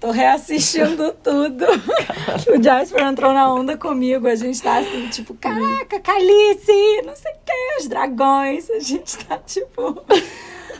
[0.00, 1.64] Tô reassistindo tudo.
[1.64, 4.26] o Jasper entrou na onda comigo.
[4.26, 8.68] A gente tá assim, tipo, caraca, Calice, não sei o que, os dragões.
[8.68, 10.02] A gente tá, tipo,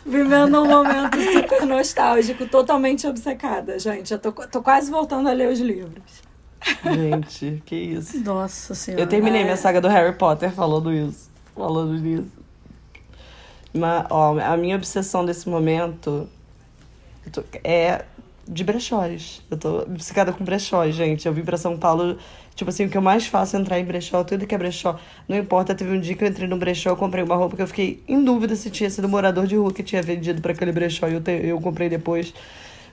[0.04, 4.08] vivendo um momento super nostálgico, totalmente obcecada, gente.
[4.08, 6.02] Já tô, tô quase voltando a ler os livros.
[6.82, 8.18] Gente, que isso.
[8.24, 9.04] Nossa senhora.
[9.04, 9.44] Eu terminei É.
[9.44, 11.30] minha saga do Harry Potter falando isso.
[11.54, 12.37] Falando nisso.
[13.72, 16.28] Mas, ó, a minha obsessão desse momento
[17.32, 18.04] tô- é
[18.46, 19.42] de brechós.
[19.50, 21.26] Eu tô obcecada com brechós, gente.
[21.26, 22.16] Eu vim pra São Paulo,
[22.54, 24.98] tipo assim, o que eu mais faço é entrar em brechó, tudo que é brechó.
[25.28, 27.62] Não importa, teve um dia que eu entrei no brechó, eu comprei uma roupa que
[27.62, 30.72] eu fiquei em dúvida se tinha sido morador de rua que tinha vendido pra aquele
[30.72, 32.32] brechó e eu, te- eu comprei depois.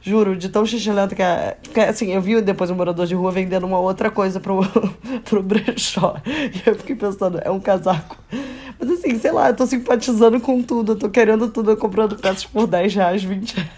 [0.06, 1.57] Juro, de tão xixilento que é.
[1.73, 4.60] Que, assim, eu vi depois um morador de rua vendendo uma outra coisa pro,
[5.26, 6.15] pro brechó.
[6.27, 8.15] E eu fiquei pensando, é um casaco.
[8.80, 10.91] Mas assim, sei lá, eu tô simpatizando com tudo.
[10.91, 13.69] Eu tô querendo tudo, eu comprando peças por 10 reais, 20 reais.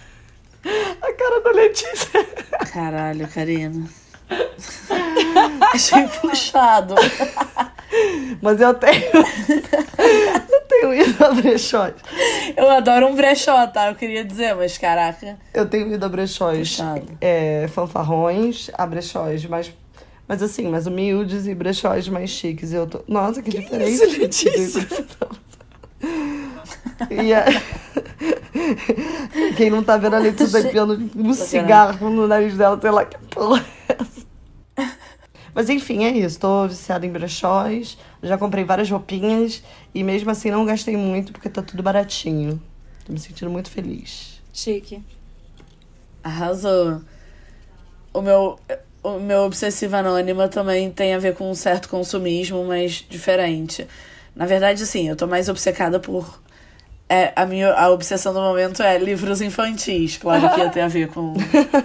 [1.02, 2.26] A cara da Letícia.
[2.74, 3.88] Caralho, Karina.
[5.74, 6.96] Achei puxado.
[8.42, 9.02] Mas eu tenho.
[10.52, 11.94] eu tenho ido a brechós.
[12.56, 13.88] Eu adoro um brechó, tá?
[13.90, 15.38] Eu queria dizer, mas caraca.
[15.54, 17.18] Eu tenho ido a brechós Puxado.
[17.22, 19.74] é, fanfarrões, a brechós mais.
[20.28, 22.74] Mas assim, mais humildes e brechós mais chiques.
[22.74, 23.02] Eu tô...
[23.08, 23.94] Nossa, que, diferente.
[23.94, 24.88] isso, Letícia?
[27.12, 27.46] E a...
[29.56, 33.06] Quem não tá vendo a Letícia Gente, enfiando um cigarro no nariz dela, sei lá
[33.06, 34.27] que porra é essa.
[35.58, 36.40] Mas enfim, é isso.
[36.40, 37.98] Tô viciada em brechós.
[38.22, 39.64] Já comprei várias roupinhas.
[39.92, 42.62] E mesmo assim não gastei muito porque tá tudo baratinho.
[43.04, 44.40] Tô me sentindo muito feliz.
[44.54, 45.02] Chique.
[46.24, 47.02] Arrasou.
[48.14, 48.60] O meu,
[49.02, 53.88] o meu obsessiva anônima também tem a ver com um certo consumismo, mas diferente.
[54.36, 56.40] Na verdade, assim, eu tô mais obcecada por
[57.10, 60.18] É, a minha a obsessão do momento é livros infantis.
[60.18, 61.34] Claro que ia ter a ver com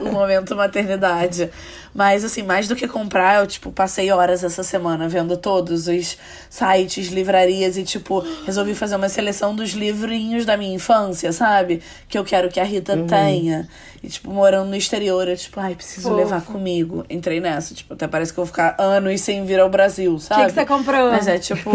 [0.01, 1.49] o momento maternidade.
[1.95, 6.17] Mas, assim, mais do que comprar, eu, tipo, passei horas essa semana vendo todos os
[6.49, 11.83] sites, livrarias e, tipo, resolvi fazer uma seleção dos livrinhos da minha infância, sabe?
[12.09, 13.69] Que eu quero que a Rita tenha.
[14.03, 17.05] E, tipo, morando no exterior, eu, tipo, ai, preciso levar comigo.
[17.11, 20.19] Entrei nessa, tipo, até parece que eu vou ficar anos sem vir ao Brasil, O
[20.19, 20.41] sabe?
[20.45, 21.11] que, que você comprou?
[21.13, 21.71] Mas é tipo.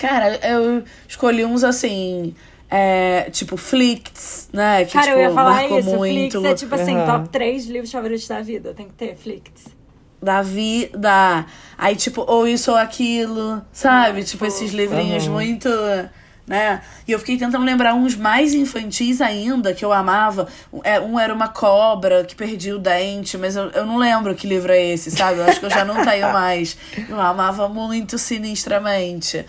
[0.00, 2.34] Cara, eu escolhi uns assim.
[2.72, 4.84] É, tipo, Flicts, né?
[4.84, 5.90] Que, Cara, tipo, eu ia falar marcou isso.
[5.90, 6.40] muito.
[6.40, 7.04] Flix é tipo assim, Aham.
[7.04, 8.72] top 3 livros favoritos da vida.
[8.72, 9.64] Tem que ter Flix.
[10.22, 11.44] Da vida.
[11.76, 14.18] Aí, tipo, ou isso ou aquilo, sabe?
[14.18, 14.56] Ai, tipo, fofo.
[14.56, 15.32] esses livrinhos Aham.
[15.34, 15.68] muito.
[16.46, 16.80] Né?
[17.06, 20.46] E eu fiquei tentando lembrar uns mais infantis ainda, que eu amava.
[20.82, 24.46] É, Um era uma cobra que perdia o dente, mas eu, eu não lembro que
[24.48, 25.38] livro é esse, sabe?
[25.38, 26.76] Eu acho que eu já não tenho mais.
[27.08, 29.44] Eu amava muito sinistramente.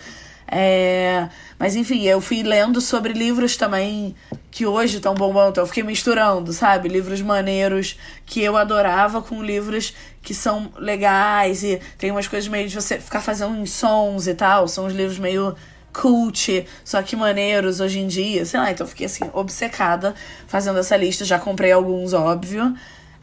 [0.54, 4.14] É, mas enfim, eu fui lendo sobre livros também
[4.50, 5.48] que hoje estão bombando.
[5.52, 6.90] Então eu fiquei misturando, sabe?
[6.90, 12.68] Livros maneiros que eu adorava com livros que são legais e tem umas coisas meio
[12.68, 14.68] de você ficar fazendo uns sons e tal.
[14.68, 15.56] São uns livros meio
[15.90, 18.44] cult, só que maneiros hoje em dia.
[18.44, 20.14] Sei lá, então eu fiquei assim, obcecada
[20.46, 21.24] fazendo essa lista.
[21.24, 22.74] Já comprei alguns, óbvio.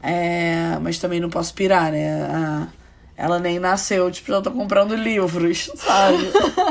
[0.01, 2.23] É, mas também não posso pirar, né?
[2.23, 2.68] A-
[3.15, 6.18] ela nem nasceu, tipo, já tô comprando livros, sabe?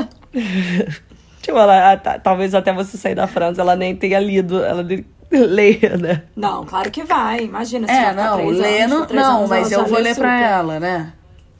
[1.41, 5.05] Tipo, ela, tá- talvez até você sair da França, ela nem tenha lido, ela nem
[5.31, 6.23] leia, né?
[6.35, 7.45] Não, claro que vai.
[7.45, 10.49] Imagina se É, não, ler não, não anos, mas eu vou ler pra super.
[10.51, 11.13] ela, né?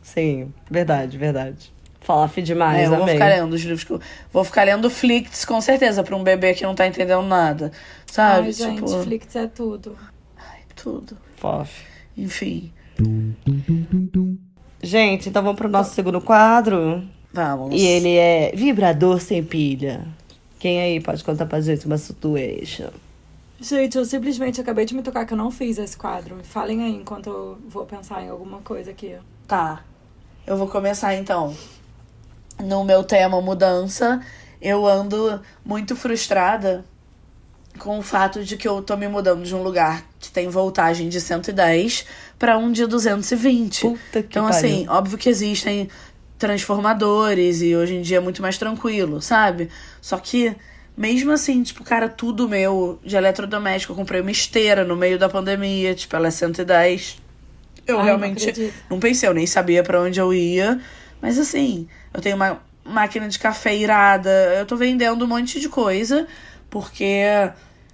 [0.04, 1.72] Sim, verdade, verdade.
[2.02, 3.14] Fala demais, É, eu vou amei.
[3.16, 4.02] ficar lendo os livros que eu...
[4.34, 7.72] Vou ficar lendo Flicts, com certeza, pra um bebê que não tá entendendo nada.
[8.06, 8.48] Sabe?
[8.48, 9.96] Ai, gente, tipo, Flix é tudo.
[10.76, 11.16] tudo.
[11.38, 11.72] Fof.
[12.18, 12.72] Enfim.
[14.82, 17.04] Gente, então vamos pro nosso segundo quadro.
[17.34, 17.80] Vamos.
[17.80, 20.08] E ele é vibrador sem pilha.
[20.60, 22.90] Quem aí pode contar pra gente uma situation?
[23.62, 26.38] Gente, eu simplesmente acabei de me tocar que eu não fiz esse quadro.
[26.44, 29.16] Falem aí enquanto eu vou pensar em alguma coisa aqui.
[29.48, 29.84] Tá.
[30.48, 31.56] Eu vou começar então.
[32.64, 34.22] No meu tema mudança,
[34.62, 36.84] eu ando muito frustrada
[37.78, 41.08] com o fato de que eu tô me mudando de um lugar que tem voltagem
[41.08, 42.06] de 110
[42.38, 43.82] pra um de 220.
[43.82, 44.58] Puta que Então, pariu.
[44.58, 45.90] assim, óbvio que existem
[46.40, 49.70] transformadores e hoje em dia é muito mais tranquilo, sabe?
[50.02, 50.56] Só que,
[50.98, 55.30] mesmo assim, tipo, cara, tudo meu de eletrodoméstico, eu comprei uma esteira no meio da
[55.30, 57.22] pandemia, tipo, ela é 110.
[57.88, 58.84] Eu Ai, não realmente acredito.
[58.90, 60.82] não pensei, eu nem sabia pra onde eu ia.
[61.22, 65.70] Mas assim, eu tenho uma máquina de café irada, eu tô vendendo um monte de
[65.70, 66.28] coisa,
[66.70, 67.24] porque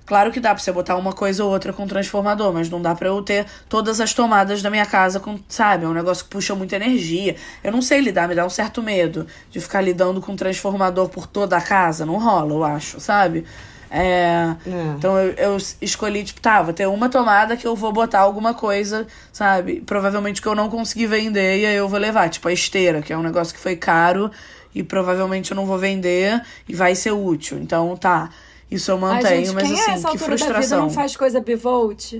[0.05, 2.93] claro que dá pra você botar uma coisa ou outra com transformador, mas não dá
[2.95, 6.29] pra eu ter todas as tomadas da minha casa com, sabe, é um negócio que
[6.29, 7.35] puxa muita energia.
[7.63, 11.27] Eu não sei lidar, me dá um certo medo de ficar lidando com transformador por
[11.27, 13.45] toda a casa, não rola, eu acho, sabe?
[13.89, 14.95] É, É.
[14.97, 18.53] então eu, eu escolhi, tipo, tá, vou ter uma tomada que eu vou botar alguma
[18.53, 19.81] coisa, sabe?
[19.85, 23.13] Provavelmente que eu não consegui vender e aí eu vou levar, tipo a esteira, que
[23.13, 24.31] é um negócio que foi caro
[24.73, 27.57] e provavelmente eu não vou vender e vai ser útil.
[27.59, 28.29] Então tá,
[28.69, 30.81] isso eu Ai, mantenho, gente, mas quem assim, é essa que altura da vida frustração.
[30.83, 32.13] não faz coisa bivolt?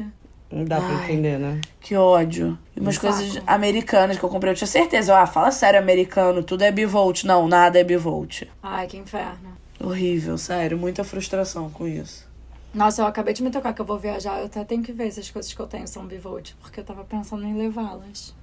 [0.52, 1.04] Não dá pra Ai.
[1.06, 1.60] entender, né?
[1.82, 2.58] Que ódio.
[2.76, 3.46] E umas Um coisas saco.
[3.48, 5.12] americanas que eu comprei, eu tinha certeza.
[5.12, 7.24] Eu, Ah, fala sério, americano, tudo é bivolt.
[7.26, 8.44] Não, nada é bivolt.
[8.62, 9.56] Ai, que inferno.
[9.84, 12.26] Horrível, sério, muita frustração com isso.
[12.74, 14.40] Nossa, eu acabei de me tocar que eu vou viajar.
[14.40, 16.84] Eu até tenho que ver se as coisas que eu tenho são bivolt, porque eu
[16.84, 18.34] tava pensando em levá-las.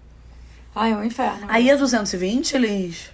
[0.75, 1.47] Ai, é um inferno.
[1.49, 3.11] Aí é 220, Liz?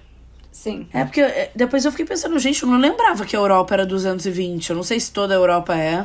[0.58, 0.88] Sim.
[0.92, 3.86] É porque é, depois eu fiquei pensando, gente, eu não lembrava que a Europa era
[3.86, 4.70] 220.
[4.70, 6.04] Eu não sei se toda a Europa é.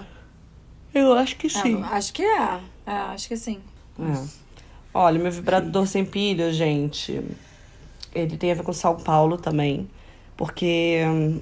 [0.94, 2.60] Eu acho que É, acho que é.
[2.86, 3.60] É, acho que sim.
[4.00, 4.28] É.
[4.94, 7.20] Olha, meu vibrador sem pilha, gente,
[8.14, 9.90] ele tem a ver com São Paulo também.
[10.38, 11.42] Porque hum,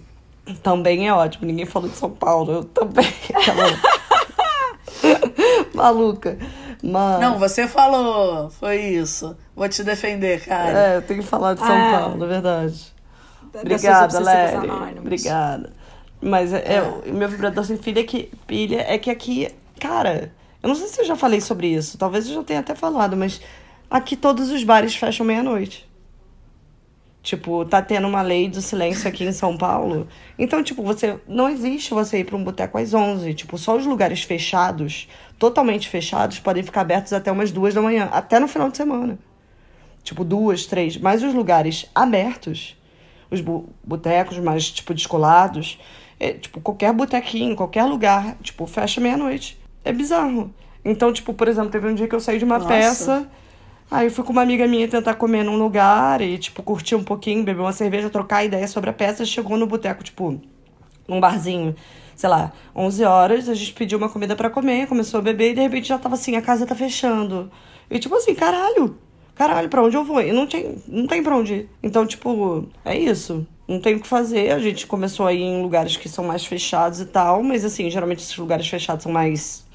[0.64, 1.46] também é ótimo.
[1.46, 2.54] Ninguém falou de São Paulo.
[2.54, 3.06] Eu também.
[3.36, 3.66] Aquela...
[5.76, 6.38] Maluca.
[6.82, 7.20] Mano.
[7.20, 8.50] Não, você falou.
[8.52, 9.36] Foi isso.
[9.54, 10.80] Vou te defender, cara.
[10.80, 12.00] É, eu tenho que falar de São Ah.
[12.00, 12.91] Paulo, é verdade.
[13.54, 14.98] Obrigada, anônimas.
[15.00, 15.74] Obrigada.
[16.22, 19.50] Mas é, é, o meu vibrador sem pilha, é que, pilha é que aqui,
[19.80, 22.76] cara, eu não sei se eu já falei sobre isso, talvez eu já tenha até
[22.76, 23.42] falado, mas
[23.90, 25.90] aqui todos os bares fecham meia-noite.
[27.24, 30.08] Tipo, tá tendo uma lei do silêncio aqui em São Paulo.
[30.40, 33.36] Então, tipo, você não existe você ir pra um boteco às 11.
[33.36, 35.08] Tipo, só os lugares fechados,
[35.38, 39.20] totalmente fechados, podem ficar abertos até umas duas da manhã, até no final de semana.
[40.04, 40.98] Tipo, duas, três.
[40.98, 42.76] Mas os lugares abertos,
[43.32, 43.42] os
[43.84, 45.80] botecos mais, tipo, descolados,
[46.20, 49.58] é, tipo, qualquer botequinho, qualquer lugar, tipo, fecha meia-noite.
[49.84, 50.54] É bizarro.
[50.84, 52.70] Então, tipo, por exemplo, teve um dia que eu saí de uma Nossa.
[52.70, 53.28] peça,
[53.90, 57.04] aí eu fui com uma amiga minha tentar comer num lugar e, tipo, curtir um
[57.04, 60.40] pouquinho, beber uma cerveja, trocar ideia sobre a peça, chegou no boteco, tipo,
[61.08, 61.76] num barzinho,
[62.16, 65.56] sei lá, 11 horas, a gente pediu uma comida pra comer, começou a beber e
[65.56, 67.52] de repente já tava assim, a casa tá fechando.
[67.90, 68.98] E tipo assim, caralho,
[69.48, 70.22] caralho, pra onde eu vou?
[70.22, 71.70] E não tem, não tem pra onde ir.
[71.82, 73.46] Então, tipo, é isso.
[73.68, 74.52] Não tem o que fazer.
[74.52, 77.90] A gente começou a ir em lugares que são mais fechados e tal, mas assim,
[77.90, 79.66] geralmente esses lugares fechados são mais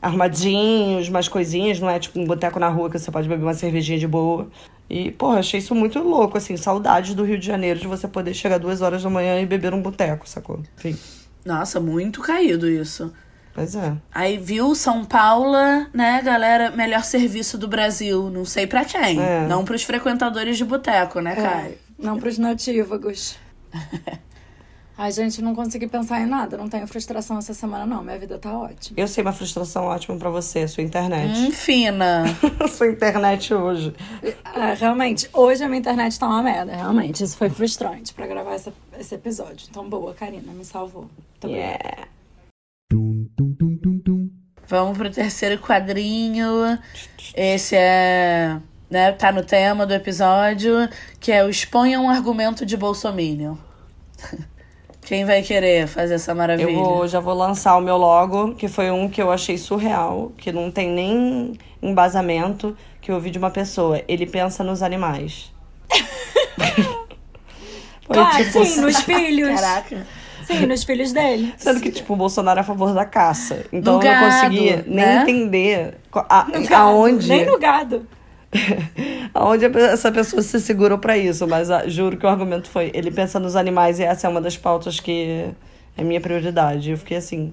[0.00, 3.54] armadinhos, mais coisinhas, não é tipo um boteco na rua que você pode beber uma
[3.54, 4.48] cervejinha de boa.
[4.88, 8.34] E, porra, achei isso muito louco, assim, saudade do Rio de Janeiro de você poder
[8.34, 10.60] chegar duas horas da manhã e beber um boteco, sacou?
[10.76, 10.96] Enfim.
[11.44, 13.12] Nossa, muito caído isso.
[13.54, 13.96] Pois é.
[14.12, 15.56] Aí viu São Paulo,
[15.92, 16.72] né, galera?
[16.72, 18.28] Melhor serviço do Brasil.
[18.28, 19.20] Não sei pra quem.
[19.20, 19.46] É.
[19.46, 21.72] Não pros frequentadores de boteco, né, cara?
[21.96, 23.36] Não pros natívagos.
[24.96, 26.56] Ai, gente, não consegui pensar em nada.
[26.56, 28.02] Não tenho frustração essa semana, não.
[28.02, 28.98] Minha vida tá ótima.
[28.98, 31.36] Eu sei uma frustração ótima pra você, sua internet.
[31.36, 32.24] Hum, fina.
[32.70, 33.92] sua internet hoje.
[34.44, 36.76] Ah, realmente, hoje a minha internet tá uma merda.
[36.76, 39.66] Realmente, isso foi frustrante pra gravar essa, esse episódio.
[39.68, 41.10] Então, boa, Karina, me salvou.
[41.42, 41.56] Muito.
[41.56, 42.13] Yeah.
[44.68, 46.78] Vamos pro terceiro quadrinho.
[47.34, 48.56] Esse é.
[48.90, 50.88] Né, tá no tema do episódio,
[51.18, 53.56] que é o Exponha um argumento de Bolsominion.
[55.02, 56.70] Quem vai querer fazer essa maravilha?
[56.70, 60.32] Eu vou, já vou lançar o meu logo, que foi um que eu achei surreal,
[60.36, 64.00] que não tem nem embasamento, que eu ouvi de uma pessoa.
[64.08, 65.52] Ele pensa nos animais.
[68.06, 69.60] Foi, Claro, tipo, sim, nos filhos.
[69.60, 70.06] Caraca.
[70.46, 71.52] Sim, nos filhos dele.
[71.56, 73.64] Sendo que, tipo, o Bolsonaro é a favor da caça.
[73.72, 75.22] Então Do eu não gado, conseguia nem né?
[75.22, 76.74] entender a- No gado.
[76.74, 78.06] aonde, Nem no gado.
[79.34, 81.46] aonde essa pessoa se segurou pra isso.
[81.46, 84.40] Mas ah, juro que o argumento foi: ele pensa nos animais e essa é uma
[84.40, 85.46] das pautas que
[85.96, 86.90] é minha prioridade.
[86.90, 87.52] Eu fiquei assim,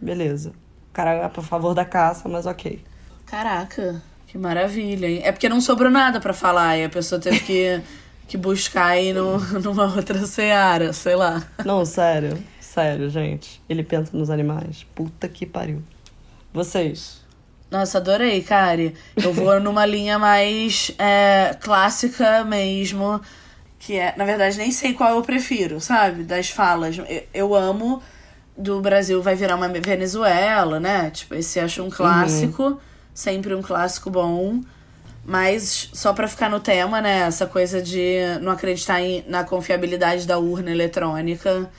[0.00, 0.50] beleza.
[0.90, 2.80] O cara é a favor da caça, mas ok.
[3.26, 5.20] Caraca, que maravilha, hein?
[5.24, 7.80] É porque não sobrou nada pra falar e a pessoa teve que,
[8.30, 11.42] que buscar aí no, numa outra seara, sei lá.
[11.64, 12.38] Não, sério.
[12.60, 13.60] Sério, gente.
[13.68, 14.86] Ele pensa nos animais.
[14.94, 15.82] Puta que pariu.
[16.52, 17.20] Vocês.
[17.68, 18.94] Nossa, adorei, Kari.
[19.16, 23.20] Eu vou numa linha mais é, clássica mesmo,
[23.80, 26.22] que é, na verdade, nem sei qual eu prefiro, sabe?
[26.22, 26.98] Das falas.
[26.98, 28.00] Eu, eu amo
[28.56, 31.10] do Brasil vai virar uma Venezuela, né?
[31.10, 32.80] Tipo, esse acho um clássico,
[33.12, 34.60] sempre um clássico bom.
[35.24, 37.20] Mas só pra ficar no tema, né?
[37.20, 41.70] Essa coisa de não acreditar em, na confiabilidade da urna eletrônica.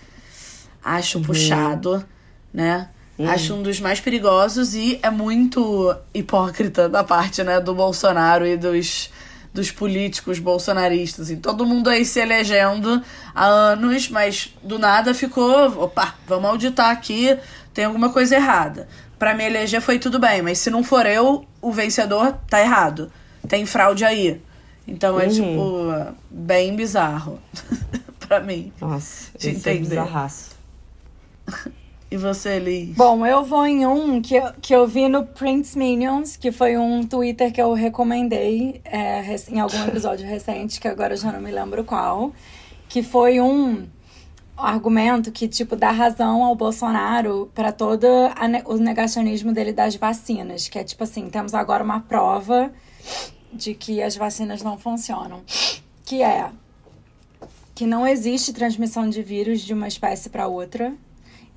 [0.83, 2.05] Acho puxado,
[2.53, 2.89] né?
[3.27, 8.57] Acho um dos mais perigosos e é muito hipócrita da parte, né, do Bolsonaro e
[8.57, 9.11] dos,
[9.53, 11.27] dos políticos bolsonaristas.
[11.27, 13.01] Assim, todo mundo aí se elegendo
[13.35, 17.37] há anos, mas do nada ficou, opa, vamos auditar aqui,
[17.73, 18.87] tem alguma coisa errada.
[19.19, 23.11] Pra me eleger foi tudo bem, mas se não for eu, o vencedor tá errado.
[23.47, 24.41] Tem fraude aí.
[24.87, 25.29] Então é, Uhum.
[25.31, 27.39] tipo, bem bizarro
[28.19, 28.71] pra mim.
[28.81, 29.89] Nossa, De é entender.
[29.89, 30.51] bizarraço.
[32.09, 32.95] E você, Liz?
[32.95, 36.77] Bom, eu vou em um que, eu- que eu vi no Prince Minions, que foi
[36.77, 41.39] um Twitter que eu recomendei é, em algum episódio recente, que agora eu já não
[41.39, 42.33] me lembro qual.
[42.89, 43.87] Que foi um
[44.57, 48.05] argumento que, tipo, dá razão ao Bolsonaro para todo
[48.35, 50.67] a ne- o negacionismo dele das vacinas.
[50.67, 52.71] Que é tipo assim, temos agora uma prova
[53.51, 55.41] de que as vacinas não funcionam.
[56.05, 56.49] Que é
[57.73, 60.93] que não existe transmissão de vírus de uma espécie para outra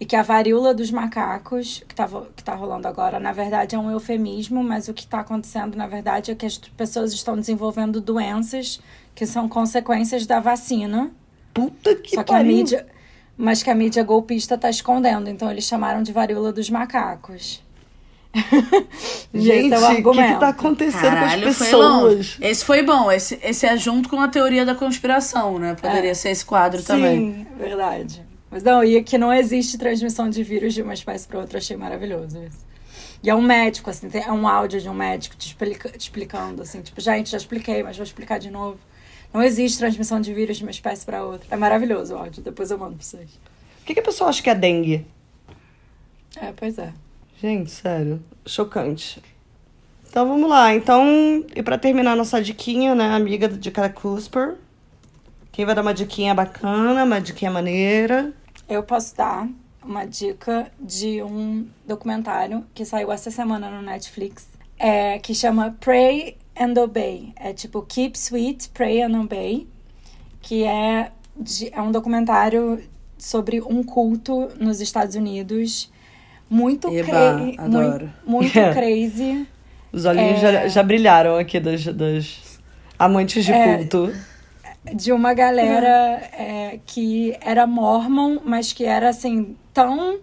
[0.00, 3.74] e que a varíola dos macacos, que tá, vo- que tá rolando agora, na verdade
[3.74, 7.36] é um eufemismo, mas o que está acontecendo, na verdade, é que as pessoas estão
[7.36, 8.80] desenvolvendo doenças
[9.14, 11.10] que são consequências da vacina.
[11.52, 12.52] Puta que só que a pariu.
[12.56, 12.86] mídia.
[13.36, 15.28] Mas que a mídia golpista tá escondendo.
[15.28, 17.62] Então eles chamaram de varíola dos macacos.
[19.32, 20.40] Gente, esse é o o que, que argumento.
[20.40, 22.36] tá acontecendo Caralho, com as foi pessoas?
[22.40, 23.11] Esse foi bom.
[23.12, 25.74] Esse, esse é junto com a teoria da conspiração, né?
[25.81, 26.15] Poderia É.
[26.15, 27.35] ser esse quadro também.
[27.35, 28.23] Sim, verdade.
[28.51, 31.77] Mas não, e que não existe transmissão de vírus de uma espécie para outra, achei
[31.77, 32.65] maravilhoso isso.
[33.23, 35.98] E é um médico, assim, tem, é um áudio de um médico te, explica- te
[36.01, 38.78] explicando, assim, tipo, gente, já expliquei, mas vou explicar de novo.
[39.32, 41.47] Não existe transmissão de vírus de uma espécie para outra.
[41.51, 43.31] É maravilhoso o áudio, depois eu mando pra vocês.
[43.82, 45.05] O que, que a pessoa acha que é dengue?
[46.40, 46.93] É, pois é.
[47.44, 48.22] Gente, sério.
[48.46, 49.20] Chocante.
[50.08, 50.74] Então vamos lá.
[50.74, 54.54] Então, e pra terminar nossa diquinha, né, amiga do Dica Cusper?
[55.52, 58.32] Quem vai dar uma diquinha bacana, uma diquinha maneira?
[58.66, 59.46] Eu posso dar
[59.84, 64.48] uma dica de um documentário que saiu essa semana no Netflix,
[64.78, 67.34] é, que chama Pray and Obey.
[67.36, 69.68] É tipo Keep Sweet, Pray and Obey,
[70.40, 72.82] que é, de- é um documentário
[73.18, 75.92] sobre um culto nos Estados Unidos.
[76.48, 78.10] Muito, Eba, cra- adoro.
[78.26, 78.72] muito, muito É.
[78.72, 79.46] crazy.
[79.92, 80.52] Os olhinhos É.
[80.52, 82.60] já, já brilharam aqui das, das
[82.98, 83.76] amantes de É.
[83.78, 84.12] culto.
[84.94, 90.18] de uma galera é, que era mormon, mas que era assim tão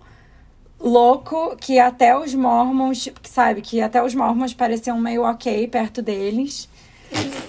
[0.79, 6.69] louco que até os mormons, sabe, que até os mormons pareciam meio ok perto deles.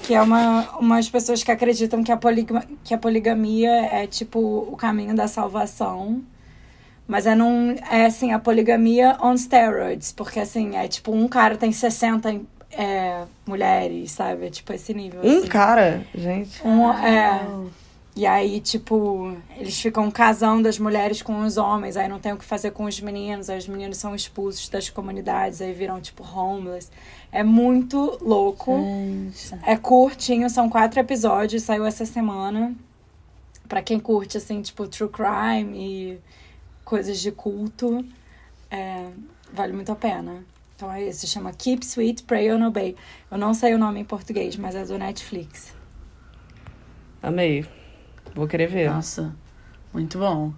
[0.04, 2.18] Que é uma, umas pessoas que acreditam que a,
[2.82, 6.20] que a poligamia é tipo o caminho da salvação.
[7.12, 7.76] Mas é num.
[7.90, 10.12] É assim, a poligamia on steroids.
[10.12, 12.40] Porque assim, é tipo, um cara tem 60
[12.70, 14.46] é, mulheres, sabe?
[14.46, 15.20] É tipo esse nível.
[15.22, 15.46] Um assim.
[15.46, 16.66] cara, gente.
[16.66, 17.46] Um, é.
[18.16, 22.38] E aí, tipo, eles ficam casando as mulheres com os homens, aí não tem o
[22.38, 26.22] que fazer com os meninos, aí os meninos são expulsos das comunidades, aí viram, tipo,
[26.22, 26.90] homeless.
[27.30, 28.74] É muito louco.
[28.78, 29.54] Gente.
[29.66, 32.74] É curtinho, são quatro episódios, saiu essa semana.
[33.68, 36.18] Pra quem curte, assim, tipo, true crime e
[36.92, 38.04] coisas de culto,
[38.70, 39.06] é,
[39.50, 40.44] vale muito a pena.
[40.76, 42.94] Então é esse, chama Keep Sweet, Pray and Obey.
[43.30, 45.74] Eu não sei o nome em português, mas é do Netflix.
[47.22, 47.64] Amei.
[48.34, 48.90] Vou querer ver.
[48.90, 49.34] Nossa,
[49.90, 50.52] muito bom.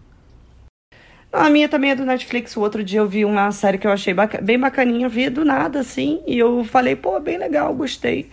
[1.33, 2.57] A minha também é do Netflix.
[2.57, 5.45] O outro dia eu vi uma série que eu achei baca- bem bacaninha, vi do
[5.45, 8.29] nada, assim, e eu falei, pô, bem legal, gostei.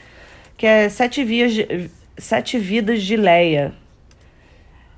[0.57, 3.75] Que é Sete, Vias de- Sete Vidas de Leia.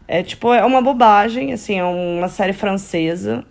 [0.08, 3.46] É tipo, é uma bobagem, assim, é uma série francesa.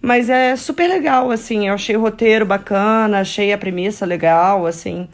[0.00, 1.68] Mas é super legal, assim.
[1.68, 5.08] Eu achei o roteiro bacana, achei a premissa legal, assim.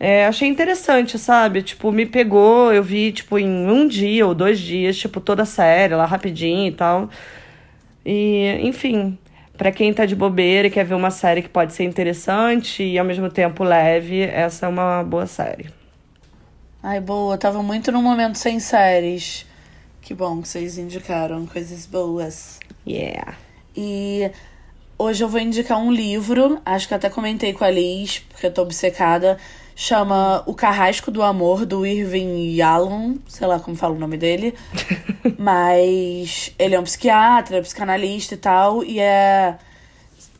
[0.00, 1.62] É, achei interessante, sabe?
[1.62, 5.46] Tipo, me pegou, eu vi, tipo, em um dia ou dois dias, tipo, toda a
[5.46, 7.10] série lá rapidinho e tal.
[8.04, 9.18] E, enfim,
[9.56, 12.98] pra quem tá de bobeira e quer ver uma série que pode ser interessante e
[12.98, 15.70] ao mesmo tempo leve, essa é uma boa série.
[16.82, 19.47] Ai, boa, eu tava muito num momento sem séries.
[20.00, 22.58] Que bom que vocês indicaram coisas boas.
[22.86, 23.36] Yeah.
[23.76, 24.30] E
[24.98, 28.52] hoje eu vou indicar um livro, acho que até comentei com a Liz, porque eu
[28.52, 29.38] tô obcecada.
[29.76, 34.54] Chama O Carrasco do Amor, do Irving Yalom, sei lá como fala o nome dele.
[35.38, 39.56] Mas ele é um psiquiatra, psicanalista e tal, e é.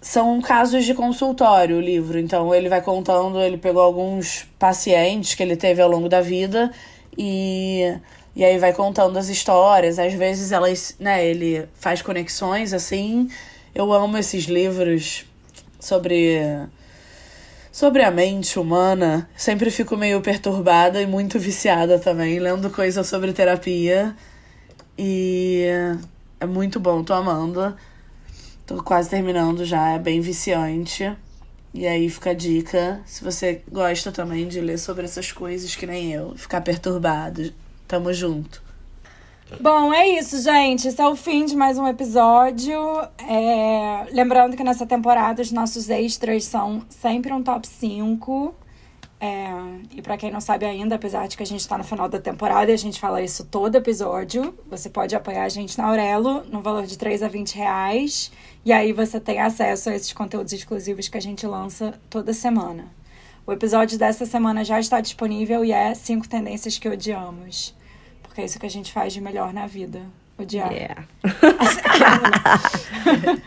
[0.00, 2.18] São casos de consultório o livro.
[2.18, 6.72] Então ele vai contando, ele pegou alguns pacientes que ele teve ao longo da vida
[7.16, 7.94] e,
[8.38, 9.98] e aí vai contando as histórias.
[9.98, 13.28] Às vezes elas, né, ele faz conexões assim.
[13.74, 15.26] Eu amo esses livros
[15.80, 16.40] sobre
[17.72, 19.28] sobre a mente humana.
[19.36, 24.14] Sempre fico meio perturbada e muito viciada também, lendo coisas sobre terapia.
[24.96, 25.64] E
[26.38, 27.76] é muito bom, tô amando.
[28.64, 31.12] Tô quase terminando já, é bem viciante.
[31.74, 35.86] E aí fica a dica, se você gosta também de ler sobre essas coisas que
[35.86, 37.52] nem eu, ficar perturbado.
[37.88, 38.62] Tamo junto.
[39.60, 40.86] Bom, é isso, gente.
[40.86, 42.78] Esse é o fim de mais um episódio.
[43.26, 48.54] É, Lembrando que nessa temporada os nossos extras são sempre um top 5.
[49.18, 49.48] É,
[49.90, 52.20] E pra quem não sabe ainda, apesar de que a gente tá no final da
[52.20, 56.44] temporada e a gente fala isso todo episódio, você pode apoiar a gente na Aurelo
[56.52, 58.30] no valor de 3 a 20 reais.
[58.66, 62.84] E aí você tem acesso a esses conteúdos exclusivos que a gente lança toda semana.
[63.46, 67.74] O episódio dessa semana já está disponível e é 5 tendências que odiamos.
[68.38, 70.00] Porque é isso que a gente faz de melhor na vida.
[70.38, 70.72] Odiar.
[70.72, 71.04] Yeah.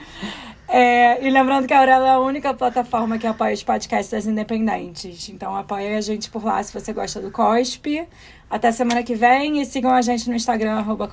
[0.74, 5.28] É, e lembrando que a Aurela é a única plataforma que apoia os podcasts independentes.
[5.28, 8.08] Então apoia a gente por lá se você gosta do Cospe.
[8.50, 11.10] Até semana que vem e sigam a gente no Instagram, arroba.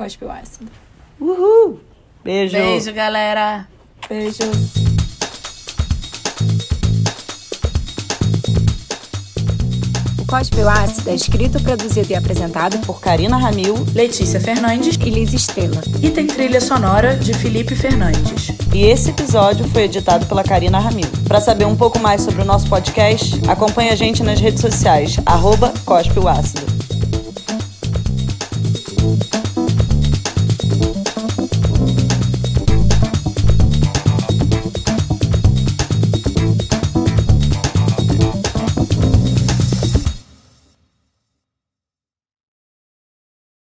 [1.19, 1.81] Uhul!
[2.23, 2.57] Beijo.
[2.57, 3.67] Beijo, galera!
[4.09, 4.98] Beijos.
[10.31, 15.81] O Ácido é escrito, produzido e apresentado por Karina Ramil Letícia Fernandes e Liz Estrela.
[16.03, 18.53] e tem trilha sonora de Felipe Fernandes.
[18.75, 21.09] E esse episódio foi editado pela Karina Ramil.
[21.27, 25.17] Para saber um pouco mais sobre o nosso podcast, acompanhe a gente nas redes sociais,
[25.25, 26.78] arroba Cospe o Ácido.